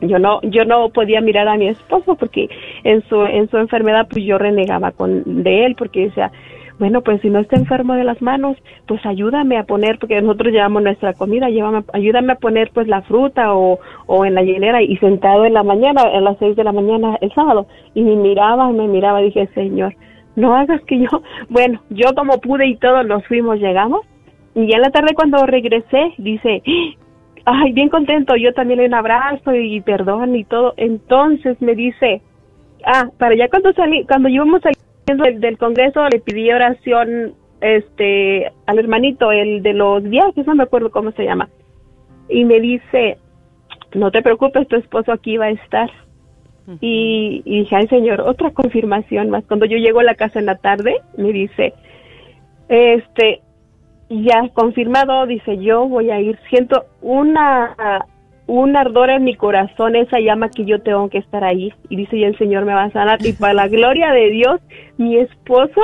yo 0.01 0.19
no, 0.19 0.39
yo 0.43 0.63
no 0.63 0.89
podía 0.89 1.19
mirar 1.19 1.47
a 1.49 1.57
mi 1.57 1.67
esposo 1.67 2.15
porque 2.15 2.49
en 2.83 3.01
su, 3.09 3.25
en 3.25 3.49
su 3.49 3.57
enfermedad, 3.57 4.07
pues 4.09 4.23
yo 4.23 4.37
renegaba 4.37 4.91
con, 4.91 5.43
de 5.43 5.65
él 5.65 5.75
porque 5.75 6.05
decía, 6.05 6.31
bueno, 6.77 7.01
pues 7.01 7.21
si 7.21 7.29
no 7.29 7.39
está 7.39 7.55
enfermo 7.55 7.93
de 7.93 8.03
las 8.03 8.21
manos, 8.21 8.57
pues 8.87 9.05
ayúdame 9.05 9.57
a 9.57 9.63
poner, 9.63 9.97
porque 9.97 10.21
nosotros 10.21 10.51
llevamos 10.51 10.83
nuestra 10.83 11.13
comida, 11.13 11.49
llévame, 11.49 11.83
ayúdame 11.93 12.33
a 12.33 12.37
poner 12.37 12.69
pues 12.73 12.87
la 12.87 13.01
fruta 13.03 13.55
o, 13.55 13.79
o 14.07 14.25
en 14.25 14.33
la 14.33 14.43
hielera 14.43 14.81
y 14.81 14.97
sentado 14.97 15.45
en 15.45 15.53
la 15.53 15.63
mañana, 15.63 16.01
a 16.01 16.19
las 16.19 16.37
seis 16.37 16.55
de 16.55 16.63
la 16.63 16.73
mañana 16.73 17.17
el 17.21 17.33
sábado, 17.33 17.67
y 17.93 18.03
me 18.03 18.15
miraba, 18.15 18.69
me 18.71 18.87
miraba, 18.87 19.19
dije, 19.21 19.47
Señor, 19.53 19.95
no 20.35 20.55
hagas 20.55 20.81
que 20.83 20.99
yo, 20.99 21.07
bueno, 21.49 21.81
yo 21.89 22.13
como 22.13 22.39
pude 22.41 22.67
y 22.67 22.75
todos 22.75 23.05
nos 23.05 23.25
fuimos, 23.25 23.59
llegamos, 23.59 24.01
y 24.53 24.67
ya 24.67 24.75
en 24.75 24.81
la 24.81 24.91
tarde 24.91 25.15
cuando 25.15 25.45
regresé, 25.45 26.13
dice, 26.17 26.61
ay, 27.45 27.71
bien 27.71 27.89
contento, 27.89 28.35
yo 28.35 28.53
también 28.53 28.81
un 28.81 28.93
abrazo 28.93 29.53
y 29.53 29.79
perdón 29.81 30.35
y 30.35 30.43
todo, 30.43 30.73
entonces 30.75 31.61
me 31.61 31.73
dice, 31.73 32.21
ah, 32.85 33.09
para 33.17 33.35
ya 33.35 33.47
cuando 33.47 33.71
salí, 33.73 34.05
cuando 34.05 34.27
íbamos 34.27 34.61
saliendo 34.61 34.84
del, 35.05 35.39
del 35.39 35.57
congreso 35.57 36.07
le 36.09 36.19
pedí 36.19 36.51
oración, 36.51 37.33
este, 37.61 38.51
al 38.65 38.79
hermanito, 38.79 39.31
el 39.31 39.63
de 39.63 39.73
los 39.73 40.03
viajes, 40.03 40.45
no 40.45 40.55
me 40.55 40.63
acuerdo 40.63 40.91
cómo 40.91 41.11
se 41.11 41.23
llama, 41.23 41.49
y 42.29 42.45
me 42.45 42.59
dice, 42.59 43.17
no 43.93 44.11
te 44.11 44.21
preocupes, 44.21 44.67
tu 44.67 44.75
esposo 44.75 45.11
aquí 45.11 45.37
va 45.37 45.45
a 45.45 45.51
estar. 45.51 45.89
Y, 46.81 47.43
y 47.45 47.59
dije, 47.59 47.75
ay 47.75 47.87
señor, 47.87 48.21
otra 48.21 48.49
confirmación 48.49 49.29
más. 49.29 49.45
Cuando 49.45 49.67
yo 49.67 49.77
llego 49.77 49.99
a 49.99 50.03
la 50.03 50.15
casa 50.15 50.39
en 50.39 50.47
la 50.47 50.55
tarde, 50.55 50.95
me 51.15 51.31
dice, 51.31 51.75
este, 52.69 53.41
ya 54.09 54.49
confirmado, 54.53 55.27
dice, 55.27 55.57
yo 55.59 55.87
voy 55.87 56.09
a 56.09 56.19
ir. 56.19 56.39
Siento 56.49 56.85
una, 57.01 57.75
un 58.47 58.75
ardor 58.75 59.09
en 59.09 59.23
mi 59.23 59.35
corazón, 59.35 59.95
esa 59.95 60.19
llama 60.19 60.49
que 60.49 60.65
yo 60.65 60.81
tengo 60.81 61.09
que 61.09 61.17
estar 61.17 61.43
ahí. 61.43 61.73
Y 61.89 61.95
dice, 61.95 62.17
y 62.17 62.23
el 62.23 62.37
Señor 62.37 62.65
me 62.65 62.73
va 62.73 62.83
a 62.83 62.91
sanar. 62.91 63.25
Y 63.25 63.33
para 63.33 63.53
la 63.53 63.67
gloria 63.67 64.11
de 64.11 64.29
Dios, 64.29 64.61
mi 64.97 65.17
esposo 65.17 65.81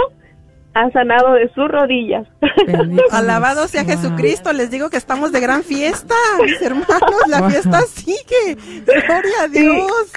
ha 0.74 0.90
sanado 0.92 1.34
de 1.34 1.50
sus 1.54 1.68
rodillas. 1.68 2.28
Alabado 3.12 3.68
sea 3.68 3.84
Jesucristo, 3.84 4.54
les 4.54 4.72
digo 4.72 4.90
que 4.90 4.98
estamos 4.98 5.32
de 5.32 5.40
gran 5.40 5.64
fiesta, 5.64 6.16
mis 6.44 6.62
hermanos, 6.62 7.28
la 7.28 7.50
fiesta 7.50 7.82
sigue. 7.82 8.58
Gloria 8.86 9.44
a 9.44 9.48
Dios. 9.48 10.12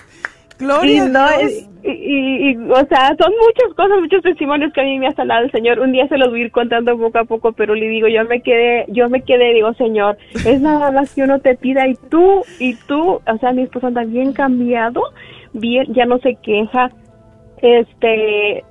Gloria 0.65 1.05
y, 1.05 1.09
no, 1.09 1.19
a 1.21 1.39
Dios. 1.39 1.53
Y, 1.83 1.91
y, 1.91 2.51
y, 2.51 2.57
o 2.57 2.87
sea, 2.87 3.15
son 3.19 3.33
muchas 3.41 3.75
cosas, 3.77 4.01
muchos 4.01 4.23
testimonios 4.23 4.73
que 4.73 4.81
a 4.81 4.85
mí 4.85 4.99
me 4.99 5.09
ha 5.09 5.15
sanado 5.15 5.45
el 5.45 5.53
Señor. 5.53 5.79
Un 5.81 5.93
día 5.93 6.09
se 6.09 6.17
los 6.17 6.31
voy 6.31 6.41
a 6.41 6.45
ir 6.45 6.51
contando 6.51 6.97
poco 6.97 7.19
a 7.19 7.25
poco, 7.25 7.53
pero 7.53 7.75
le 7.75 7.89
digo, 7.89 8.09
yo 8.09 8.25
me 8.25 8.41
quedé, 8.41 8.87
yo 8.89 9.09
me 9.11 9.23
quedé, 9.23 9.53
digo, 9.53 9.75
Señor, 9.75 10.17
es 10.47 10.61
nada 10.61 10.91
más 10.91 11.15
que 11.15 11.23
uno 11.23 11.41
te 11.41 11.57
pida 11.57 11.87
y 11.87 11.95
tú, 12.09 12.43
y 12.59 12.75
tú, 12.87 13.21
o 13.27 13.39
sea, 13.39 13.53
mi 13.53 13.63
esposo 13.63 13.89
anda 13.89 14.05
bien 14.05 14.33
cambiado, 14.33 15.03
bien, 15.53 15.93
ya 15.93 16.07
no 16.07 16.19
se 16.19 16.37
queja, 16.37 16.91
este, 17.61 18.65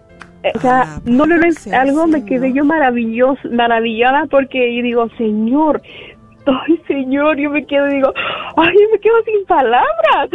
o 0.56 0.60
sea, 0.60 1.00
no, 1.06 1.26
no, 1.26 1.38
no 1.38 1.48
es 1.48 1.72
algo, 1.72 2.08
me 2.08 2.26
quedé 2.26 2.52
yo 2.52 2.66
maravilloso, 2.66 3.48
maravillada 3.52 4.26
porque 4.26 4.76
yo 4.76 4.84
digo, 4.84 5.10
Señor, 5.18 5.82
ay, 6.46 6.82
Señor, 6.88 7.38
yo 7.38 7.50
me 7.50 7.66
quedo, 7.66 7.88
digo, 7.88 8.14
ay, 8.58 8.74
yo 8.74 8.89
me 8.91 9.00
quedo 9.00 9.24
sin 9.24 9.46
palabras. 9.46 10.30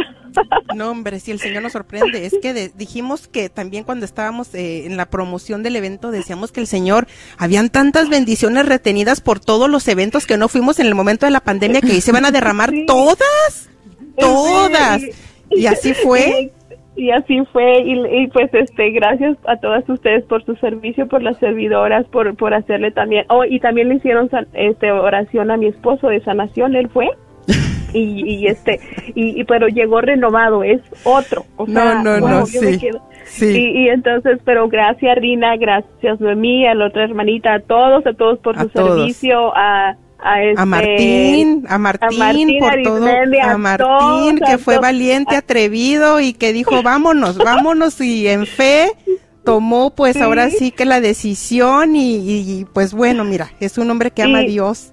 No, 0.75 0.91
hombre, 0.91 1.19
si 1.19 1.31
el 1.31 1.39
Señor 1.39 1.63
nos 1.63 1.71
sorprende. 1.73 2.25
Es 2.25 2.35
que 2.41 2.53
de- 2.53 2.69
dijimos 2.75 3.27
que 3.27 3.49
también 3.49 3.83
cuando 3.83 4.05
estábamos 4.05 4.53
eh, 4.55 4.85
en 4.85 4.97
la 4.97 5.09
promoción 5.09 5.63
del 5.63 5.75
evento 5.75 6.11
decíamos 6.11 6.51
que 6.51 6.59
el 6.61 6.67
Señor, 6.67 7.07
habían 7.37 7.69
tantas 7.69 8.09
bendiciones 8.09 8.65
retenidas 8.67 9.21
por 9.21 9.39
todos 9.39 9.69
los 9.69 9.87
eventos 9.87 10.25
que 10.27 10.37
no 10.37 10.47
fuimos 10.47 10.79
en 10.79 10.87
el 10.87 10.95
momento 10.95 11.25
de 11.25 11.31
la 11.31 11.39
pandemia 11.41 11.81
que 11.81 11.91
ahí 11.93 12.01
se 12.01 12.11
van 12.11 12.25
a 12.25 12.31
derramar 12.31 12.71
todas, 12.87 13.69
todas. 14.17 15.01
Y 15.49 15.65
así 15.65 15.93
fue. 16.03 16.51
Y, 16.95 17.03
y 17.05 17.11
así 17.11 17.39
fue, 17.53 17.79
y, 17.81 18.23
y 18.23 18.27
pues 18.27 18.53
este, 18.53 18.91
gracias 18.91 19.37
a 19.47 19.55
todas 19.57 19.87
ustedes 19.87 20.25
por 20.25 20.43
su 20.45 20.55
servicio, 20.57 21.07
por 21.07 21.23
las 21.23 21.37
servidoras, 21.37 22.05
por, 22.07 22.35
por 22.35 22.53
hacerle 22.53 22.91
también, 22.91 23.23
oh, 23.29 23.45
y 23.45 23.59
también 23.61 23.87
le 23.87 23.95
hicieron 23.95 24.29
san- 24.29 24.47
este 24.53 24.91
oración 24.91 25.49
a 25.49 25.55
mi 25.55 25.67
esposo 25.67 26.07
de 26.07 26.21
sanación, 26.23 26.75
él 26.75 26.89
fue. 26.89 27.07
Y, 27.93 28.23
y 28.35 28.47
este 28.47 28.79
y, 29.15 29.39
y 29.39 29.43
pero 29.45 29.67
llegó 29.67 30.01
renovado 30.01 30.63
es 30.63 30.81
otro 31.03 31.45
o 31.55 31.65
No, 31.67 31.81
sea, 31.81 32.03
no, 32.03 32.19
wow, 32.19 32.29
no, 32.29 32.39
me 32.41 32.45
sí, 32.45 32.89
sí. 33.25 33.45
y, 33.45 33.85
y 33.85 33.89
entonces 33.89 34.39
pero 34.45 34.67
gracias 34.69 35.17
Rina 35.17 35.55
gracias 35.57 36.19
Noemí 36.19 36.67
a 36.67 36.75
la 36.75 36.87
otra 36.87 37.03
hermanita 37.05 37.55
a 37.55 37.59
todos 37.61 38.05
a 38.05 38.13
todos 38.13 38.39
por 38.39 38.57
A 38.57 38.63
su 38.63 38.69
todos. 38.69 38.99
servicio 38.99 39.55
a 39.55 39.95
a, 40.21 40.43
este, 40.43 40.61
a 40.61 40.65
Martín, 40.65 41.65
a 41.69 41.77
Martín, 41.77 42.19
Martín, 42.19 42.59
por 42.59 42.71
a 42.71 42.83
todo, 42.83 43.05
a 43.41 43.51
a 43.53 43.57
Martín 43.57 43.87
todos, 43.87 44.39
que 44.45 44.51
a 44.53 44.57
fue 44.57 44.73
todos. 44.75 44.81
valiente, 44.81 45.35
atrevido 45.37 46.19
y 46.19 46.33
que 46.33 46.51
dijo 46.51 46.81
vámonos, 46.83 47.37
vámonos 47.37 48.01
y 48.01 48.27
en 48.27 48.45
fe 48.45 48.91
tomó 49.45 49.95
pues 49.95 50.17
Sí. 50.17 50.21
ahora 50.21 50.49
sí 50.49 50.71
que 50.71 50.83
la 50.85 50.99
decisión 50.99 51.95
y, 51.95 52.15
y, 52.17 52.65
pues 52.73 52.93
bueno, 52.93 53.23
mira, 53.23 53.51
es 53.61 53.77
un 53.77 53.89
hombre 53.89 54.11
que 54.11 54.23
ama 54.23 54.39
a 54.39 54.43
Dios. 54.43 54.91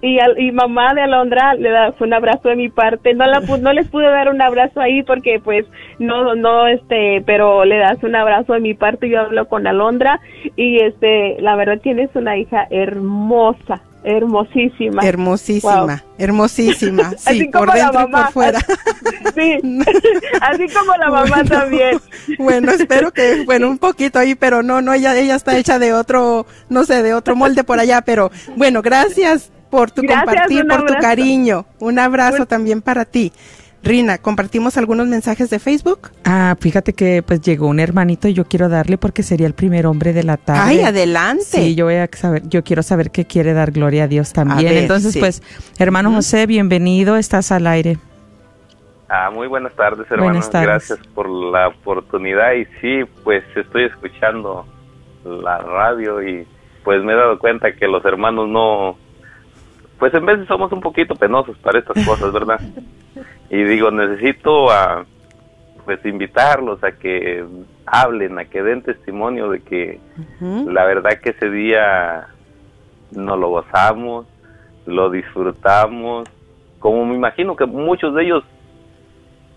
Y, 0.00 0.18
al- 0.20 0.38
y 0.40 0.52
mamá 0.52 0.94
de 0.94 1.02
Alondra 1.02 1.54
le 1.54 1.70
da 1.70 1.92
un 1.98 2.12
abrazo 2.14 2.48
de 2.48 2.56
mi 2.56 2.68
parte. 2.68 3.14
No 3.14 3.26
la 3.26 3.40
no 3.40 3.72
les 3.72 3.88
pude 3.88 4.04
dar 4.08 4.28
un 4.28 4.40
abrazo 4.40 4.80
ahí 4.80 5.02
porque 5.02 5.40
pues 5.42 5.66
no 5.98 6.34
no 6.36 6.66
este 6.68 7.22
pero 7.26 7.64
le 7.64 7.78
das 7.78 8.02
un 8.02 8.14
abrazo 8.14 8.52
de 8.54 8.60
mi 8.60 8.74
parte. 8.74 9.08
Yo 9.08 9.20
hablo 9.20 9.48
con 9.48 9.66
Alondra 9.66 10.20
y 10.56 10.78
este 10.80 11.36
la 11.40 11.56
verdad 11.56 11.80
tienes 11.82 12.10
una 12.14 12.36
hija 12.36 12.66
hermosa 12.70 13.82
hermosísima. 14.04 15.02
Hermosísima, 15.02 15.80
Wow. 15.86 15.96
hermosísima, 16.18 17.10
sí, 17.18 17.24
Así 17.26 17.50
como 17.50 17.64
por 17.66 17.76
la 17.76 17.82
dentro 17.84 18.00
y 18.00 18.02
mamá. 18.04 18.24
por 18.24 18.32
fuera. 18.32 18.58
sí. 19.34 19.58
Así 20.40 20.66
como 20.68 20.92
la 20.96 21.08
mamá 21.10 21.26
Bueno, 21.28 21.48
también. 21.50 21.98
Bueno, 22.38 22.72
espero 22.72 23.10
que, 23.12 23.42
bueno, 23.44 23.68
un 23.68 23.78
poquito 23.78 24.18
ahí, 24.18 24.34
pero 24.34 24.62
no, 24.62 24.80
no, 24.82 24.92
ella, 24.94 25.16
ella 25.18 25.34
está 25.34 25.56
hecha 25.58 25.78
de 25.78 25.92
otro, 25.92 26.46
no 26.68 26.84
sé, 26.84 27.02
de 27.02 27.12
otro 27.14 27.34
molde 27.36 27.64
por 27.64 27.80
allá, 27.80 28.02
pero 28.02 28.30
bueno, 28.56 28.82
gracias 28.82 29.50
por 29.70 29.90
tu 29.90 30.02
Gracias, 30.02 30.24
compartir, 30.24 30.66
por 30.66 30.86
tu 30.86 30.94
cariño. 30.94 31.66
Un 31.78 31.98
abrazo 31.98 32.46
también 32.46 32.82
para 32.82 33.04
ti. 33.04 33.32
Rina, 33.82 34.18
¿compartimos 34.18 34.76
algunos 34.76 35.06
mensajes 35.06 35.50
de 35.50 35.58
Facebook? 35.58 36.10
Ah, 36.24 36.56
fíjate 36.58 36.92
que 36.92 37.22
pues 37.22 37.40
llegó 37.40 37.68
un 37.68 37.78
hermanito 37.78 38.26
y 38.26 38.34
yo 38.34 38.44
quiero 38.44 38.68
darle 38.68 38.98
porque 38.98 39.22
sería 39.22 39.46
el 39.46 39.54
primer 39.54 39.86
hombre 39.86 40.12
de 40.12 40.24
la 40.24 40.36
tarde. 40.36 40.60
Ay, 40.62 40.80
adelante. 40.80 41.44
Sí, 41.44 41.74
yo 41.76 41.84
voy 41.84 41.94
a 41.94 42.08
saber, 42.12 42.42
yo 42.48 42.64
quiero 42.64 42.82
saber 42.82 43.10
qué 43.10 43.24
quiere 43.24 43.52
dar 43.52 43.70
gloria 43.70 44.04
a 44.04 44.08
Dios 44.08 44.32
también. 44.32 44.58
A 44.58 44.72
ver, 44.72 44.82
Entonces, 44.82 45.12
sí. 45.12 45.20
pues, 45.20 45.42
hermano 45.78 46.10
José, 46.12 46.46
bienvenido, 46.46 47.16
estás 47.16 47.52
al 47.52 47.66
aire. 47.68 47.98
Ah, 49.08 49.30
muy 49.32 49.46
buenas 49.46 49.74
tardes. 49.74 50.06
Buenas 50.08 50.50
tardes. 50.50 50.88
Gracias 50.88 50.98
por 51.14 51.28
la 51.30 51.68
oportunidad. 51.68 52.52
Y 52.54 52.66
sí, 52.80 53.04
pues 53.24 53.44
estoy 53.56 53.84
escuchando 53.84 54.66
la 55.24 55.58
radio 55.58 56.22
y 56.22 56.46
pues 56.84 57.02
me 57.02 57.12
he 57.12 57.16
dado 57.16 57.38
cuenta 57.38 57.72
que 57.72 57.86
los 57.86 58.04
hermanos 58.04 58.48
no, 58.48 58.98
pues 59.98 60.14
en 60.14 60.26
veces 60.26 60.46
somos 60.46 60.70
un 60.72 60.80
poquito 60.80 61.14
penosos 61.14 61.56
para 61.58 61.78
estas 61.78 62.04
cosas, 62.06 62.32
¿verdad? 62.32 62.60
Y 63.50 63.64
digo, 63.64 63.90
necesito 63.90 64.70
a, 64.70 65.06
pues 65.86 66.04
invitarlos 66.04 66.84
a 66.84 66.92
que 66.92 67.42
hablen, 67.86 68.38
a 68.38 68.44
que 68.44 68.62
den 68.62 68.82
testimonio 68.82 69.48
de 69.48 69.60
que 69.60 70.00
la 70.40 70.84
verdad 70.84 71.18
que 71.22 71.30
ese 71.30 71.48
día 71.48 72.26
nos 73.10 73.38
lo 73.38 73.48
gozamos, 73.48 74.26
lo 74.84 75.08
disfrutamos, 75.08 76.28
como 76.78 77.06
me 77.06 77.14
imagino 77.14 77.56
que 77.56 77.64
muchos 77.64 78.14
de 78.14 78.24
ellos 78.24 78.44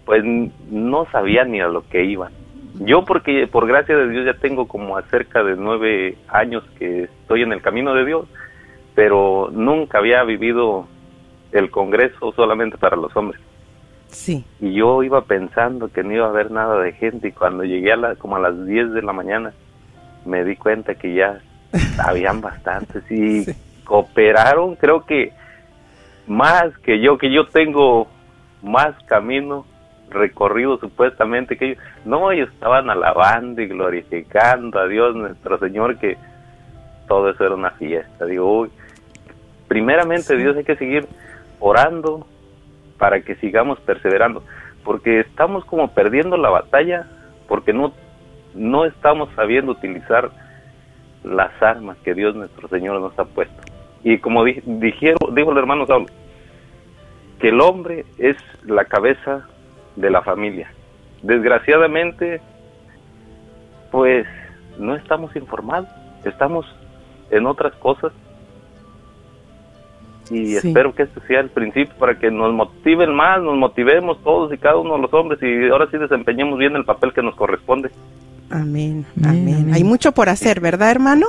pues 0.05 0.23
no 0.23 1.05
sabían 1.11 1.51
ni 1.51 1.59
a 1.59 1.67
lo 1.67 1.87
que 1.89 2.05
iban. 2.05 2.31
Yo 2.75 3.03
porque 3.03 3.47
por 3.47 3.67
gracia 3.67 3.95
de 3.97 4.09
Dios 4.09 4.25
ya 4.25 4.39
tengo 4.39 4.67
como 4.67 4.97
a 4.97 5.03
cerca 5.03 5.43
de 5.43 5.55
nueve 5.57 6.17
años 6.29 6.63
que 6.79 7.03
estoy 7.03 7.43
en 7.43 7.51
el 7.51 7.61
camino 7.61 7.93
de 7.93 8.05
Dios, 8.05 8.25
pero 8.95 9.49
nunca 9.51 9.99
había 9.99 10.23
vivido 10.23 10.87
el 11.51 11.69
Congreso 11.69 12.31
solamente 12.33 12.77
para 12.77 12.95
los 12.95 13.15
hombres. 13.15 13.41
Sí. 14.07 14.45
Y 14.59 14.73
yo 14.73 15.03
iba 15.03 15.21
pensando 15.21 15.89
que 15.89 16.03
no 16.03 16.13
iba 16.13 16.25
a 16.25 16.29
haber 16.29 16.51
nada 16.51 16.79
de 16.81 16.91
gente 16.93 17.29
y 17.29 17.31
cuando 17.31 17.63
llegué 17.63 17.93
a 17.93 17.97
la, 17.97 18.15
como 18.15 18.35
a 18.35 18.39
las 18.39 18.65
10 18.65 18.91
de 18.91 19.01
la 19.01 19.13
mañana 19.13 19.53
me 20.25 20.43
di 20.43 20.55
cuenta 20.55 20.95
que 20.95 21.13
ya 21.13 21.39
habían 22.05 22.41
bastantes 22.41 23.09
y 23.09 23.45
cooperaron 23.85 24.75
creo 24.75 25.05
que 25.05 25.31
más 26.27 26.77
que 26.79 26.99
yo, 26.99 27.17
que 27.17 27.31
yo 27.31 27.47
tengo 27.47 28.07
más 28.61 28.95
camino 29.05 29.65
recorrido 30.09 30.77
supuestamente 30.77 31.57
que 31.57 31.71
ellos. 31.71 31.83
No, 32.05 32.31
ellos 32.31 32.49
estaban 32.53 32.89
alabando 32.89 33.61
y 33.61 33.67
glorificando 33.67 34.79
a 34.79 34.87
Dios 34.87 35.15
nuestro 35.15 35.57
Señor 35.57 35.97
que 35.97 36.17
todo 37.07 37.29
eso 37.29 37.45
era 37.45 37.55
una 37.55 37.71
fiesta. 37.71 38.25
Digo, 38.25 38.61
uy, 38.61 38.69
primeramente 39.71 40.35
Dios 40.35 40.57
hay 40.57 40.65
que 40.65 40.75
seguir 40.75 41.07
orando 41.61 42.27
para 42.97 43.21
que 43.21 43.35
sigamos 43.35 43.79
perseverando, 43.79 44.43
porque 44.83 45.21
estamos 45.21 45.63
como 45.63 45.93
perdiendo 45.93 46.35
la 46.35 46.49
batalla, 46.49 47.07
porque 47.47 47.71
no, 47.71 47.93
no 48.53 48.83
estamos 48.83 49.29
sabiendo 49.33 49.71
utilizar 49.71 50.29
las 51.23 51.51
armas 51.63 51.95
que 52.03 52.13
Dios 52.13 52.35
nuestro 52.35 52.67
Señor 52.67 52.99
nos 52.99 53.17
ha 53.17 53.23
puesto. 53.23 53.55
Y 54.03 54.17
como 54.17 54.43
di- 54.43 54.61
dijeron, 54.65 55.33
dijo 55.33 55.53
el 55.53 55.57
hermano 55.57 55.87
Saulo, 55.87 56.07
que 57.39 57.47
el 57.47 57.61
hombre 57.61 58.03
es 58.17 58.35
la 58.65 58.83
cabeza 58.83 59.47
de 59.95 60.09
la 60.09 60.21
familia. 60.21 60.69
Desgraciadamente, 61.23 62.41
pues 63.89 64.27
no 64.77 64.95
estamos 64.97 65.33
informados, 65.37 65.87
estamos 66.25 66.65
en 67.29 67.45
otras 67.45 67.73
cosas. 67.75 68.11
Y 70.31 70.45
Sí. 70.57 70.67
espero 70.69 70.95
que 70.95 71.03
este 71.03 71.19
sea 71.27 71.41
el 71.41 71.49
principio 71.49 71.93
para 71.99 72.17
que 72.17 72.31
nos 72.31 72.53
motiven 72.53 73.13
más, 73.13 73.41
nos 73.41 73.57
motivemos 73.57 74.21
todos 74.23 74.53
y 74.53 74.57
cada 74.57 74.77
uno 74.77 74.95
de 74.95 75.01
los 75.01 75.13
hombres 75.13 75.39
y 75.43 75.69
ahora 75.69 75.87
sí 75.91 75.97
desempeñemos 75.97 76.57
bien 76.57 76.75
el 76.75 76.85
papel 76.85 77.11
que 77.13 77.21
nos 77.21 77.35
corresponde. 77.35 77.91
Amén, 78.49 79.05
amén. 79.23 79.71
Hay 79.73 79.83
mucho 79.83 80.11
por 80.13 80.29
hacer, 80.29 80.59
¿verdad, 80.61 80.91
hermano? 80.91 81.27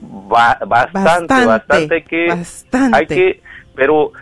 Ba- 0.00 0.58
bastante, 0.66 0.98
Bastante, 1.34 1.46
bastante, 1.46 1.94
hay 1.96 2.02
que, 2.02 2.26
bastante. 2.28 2.96
hay 2.96 3.06
que, 3.06 3.42
pero, 3.74 4.12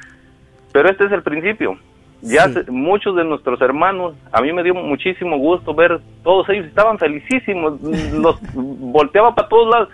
pero 0.72 0.90
este 0.90 1.06
es 1.06 1.12
el 1.12 1.22
principio. 1.22 1.78
Ya 2.20 2.48
se- 2.48 2.68
muchos 2.70 3.14
de 3.14 3.24
nuestros 3.24 3.60
hermanos, 3.60 4.14
a 4.32 4.40
mí 4.40 4.52
me 4.52 4.62
dio 4.64 4.74
muchísimo 4.74 5.38
gusto 5.38 5.72
ver 5.72 6.00
todos 6.24 6.48
ellos 6.48 6.66
estaban 6.66 6.98
felicísimos, 6.98 7.80
los 8.12 8.40
volteaba 8.54 9.34
para 9.34 9.48
todos 9.48 9.70
lados. 9.72 9.88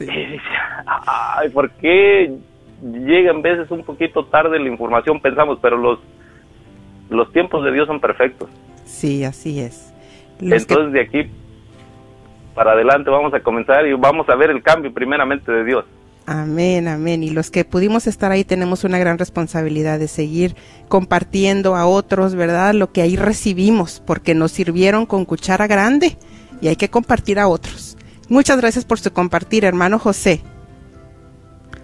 Y 0.00 0.04
decía, 0.04 0.84
Ay, 0.86 1.48
¿por 1.50 1.70
qué 1.72 2.32
llega 2.92 3.30
en 3.30 3.42
veces 3.42 3.70
un 3.70 3.82
poquito 3.84 4.24
tarde 4.26 4.58
la 4.58 4.68
información, 4.68 5.20
pensamos, 5.20 5.58
pero 5.62 5.76
los, 5.76 5.98
los 7.10 7.32
tiempos 7.32 7.64
de 7.64 7.72
Dios 7.72 7.86
son 7.86 8.00
perfectos. 8.00 8.48
Sí, 8.84 9.24
así 9.24 9.60
es. 9.60 9.92
Los 10.40 10.66
que- 10.66 10.74
Entonces 10.74 10.92
de 10.92 11.00
aquí 11.00 11.30
para 12.54 12.72
adelante 12.72 13.10
vamos 13.10 13.32
a 13.34 13.40
comenzar 13.40 13.86
y 13.86 13.94
vamos 13.94 14.28
a 14.28 14.34
ver 14.36 14.50
el 14.50 14.62
cambio 14.62 14.92
primeramente 14.92 15.50
de 15.50 15.64
Dios. 15.64 15.84
Amén, 16.26 16.88
amén. 16.88 17.22
Y 17.22 17.30
los 17.30 17.50
que 17.50 17.64
pudimos 17.64 18.06
estar 18.06 18.32
ahí 18.32 18.44
tenemos 18.44 18.84
una 18.84 18.98
gran 18.98 19.18
responsabilidad 19.18 19.98
de 19.98 20.08
seguir 20.08 20.54
compartiendo 20.88 21.74
a 21.76 21.86
otros, 21.86 22.34
¿verdad? 22.34 22.72
Lo 22.74 22.92
que 22.92 23.02
ahí 23.02 23.16
recibimos, 23.16 24.02
porque 24.06 24.34
nos 24.34 24.52
sirvieron 24.52 25.04
con 25.04 25.26
cuchara 25.26 25.66
grande 25.66 26.16
y 26.62 26.68
hay 26.68 26.76
que 26.76 26.88
compartir 26.88 27.38
a 27.38 27.48
otros. 27.48 27.98
Muchas 28.30 28.56
gracias 28.58 28.86
por 28.86 28.98
su 29.00 29.12
compartir, 29.12 29.66
hermano 29.66 29.98
José. 29.98 30.40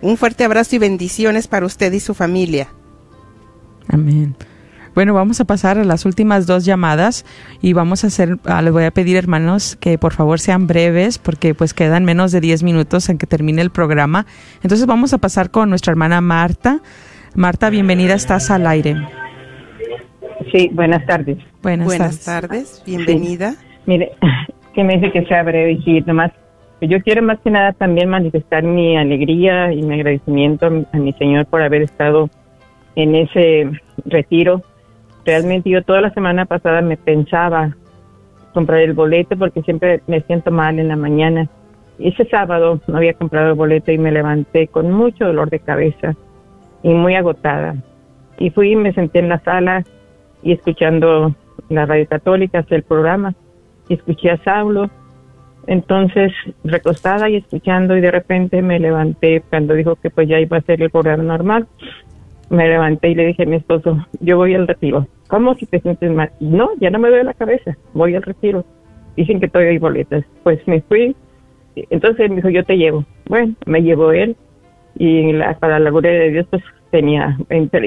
Un 0.03 0.16
fuerte 0.16 0.44
abrazo 0.44 0.76
y 0.76 0.78
bendiciones 0.78 1.48
para 1.48 1.66
usted 1.66 1.92
y 1.92 2.01
su 2.01 2.14
familia. 2.14 2.68
Amén. 3.88 4.34
Bueno, 4.94 5.14
vamos 5.14 5.40
a 5.40 5.44
pasar 5.44 5.78
a 5.78 5.84
las 5.84 6.05
últimas 6.05 6.46
dos 6.46 6.64
llamadas 6.64 7.24
y 7.62 7.74
vamos 7.74 8.03
a 8.03 8.09
hacer, 8.09 8.38
ah, 8.44 8.61
les 8.61 8.72
voy 8.72 8.84
a 8.84 8.90
pedir 8.90 9.16
hermanos 9.16 9.76
que 9.76 9.98
por 9.98 10.12
favor 10.12 10.40
sean 10.40 10.66
breves 10.66 11.18
porque 11.18 11.55
pues 11.55 11.74
quedan 11.74 12.05
menos 12.05 12.32
de 12.32 12.40
10 12.40 12.64
minutos 12.64 13.09
en 13.09 13.16
que 13.16 13.26
termine 13.26 13.62
el 13.62 13.70
programa. 13.70 14.26
Entonces 14.62 14.86
vamos 14.86 15.12
a 15.12 15.18
pasar 15.18 15.51
con 15.51 15.68
nuestra 15.68 15.92
hermana 15.92 16.20
Marta. 16.20 16.80
Marta, 17.34 17.70
bienvenida, 17.70 18.14
estás 18.14 18.51
al 18.51 18.66
aire. 18.66 18.96
Sí, 20.53 20.68
buenas 20.72 21.07
tardes. 21.07 21.38
Buenas, 21.62 21.86
Buenas 21.86 22.24
tardes. 22.24 22.51
tardes, 22.51 22.82
bienvenida. 22.84 23.55
Mire, 23.86 24.12
que 24.74 24.82
me 24.82 24.94
dice 24.94 25.12
que 25.12 25.24
sea 25.26 25.42
breve 25.44 25.72
y 25.72 25.82
sí, 25.82 26.01
nomás. 26.01 26.32
Yo 26.81 27.01
quiero 27.03 27.22
más 27.22 27.39
que 27.41 27.51
nada 27.51 27.72
también 27.72 28.09
manifestar 28.09 28.62
mi 28.62 28.97
alegría 28.97 29.72
y 29.72 29.83
mi 29.83 29.95
agradecimiento 29.95 30.66
a 30.66 30.97
mi, 30.97 31.12
Señor 31.14 31.47
por 31.47 31.61
haber 31.61 31.83
estado 31.83 32.31
en 32.97 33.14
ese 33.14 33.70
retiro. 34.07 34.62
Realmente 35.26 35.68
yo 35.68 35.83
toda 35.83 36.01
la 36.01 36.11
semana 36.14 36.47
pasada 36.47 36.81
me 36.81 36.97
pensaba 36.97 37.76
comprar 38.55 38.81
el 38.81 38.95
boleto 38.95 39.37
porque 39.37 39.62
siempre 39.62 40.01
me 40.07 40.22
siento 40.22 40.51
mal 40.51 40.78
en 40.78 40.89
la 40.89 40.97
mañana. 40.97 41.49
Ese 41.99 42.24
sábado 42.24 42.81
no 42.87 42.97
había 42.97 43.12
comprado 43.12 43.51
el 43.51 43.55
boleto 43.55 43.93
y 43.93 43.99
me 43.99 44.11
levanté 44.11 44.68
con 44.68 44.91
mucho 44.91 45.26
dolor 45.26 45.51
de 45.51 45.61
cabeza 45.61 46.14
y 46.83 46.89
muy 46.89 47.14
agotada. 47.14 47.76
Y 48.39 48.49
fui 48.51 48.72
y 48.72 48.76
me 48.76 48.95
senté 48.95 49.18
en 49.18 49.28
la 49.28 49.41
sala 49.41 49.85
y 50.43 50.53
escuchando 50.53 51.35
la 51.68 51.85
radio 51.85 52.07
católica, 52.07 52.64
el 52.70 52.83
programa, 52.83 53.35
escuché 53.91 54.31
a 54.31 54.43
Saulo. 54.43 54.91
Entonces, 55.66 56.32
recostada 56.64 57.28
y 57.28 57.36
escuchando, 57.36 57.96
y 57.96 58.00
de 58.00 58.11
repente 58.11 58.62
me 58.62 58.80
levanté 58.80 59.42
cuando 59.48 59.74
dijo 59.74 59.96
que 59.96 60.11
pues 60.11 60.28
ya 60.28 60.40
iba 60.40 60.56
a 60.56 60.62
ser 60.62 60.82
el 60.82 60.90
programa 60.90 61.22
normal. 61.22 61.66
Me 62.48 62.66
levanté 62.68 63.11
y 63.11 63.14
le 63.14 63.26
dije 63.26 63.44
a 63.44 63.46
mi 63.46 63.56
esposo, 63.56 64.04
yo 64.20 64.36
voy 64.36 64.54
al 64.54 64.66
retiro. 64.66 65.06
¿Cómo 65.28 65.54
si 65.54 65.66
te 65.66 65.80
sientes 65.80 66.11
mal? 66.11 66.30
No, 66.40 66.70
ya 66.80 66.90
no 66.90 66.98
me 66.98 67.08
duele 67.08 67.24
la 67.24 67.34
cabeza, 67.34 67.76
voy 67.94 68.16
al 68.16 68.22
retiro. 68.22 68.64
Dicen 69.16 69.38
que 69.38 69.48
todavía 69.48 69.70
hay 69.72 69.78
boletas. 69.78 70.24
Pues 70.42 70.66
me 70.66 70.80
fui, 70.80 71.14
entonces 71.76 72.28
me 72.30 72.36
dijo, 72.36 72.48
yo 72.48 72.64
te 72.64 72.76
llevo. 72.76 73.04
Bueno, 73.28 73.54
me 73.66 73.82
llevó 73.82 74.11
él 74.12 74.36
y 74.96 75.32
la- 75.32 75.54
para 75.58 75.78
la 75.78 75.90
gloria 75.90 76.11
de 76.11 76.30
Dios 76.32 76.46
pues 76.50 76.62
tenía, 76.90 77.38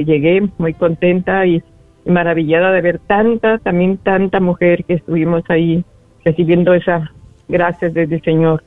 llegué 0.05 0.47
muy 0.57 0.73
contenta 0.73 1.45
y 1.45 1.61
maravillada 2.05 2.71
de 2.71 2.81
ver 2.81 2.99
tanta, 2.99 3.57
también 3.57 3.97
tanta 3.97 4.39
mujer 4.39 4.85
que 4.85 4.93
estuvimos 4.93 5.43
ahí 5.49 5.83
recibiendo 6.23 6.73
esa 6.73 7.11
gracias 7.47 7.93
desde 7.93 8.19
Señor. 8.21 8.63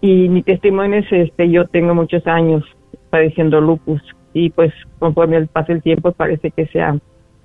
Y 0.00 0.28
mi 0.28 0.42
testimonio 0.42 0.98
es 1.00 1.10
este, 1.10 1.50
yo 1.50 1.66
tengo 1.66 1.94
muchos 1.94 2.26
años 2.26 2.64
padeciendo 3.10 3.60
lupus 3.60 4.02
y 4.32 4.50
pues 4.50 4.72
conforme 4.98 5.46
pasa 5.46 5.72
el 5.72 5.82
tiempo 5.82 6.12
parece 6.12 6.50
que 6.50 6.66
se 6.66 6.80
ha 6.80 6.96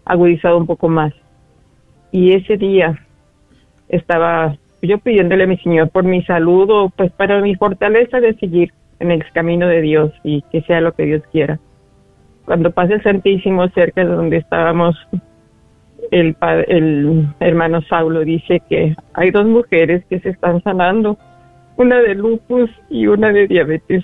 agudizado 0.06 0.58
un 0.58 0.66
poco 0.66 0.90
más. 0.90 1.14
Y 2.12 2.34
ese 2.34 2.58
día 2.58 3.00
estaba 3.88 4.58
yo 4.82 4.98
pidiéndole 4.98 5.44
a 5.44 5.48
mi 5.48 5.58
Señor 5.58 5.90
por 5.90 6.04
mi 6.04 6.24
salud 6.24 6.70
o 6.70 6.90
pues 6.90 7.12
para 7.12 7.42
mi 7.42 7.56
fortaleza 7.56 8.20
de 8.20 8.34
seguir 8.36 8.74
en 9.00 9.12
el 9.12 9.24
camino 9.32 9.68
de 9.68 9.82
Dios 9.82 10.12
y 10.24 10.42
que 10.52 10.62
sea 10.62 10.82
lo 10.82 10.94
que 10.94 11.06
Dios 11.06 11.24
quiera. 11.32 11.60
Cuando 12.46 12.72
pasa 12.72 12.96
el 12.96 13.04
Santísimo 13.04 13.68
cerca 13.70 14.04
de 14.04 14.08
donde 14.08 14.38
estábamos, 14.38 14.96
el, 16.12 16.36
el 16.68 17.28
hermano 17.40 17.82
Saulo 17.84 18.22
dice 18.22 18.62
que 18.70 18.96
hay 19.14 19.32
dos 19.32 19.46
mujeres 19.46 20.04
que 20.10 20.20
se 20.20 20.30
están 20.30 20.62
sanando, 20.64 21.18
una 21.78 22.00
de 22.00 22.16
lupus 22.16 22.70
y 22.90 23.08
una 23.08 23.32
de 23.32 23.48
diabetes. 23.48 24.04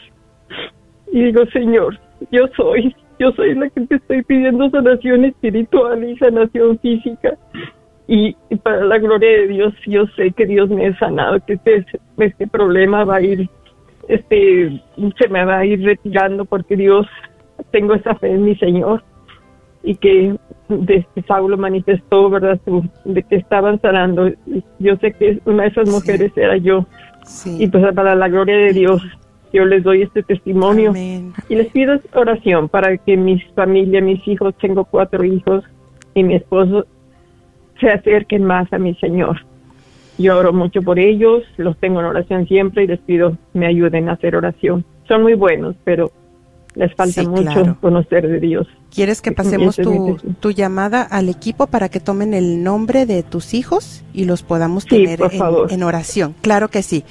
Y 1.12 1.24
digo, 1.24 1.46
Señor, 1.48 2.00
yo 2.32 2.48
soy, 2.56 2.96
yo 3.20 3.32
soy 3.32 3.56
la 3.56 3.70
que 3.70 3.82
te 3.82 3.96
estoy 3.96 4.24
pidiendo 4.24 4.70
sanación 4.70 5.26
espiritual 5.26 6.04
y 6.04 6.18
sanación 6.18 6.80
física. 6.80 7.38
Y 8.08 8.36
para 8.62 8.86
la 8.86 9.00
gloria 9.00 9.30
de 9.30 9.48
Dios, 9.48 9.74
yo 9.88 10.06
sé 10.16 10.32
que 10.32 10.46
Dios 10.46 10.70
me 10.70 10.88
ha 10.88 11.00
sanado, 11.00 11.40
que 11.46 11.54
este, 11.54 11.86
este 12.18 12.48
problema 12.48 13.04
va 13.04 13.16
a 13.16 13.22
ir, 13.22 13.50
este, 14.08 14.82
se 15.18 15.28
me 15.30 15.44
va 15.44 15.60
a 15.60 15.66
ir 15.66 15.84
retirando 15.84 16.46
porque 16.46 16.76
Dios, 16.76 17.08
tengo 17.72 17.96
esa 17.96 18.14
fe 18.16 18.32
en 18.32 18.44
mi 18.44 18.56
Señor 18.58 19.02
y 19.86 19.96
que 19.96 20.36
que 20.68 21.06
Saulo 21.28 21.58
manifestó, 21.58 22.28
¿verdad? 22.30 22.60
Su- 22.66 22.84
de 23.06 23.22
que 23.24 23.36
estaban 23.36 23.80
sanando. 23.82 24.32
Yo 24.80 24.96
sé 24.98 25.14
que 25.14 25.40
una 25.46 25.64
de 25.64 25.70
esas 25.70 25.88
mujeres 25.90 26.32
era 26.36 26.58
yo. 26.58 26.86
Y 27.60 27.68
pues 27.68 27.84
para 27.94 28.16
la 28.16 28.28
gloria 28.28 28.58
de 28.58 28.74
Dios, 28.74 29.02
yo 29.54 29.64
les 29.66 29.84
doy 29.84 30.02
este 30.02 30.24
testimonio. 30.24 30.92
Y 31.50 31.56
les 31.56 31.68
pido 31.72 32.00
oración 32.14 32.68
para 32.68 32.98
que 32.98 33.16
mi 33.16 33.40
familia, 33.56 34.02
mis 34.02 34.28
hijos, 34.28 34.56
tengo 34.60 34.86
cuatro 34.86 35.24
hijos 35.24 35.64
y 36.16 36.24
mi 36.24 36.34
esposo 36.36 36.86
se 37.80 37.90
acerquen 37.92 38.44
más 38.44 38.72
a 38.74 38.80
mi 38.80 38.96
Señor. 38.96 39.38
Yo 40.18 40.38
oro 40.38 40.52
mucho 40.54 40.82
por 40.82 40.98
ellos, 40.98 41.44
los 41.58 41.78
tengo 41.78 42.00
en 42.00 42.06
oración 42.08 42.48
siempre 42.48 42.86
y 42.86 42.88
les 42.88 43.00
pido 43.02 43.38
me 43.54 43.68
ayuden 43.68 44.10
a 44.10 44.14
hacer 44.14 44.36
oración. 44.36 44.84
Son 45.08 45.22
muy 45.24 45.34
buenos, 45.36 45.76
pero 45.84 46.10
les 46.74 46.94
falta 46.96 47.22
Sí, 47.22 47.28
mucho 47.28 47.44
claro. 47.44 47.78
conocer 47.82 48.28
de 48.28 48.40
Dios. 48.40 48.68
¿Quieres 48.96 49.22
que 49.22 49.32
pasemos 49.34 49.76
tu, 49.76 50.52
llamada 50.52 51.02
al 51.02 51.28
equipo 51.28 51.68
para 51.68 51.90
que 51.90 52.00
tomen 52.00 52.34
el 52.34 52.64
nombre 52.64 53.06
de 53.06 53.24
tus 53.24 53.54
hijos 53.54 54.04
y 54.14 54.24
los 54.24 54.42
podamos 54.42 54.84
Sí, 54.84 54.90
tener 54.90 55.20
en, 55.70 55.84
oración? 55.84 56.36
Claro 56.42 56.70
que 56.70 56.82
sí. 56.82 57.04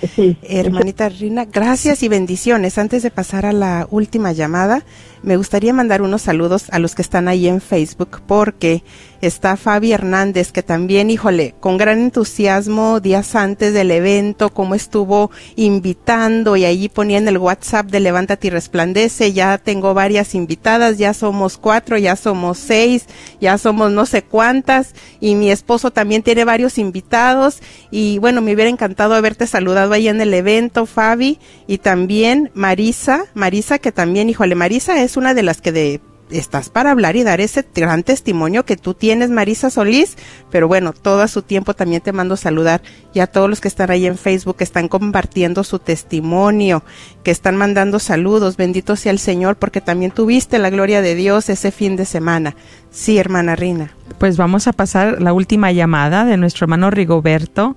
Hermanita 0.43 1.09
Rina, 1.11 1.45
gracias 1.45 2.03
y 2.03 2.09
bendiciones. 2.09 2.79
Antes 2.79 3.03
de 3.03 3.11
pasar 3.11 3.45
a 3.45 3.53
la 3.53 3.87
última 3.91 4.33
llamada, 4.33 4.83
me 5.23 5.37
gustaría 5.37 5.73
mandar 5.73 6.03
unos 6.03 6.23
saludos 6.23 6.67
a 6.71 6.79
los 6.79 6.95
que 6.95 7.03
están 7.03 7.29
ahí 7.29 7.49
en 7.49 7.61
Facebook 7.61 8.21
porque 8.27 8.83
está 9.23 9.57
Fabi 9.57 9.93
Hernández 9.93 10.53
que 10.53 10.63
también, 10.63 11.11
híjole, 11.11 11.55
con 11.61 11.79
gran 11.79 11.99
entusiasmo 11.99 13.01
días 13.01 13.35
antes 13.35 13.73
del 13.73 13.91
evento, 13.91 14.51
como 14.51 14.75
estuvo 14.75 15.31
invitando 15.57 16.57
y 16.57 16.65
allí 16.65 16.89
ponía 16.89 17.19
en 17.19 17.29
el 17.29 17.39
WhatsApp 17.39 17.87
de 17.87 18.01
Levántate 18.01 18.49
y 18.49 18.51
Resplandece, 18.51 19.33
ya 19.33 19.59
tengo 19.59 19.95
varias 19.95 20.35
invitadas, 20.35 20.99
ya 20.99 21.15
somos 21.15 21.57
cuatro, 21.57 21.74
ya 21.99 22.17
somos 22.17 22.59
seis, 22.59 23.07
ya 23.41 23.59
somos 23.59 23.91
no 23.91 24.07
sé 24.07 24.23
cuántas 24.23 24.95
y 25.21 25.35
mi 25.35 25.51
esposo 25.51 25.91
también 25.91 26.23
tiene 26.23 26.45
varios 26.45 26.79
invitados 26.79 27.61
y 27.91 28.19
bueno, 28.19 28.41
me 28.41 28.55
hubiera 28.55 28.71
encantado 28.71 29.15
haberte 29.15 29.47
saludado 29.47 29.93
ahí 29.93 30.09
en 30.09 30.21
el 30.21 30.35
evento, 30.35 30.87
Fabi, 30.87 31.39
y 31.67 31.79
también 31.79 32.51
Marisa, 32.55 33.25
Marisa 33.35 33.79
que 33.79 33.93
también, 33.93 34.29
híjole, 34.29 34.55
Marisa 34.55 35.03
es 35.03 35.17
una 35.17 35.35
de 35.35 35.43
las 35.43 35.61
que 35.61 35.73
de 35.73 36.01
estás 36.31 36.69
para 36.69 36.91
hablar 36.91 37.17
y 37.17 37.23
dar 37.23 37.41
ese 37.41 37.65
gran 37.75 38.03
testimonio 38.03 38.65
que 38.65 38.77
tú 38.77 38.95
tienes, 38.95 39.31
Marisa 39.31 39.71
Solís, 39.71 40.17
pero 40.51 40.69
bueno, 40.69 40.93
todo 40.93 41.23
a 41.23 41.29
su 41.29 41.43
tiempo 41.43 41.75
también 41.75 42.01
te 42.03 42.13
mando 42.13 42.37
saludar 42.37 42.83
y 43.13 43.21
a 43.21 43.27
todos 43.27 43.49
los 43.49 43.61
que 43.61 43.69
están 43.69 43.91
ahí 43.91 44.07
en 44.07 44.17
Facebook, 44.17 44.57
que 44.57 44.65
están 44.65 44.89
compartiendo 44.89 45.65
su 45.65 45.79
testimonio, 45.79 46.83
que 47.23 47.31
están 47.31 47.57
mandando 47.57 47.99
saludos, 47.99 48.57
bendito 48.57 48.97
sea 48.97 49.13
el 49.13 49.19
Señor, 49.19 49.57
porque 49.57 49.81
también 49.81 50.11
tuviste 50.11 50.59
la 50.59 50.71
gloria 50.71 51.03
de 51.03 51.15
Dios 51.15 51.49
ese 51.49 51.71
fin 51.71 51.97
de 51.97 52.05
semana. 52.05 52.57
Sí, 52.91 53.19
hermana 53.19 53.57
Rina. 53.57 53.93
Pues 54.19 54.37
vamos 54.37 54.67
a 54.67 54.73
pasar 54.73 55.21
la 55.21 55.33
última 55.33 55.73
llamada 55.73 56.25
de 56.25 56.37
nuestro 56.37 56.65
hermano 56.65 56.91
Rigoberto. 56.91 57.77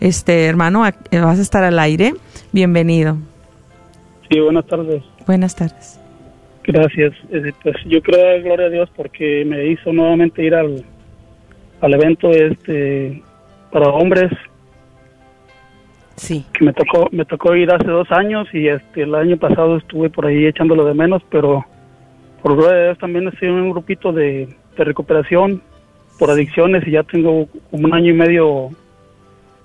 Este 0.00 0.46
hermano, 0.46 0.80
vas 0.80 1.38
a 1.38 1.42
estar 1.42 1.64
al 1.64 1.78
aire. 1.78 2.14
Bienvenido. 2.52 3.16
Sí, 4.30 4.40
buenas 4.40 4.66
tardes. 4.66 5.02
Buenas 5.26 5.54
tardes. 5.54 6.01
Gracias. 6.64 7.12
Eh, 7.30 7.52
Pues 7.62 7.76
yo 7.86 8.00
quiero 8.02 8.22
dar 8.24 8.42
gloria 8.42 8.66
a 8.66 8.70
Dios 8.70 8.90
porque 8.96 9.44
me 9.46 9.66
hizo 9.66 9.92
nuevamente 9.92 10.42
ir 10.44 10.54
al, 10.54 10.84
al 11.80 11.94
evento 11.94 12.30
este 12.30 13.22
para 13.70 13.88
hombres 13.90 14.30
Sí. 16.16 16.44
que 16.52 16.64
me 16.64 16.72
tocó 16.72 17.08
me 17.10 17.24
tocó 17.24 17.56
ir 17.56 17.72
hace 17.72 17.88
dos 17.88 18.10
años 18.12 18.46
y 18.52 18.68
este 18.68 19.02
el 19.02 19.14
año 19.14 19.36
pasado 19.38 19.78
estuve 19.78 20.08
por 20.10 20.26
ahí 20.26 20.46
echándolo 20.46 20.84
de 20.84 20.94
menos, 20.94 21.22
pero 21.30 21.64
por 22.42 22.54
gloria 22.54 22.76
de 22.76 22.84
Dios 22.84 22.98
también 22.98 23.26
estoy 23.28 23.48
en 23.48 23.54
un 23.54 23.70
grupito 23.70 24.12
de, 24.12 24.46
de 24.76 24.84
recuperación 24.84 25.62
por 26.18 26.30
adicciones 26.30 26.86
y 26.86 26.92
ya 26.92 27.02
tengo 27.02 27.48
como 27.70 27.86
un 27.86 27.94
año 27.94 28.10
y 28.10 28.16
medio 28.16 28.68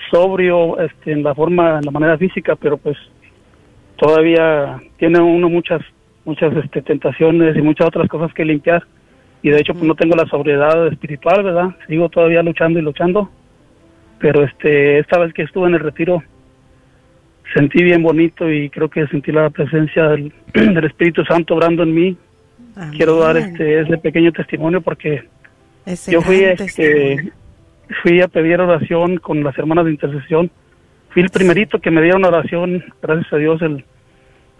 sobrio 0.09 0.79
este, 0.79 1.11
en 1.11 1.21
la 1.21 1.35
forma, 1.35 1.77
en 1.79 1.85
la 1.85 1.91
manera 1.91 2.17
física, 2.17 2.55
pero 2.55 2.77
pues 2.77 2.97
todavía 3.97 4.79
tiene 4.97 5.19
uno 5.19 5.49
muchas 5.49 5.81
muchas 6.27 6.55
este, 6.57 6.81
tentaciones 6.81 7.55
y 7.55 7.61
muchas 7.61 7.87
otras 7.87 8.07
cosas 8.09 8.33
que 8.33 8.45
limpiar. 8.45 8.83
Y 9.41 9.49
de 9.49 9.59
hecho, 9.59 9.73
pues 9.73 9.85
no 9.85 9.95
tengo 9.95 10.15
la 10.15 10.27
sobriedad 10.27 10.87
espiritual, 10.87 11.43
¿verdad? 11.43 11.69
Sigo 11.87 12.09
todavía 12.09 12.43
luchando 12.43 12.79
y 12.79 12.81
luchando. 12.81 13.29
Pero 14.19 14.43
este, 14.43 14.99
esta 14.99 15.19
vez 15.19 15.33
que 15.33 15.43
estuve 15.43 15.67
en 15.67 15.75
el 15.75 15.79
retiro, 15.79 16.21
sentí 17.53 17.81
bien 17.83 18.03
bonito 18.03 18.51
y 18.51 18.69
creo 18.69 18.89
que 18.89 19.07
sentí 19.07 19.31
la 19.31 19.49
presencia 19.49 20.09
del, 20.09 20.33
del 20.53 20.83
Espíritu 20.83 21.23
Santo 21.23 21.55
obrando 21.55 21.83
en 21.83 21.93
mí. 21.93 22.17
Quiero 22.95 23.17
dar 23.19 23.37
este 23.37 23.79
ese 23.79 23.97
pequeño 23.97 24.31
testimonio 24.31 24.81
porque 24.81 25.23
Ese 25.83 26.11
yo 26.11 26.21
fui 26.21 26.43
este, 26.43 27.31
fui 28.03 28.21
a 28.21 28.27
pedir 28.27 28.61
oración 28.61 29.17
con 29.17 29.43
las 29.43 29.57
hermanas 29.57 29.85
de 29.85 29.91
intercesión. 29.91 30.51
Fui 31.09 31.23
el 31.23 31.29
primerito 31.29 31.79
que 31.79 31.89
me 31.89 32.03
dieron 32.03 32.23
oración, 32.23 32.83
gracias 33.01 33.33
a 33.33 33.37
Dios, 33.37 33.61
el, 33.63 33.83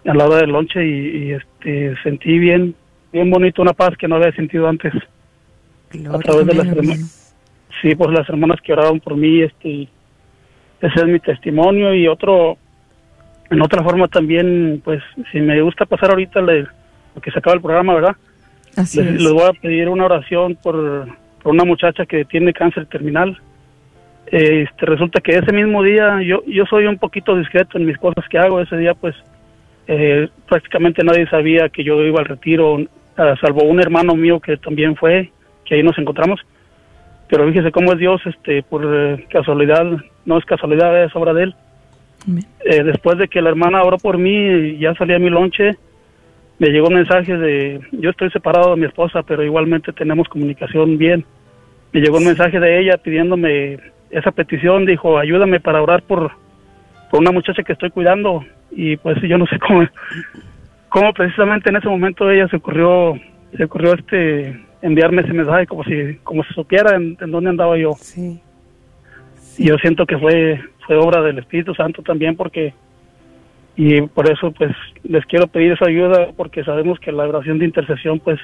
a 0.08 0.14
la 0.14 0.26
hora 0.26 0.38
del 0.38 0.50
lonche 0.50 0.84
y, 0.84 1.28
y, 1.28 1.32
este 1.32 1.94
sentí 2.02 2.38
bien 2.38 2.74
bien 3.12 3.30
bonito 3.30 3.62
una 3.62 3.72
paz 3.72 3.96
que 3.96 4.08
no 4.08 4.16
había 4.16 4.32
sentido 4.32 4.68
antes. 4.68 4.92
a 6.12 6.18
través 6.18 6.46
de 6.46 6.54
las 6.54 6.66
hermanas. 6.66 7.36
Sí, 7.80 7.94
pues 7.94 8.10
las 8.10 8.28
hermanas 8.28 8.60
que 8.62 8.72
oraron 8.72 9.00
por 9.00 9.16
mí, 9.16 9.42
este, 9.42 9.88
ese 10.80 11.00
es 11.00 11.06
mi 11.06 11.20
testimonio 11.20 11.94
y 11.94 12.08
otro, 12.08 12.58
en 13.50 13.62
otra 13.62 13.82
forma 13.84 14.08
también, 14.08 14.80
pues 14.84 15.02
si 15.30 15.40
me 15.40 15.60
gusta 15.62 15.86
pasar 15.86 16.10
ahorita, 16.10 16.40
le, 16.40 16.66
porque 17.14 17.30
se 17.30 17.38
acaba 17.38 17.54
el 17.54 17.62
programa, 17.62 17.94
¿verdad? 17.94 18.16
Así 18.76 19.00
les, 19.00 19.14
es. 19.14 19.22
les 19.22 19.32
voy 19.32 19.44
a 19.44 19.52
pedir 19.52 19.88
una 19.88 20.06
oración 20.06 20.56
por, 20.56 21.06
por 21.42 21.52
una 21.52 21.64
muchacha 21.64 22.04
que 22.04 22.24
tiene 22.24 22.52
cáncer 22.52 22.86
terminal. 22.86 23.38
Este, 24.26 24.84
resulta 24.84 25.20
que 25.20 25.32
ese 25.32 25.52
mismo 25.52 25.82
día, 25.82 26.20
yo, 26.22 26.42
yo 26.46 26.66
soy 26.66 26.86
un 26.86 26.98
poquito 26.98 27.36
discreto 27.36 27.78
en 27.78 27.86
mis 27.86 27.96
cosas 27.96 28.28
que 28.28 28.38
hago, 28.38 28.60
ese 28.60 28.76
día 28.76 28.94
pues 28.94 29.14
eh, 29.90 30.28
prácticamente 30.46 31.02
nadie 31.02 31.26
sabía 31.28 31.70
que 31.70 31.82
yo 31.82 32.02
iba 32.02 32.20
al 32.20 32.26
retiro, 32.26 32.76
ah, 33.16 33.34
salvo 33.40 33.64
un 33.64 33.80
hermano 33.80 34.14
mío 34.14 34.38
que 34.38 34.58
también 34.58 34.94
fue, 34.94 35.32
que 35.64 35.74
ahí 35.74 35.82
nos 35.82 35.98
encontramos. 35.98 36.40
Pero 37.28 37.48
fíjese 37.48 37.72
cómo 37.72 37.92
es 37.92 37.98
Dios, 37.98 38.20
este, 38.26 38.62
por 38.62 38.84
eh, 38.84 39.24
casualidad, 39.30 39.84
no 40.26 40.38
es 40.38 40.44
casualidad, 40.44 41.04
es 41.04 41.16
obra 41.16 41.32
de 41.32 41.44
Él. 41.44 41.54
Eh, 42.64 42.82
después 42.82 43.16
de 43.16 43.28
que 43.28 43.40
la 43.40 43.48
hermana 43.48 43.82
oró 43.82 43.96
por 43.96 44.18
mí 44.18 44.76
ya 44.78 44.94
salí 44.94 45.14
a 45.14 45.18
mi 45.18 45.30
lonche, 45.30 45.76
me 46.58 46.68
llegó 46.68 46.88
un 46.88 46.94
mensaje 46.94 47.36
de, 47.36 47.80
yo 47.92 48.10
estoy 48.10 48.30
separado 48.30 48.74
de 48.74 48.80
mi 48.80 48.86
esposa, 48.86 49.22
pero 49.22 49.42
igualmente 49.42 49.92
tenemos 49.92 50.28
comunicación 50.28 50.98
bien. 50.98 51.24
Me 51.92 52.00
llegó 52.00 52.18
un 52.18 52.26
mensaje 52.26 52.60
de 52.60 52.80
ella 52.80 52.98
pidiéndome 52.98 53.78
esa 54.10 54.32
petición, 54.32 54.84
dijo, 54.84 55.18
ayúdame 55.18 55.60
para 55.60 55.80
orar 55.80 56.02
por, 56.02 56.32
por 57.10 57.20
una 57.20 57.32
muchacha 57.32 57.62
que 57.62 57.72
estoy 57.72 57.90
cuidando. 57.90 58.44
Y 58.70 58.96
pues 58.96 59.20
yo 59.22 59.38
no 59.38 59.46
sé 59.46 59.58
cómo, 59.66 59.86
cómo 60.88 61.12
precisamente 61.12 61.70
en 61.70 61.76
ese 61.76 61.88
momento 61.88 62.30
ella 62.30 62.48
se 62.48 62.56
ocurrió, 62.56 63.18
se 63.56 63.64
ocurrió 63.64 63.94
este 63.94 64.60
enviarme 64.82 65.22
ese 65.22 65.32
mensaje 65.32 65.66
como 65.66 65.84
si, 65.84 66.14
como 66.22 66.44
si 66.44 66.54
supiera 66.54 66.96
en, 66.96 67.16
en 67.20 67.30
dónde 67.30 67.50
andaba 67.50 67.76
yo. 67.76 67.92
Y 69.58 69.66
yo 69.66 69.76
siento 69.78 70.06
que 70.06 70.18
fue, 70.18 70.60
fue 70.86 70.96
obra 70.96 71.20
del 71.22 71.38
Espíritu 71.38 71.74
Santo 71.74 72.02
también 72.02 72.36
porque 72.36 72.74
y 73.80 74.00
por 74.02 74.28
eso 74.28 74.50
pues 74.50 74.72
les 75.04 75.24
quiero 75.26 75.46
pedir 75.46 75.70
esa 75.70 75.86
ayuda 75.86 76.30
porque 76.36 76.64
sabemos 76.64 76.98
que 76.98 77.12
la 77.12 77.28
oración 77.28 77.60
de 77.60 77.64
intercesión 77.64 78.18
pues 78.18 78.40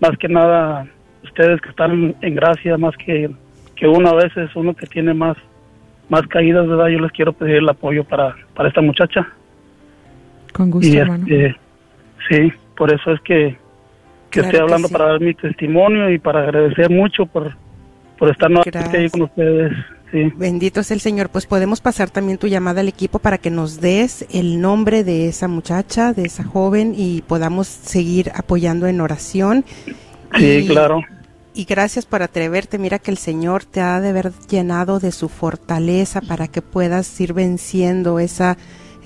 más 0.00 0.18
que 0.18 0.28
nada 0.28 0.88
ustedes 1.22 1.60
que 1.60 1.68
están 1.68 2.16
en 2.20 2.34
gracia 2.34 2.76
más 2.76 2.96
que 2.96 3.30
que 3.76 3.86
uno 3.86 4.08
a 4.08 4.14
veces 4.14 4.50
uno 4.56 4.74
que 4.74 4.86
tiene 4.86 5.14
más 5.14 5.36
más 6.08 6.26
caídas 6.26 6.66
verdad 6.66 6.88
yo 6.88 6.98
les 6.98 7.12
quiero 7.12 7.32
pedir 7.32 7.56
el 7.58 7.68
apoyo 7.68 8.02
para 8.02 8.34
para 8.56 8.68
esta 8.68 8.80
muchacha 8.80 9.28
Con 10.56 10.70
gusto, 10.70 10.88
y 10.88 10.96
hermano. 10.96 11.24
este, 11.28 11.56
sí 12.28 12.52
por 12.76 12.92
eso 12.92 13.12
es 13.12 13.20
que 13.22 13.56
que 14.30 14.40
Claro 14.40 14.46
estoy 14.48 14.58
que 14.58 14.62
hablando 14.62 14.88
sí. 14.88 14.92
para 14.92 15.06
dar 15.06 15.20
mi 15.20 15.34
testimonio 15.34 16.10
y 16.10 16.18
para 16.18 16.40
agradecer 16.42 16.90
mucho 16.90 17.26
por 17.26 17.54
por 18.18 18.30
estar 18.30 18.50
nuevamente 18.50 18.96
ahí 18.98 19.10
con 19.10 19.22
ustedes 19.22 19.72
sí 20.10 20.32
Bendito 20.36 20.80
es 20.80 20.90
el 20.92 21.00
Señor. 21.00 21.28
Pues 21.30 21.46
podemos 21.46 21.80
pasar 21.80 22.10
también 22.10 22.38
tu 22.38 22.46
llamada 22.46 22.80
al 22.80 22.88
equipo 22.88 23.18
para 23.18 23.38
que 23.38 23.50
nos 23.50 23.80
des 23.80 24.24
el 24.32 24.60
nombre 24.60 25.02
de 25.04 25.28
esa 25.28 25.48
muchacha, 25.48 26.12
de 26.12 26.22
esa 26.26 26.44
joven 26.44 26.94
y 26.96 27.22
podamos 27.22 27.66
seguir 27.66 28.30
apoyando 28.34 28.86
en 28.86 29.00
oración. 29.00 29.64
sí 30.38 30.46
Y- 30.64 30.66
claro 30.68 31.00
Y 31.54 31.64
gracias 31.64 32.04
por 32.06 32.22
atreverte. 32.22 32.78
Mira 32.78 32.98
que 32.98 33.10
el 33.10 33.16
Señor 33.18 33.64
te 33.64 33.80
ha 33.80 34.00
de 34.00 34.10
haber 34.10 34.30
llenado 34.48 35.00
de 35.00 35.10
su 35.10 35.28
fortaleza 35.28 36.20
para 36.20 36.46
que 36.48 36.62
puedas 36.62 37.18
ir 37.20 37.32
venciendo 37.32 38.18
esa 38.20 38.56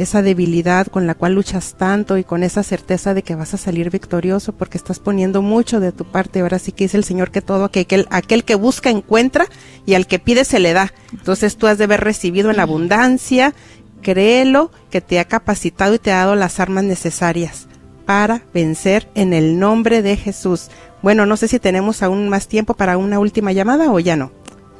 esa 0.03 0.23
debilidad 0.23 0.87
con 0.87 1.07
la 1.07 1.15
cual 1.15 1.35
luchas 1.35 1.75
tanto 1.77 2.19
y 2.19 2.25
con 2.25 2.43
esa 2.43 2.63
certeza 2.63 3.15
de 3.15 3.23
que 3.23 3.35
vas 3.35 3.55
a 3.55 3.59
salir 3.59 3.91
victorioso 3.91 4.53
porque 4.53 4.79
estás 4.79 4.99
poniendo 4.99 5.43
mucho 5.43 5.81
de 5.81 5.93
tu 5.93 6.05
parte. 6.05 6.41
Ahora 6.41 6.59
sí 6.59 6.73
que 6.73 6.85
dice 6.85 6.97
el 6.97 7.05
Señor 7.05 7.31
que 7.31 7.43
todo 7.43 7.65
aquel, 7.65 8.07
aquel 8.11 8.45
que 8.45 8.55
busca 8.55 8.91
encuentra 8.91 9.47
y 9.87 9.95
al 9.95 10.07
que 10.07 10.19
pide 10.19 10.45
se 10.45 10.61
le 10.61 10.73
da. 10.73 10.93
Entonces 11.13 11.57
tú 11.57 11.67
has 11.67 11.79
de 11.79 11.85
haber 11.85 12.01
recibido 12.01 12.51
en 12.51 12.61
abundancia, 12.61 13.55
créelo, 14.03 14.71
que 14.91 15.01
te 15.01 15.21
ha 15.21 15.25
capacitado 15.27 15.95
y 15.95 15.99
te 15.99 16.13
ha 16.13 16.19
dado 16.19 16.37
las 16.37 16.61
armas 16.61 16.85
necesarias 16.85 17.69
para 18.07 18.43
vencer 18.53 19.09
en 19.15 19.33
el 19.33 19.59
nombre 19.59 20.03
de 20.03 20.17
Jesús. 20.17 20.69
Bueno, 21.03 21.27
no 21.27 21.37
sé 21.37 21.49
si 21.49 21.59
tenemos 21.59 22.03
aún 22.03 22.29
más 22.29 22.49
tiempo 22.49 22.75
para 22.75 22.99
una 22.99 23.19
última 23.19 23.53
llamada 23.53 23.91
o 23.91 24.01
ya 24.01 24.17
no. 24.17 24.33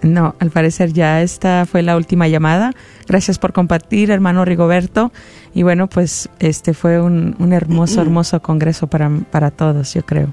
No, 0.03 0.35
al 0.39 0.51
parecer 0.51 0.93
ya 0.93 1.21
esta 1.23 1.67
fue 1.71 1.83
la 1.83 1.97
última 1.97 2.27
llamada. 2.29 2.73
Gracias 3.07 3.39
por 3.39 3.53
compartir, 3.53 4.11
hermano 4.11 4.45
Rigoberto. 4.45 5.13
Y 5.55 5.63
bueno, 5.63 5.89
pues 5.89 6.29
este 6.39 6.73
fue 6.75 7.01
un, 7.01 7.37
un 7.39 7.53
hermoso, 7.53 8.01
hermoso 8.01 8.41
congreso 8.41 8.87
para, 8.87 9.11
para 9.31 9.51
todos, 9.51 9.93
yo 9.95 10.05
creo. 10.07 10.29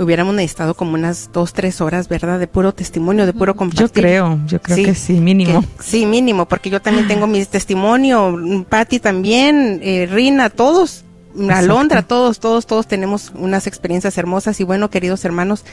Hubiéramos 0.00 0.32
necesitado 0.34 0.74
como 0.74 0.94
unas 0.94 1.30
dos, 1.32 1.52
tres 1.52 1.80
horas, 1.80 2.08
¿verdad? 2.08 2.38
De 2.38 2.46
puro 2.46 2.72
testimonio, 2.72 3.26
de 3.26 3.32
puro 3.32 3.56
compartir. 3.56 3.86
Yo 3.86 3.92
creo, 3.92 4.38
yo 4.46 4.62
creo 4.62 4.76
que 4.76 4.94
sí, 4.94 5.14
mínimo. 5.20 5.60
que- 5.62 5.82
sí, 5.82 6.06
mínimo, 6.06 6.46
porque 6.46 6.70
yo 6.70 6.80
también 6.80 7.08
tengo 7.08 7.26
mi 7.26 7.44
testimonio, 7.44 8.64
Patti 8.68 9.00
también, 9.00 9.80
eh, 9.82 10.08
Rina, 10.10 10.50
todos, 10.50 11.04
Alondra, 11.50 12.02
todos, 12.02 12.38
todos, 12.38 12.66
todos 12.66 12.86
tenemos 12.86 13.32
unas 13.34 13.66
experiencias 13.66 14.16
hermosas 14.18 14.60
y 14.60 14.64
bueno, 14.64 14.88
queridos 14.88 15.24
hermanos, 15.24 15.64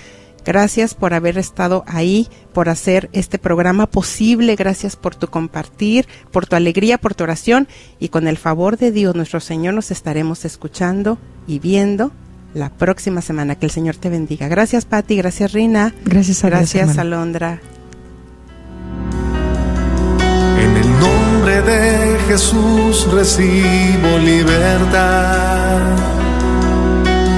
gracias 0.45 0.93
por 0.93 1.13
haber 1.13 1.37
estado 1.37 1.83
ahí, 1.87 2.27
por 2.53 2.69
hacer 2.69 3.09
este 3.11 3.39
programa 3.39 3.87
posible, 3.87 4.55
gracias 4.55 4.95
por 4.95 5.15
tu 5.15 5.27
compartir, 5.27 6.07
por 6.31 6.45
tu 6.45 6.55
alegría, 6.55 6.97
por 6.97 7.15
tu 7.15 7.23
oración 7.23 7.67
y 7.99 8.09
con 8.09 8.27
el 8.27 8.37
favor 8.37 8.77
de 8.77 8.91
Dios 8.91 9.15
nuestro 9.15 9.39
Señor 9.39 9.73
nos 9.73 9.91
estaremos 9.91 10.45
escuchando 10.45 11.17
y 11.47 11.59
viendo 11.59 12.11
la 12.53 12.69
próxima 12.69 13.21
semana. 13.21 13.55
Que 13.55 13.65
el 13.65 13.71
Señor 13.71 13.97
te 13.97 14.09
bendiga. 14.09 14.47
Gracias, 14.47 14.85
Patti, 14.85 15.17
gracias, 15.17 15.51
Rina. 15.51 15.93
Gracias 16.05 16.43
a 16.43 16.47
Dios, 16.47 16.59
Gracias, 16.59 16.89
hermano. 16.89 17.01
Alondra. 17.01 17.59
En 20.59 20.77
el 20.77 20.99
nombre 20.99 21.61
de 21.61 22.17
Jesús 22.27 23.07
recibo 23.11 24.17
libertad. 24.23 25.81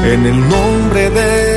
En 0.05 0.25
el 0.25 0.39
nombre 0.47 1.09
de 1.09 1.56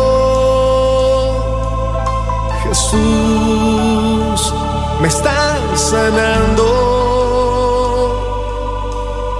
Jesús, 2.71 4.53
me 5.01 5.07
estás 5.09 5.81
sanando. 5.89 6.63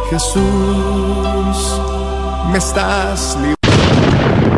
Jesús, 0.09 1.81
me 2.51 2.57
estás 2.57 3.35
librando. 3.35 3.60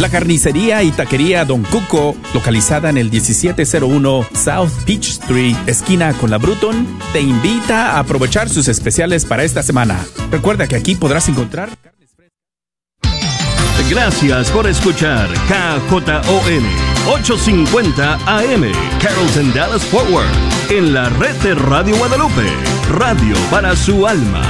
La 0.00 0.08
carnicería 0.08 0.82
y 0.82 0.92
taquería 0.92 1.44
Don 1.44 1.62
Cuco, 1.62 2.16
localizada 2.32 2.88
en 2.88 2.96
el 2.96 3.10
1701 3.10 4.26
South 4.32 4.70
Peach 4.86 5.08
Street, 5.08 5.56
esquina 5.66 6.14
con 6.14 6.30
la 6.30 6.38
Bruton, 6.38 6.86
te 7.12 7.20
invita 7.20 7.92
a 7.92 7.98
aprovechar 7.98 8.48
sus 8.48 8.68
especiales 8.68 9.26
para 9.26 9.44
esta 9.44 9.62
semana. 9.62 10.02
Recuerda 10.30 10.66
que 10.66 10.76
aquí 10.76 10.94
podrás 10.94 11.28
encontrar 11.28 11.68
Gracias 13.90 14.50
por 14.50 14.68
escuchar 14.68 15.28
KJON 15.48 16.64
850 17.12 18.14
AM 18.24 18.62
Carrollton 19.02 19.52
Dallas 19.52 19.82
Forward 19.82 20.28
en 20.70 20.94
la 20.94 21.08
red 21.08 21.34
de 21.42 21.56
Radio 21.56 21.96
Guadalupe, 21.96 22.46
radio 22.88 23.34
para 23.50 23.74
su 23.74 24.06
alma. 24.06 24.42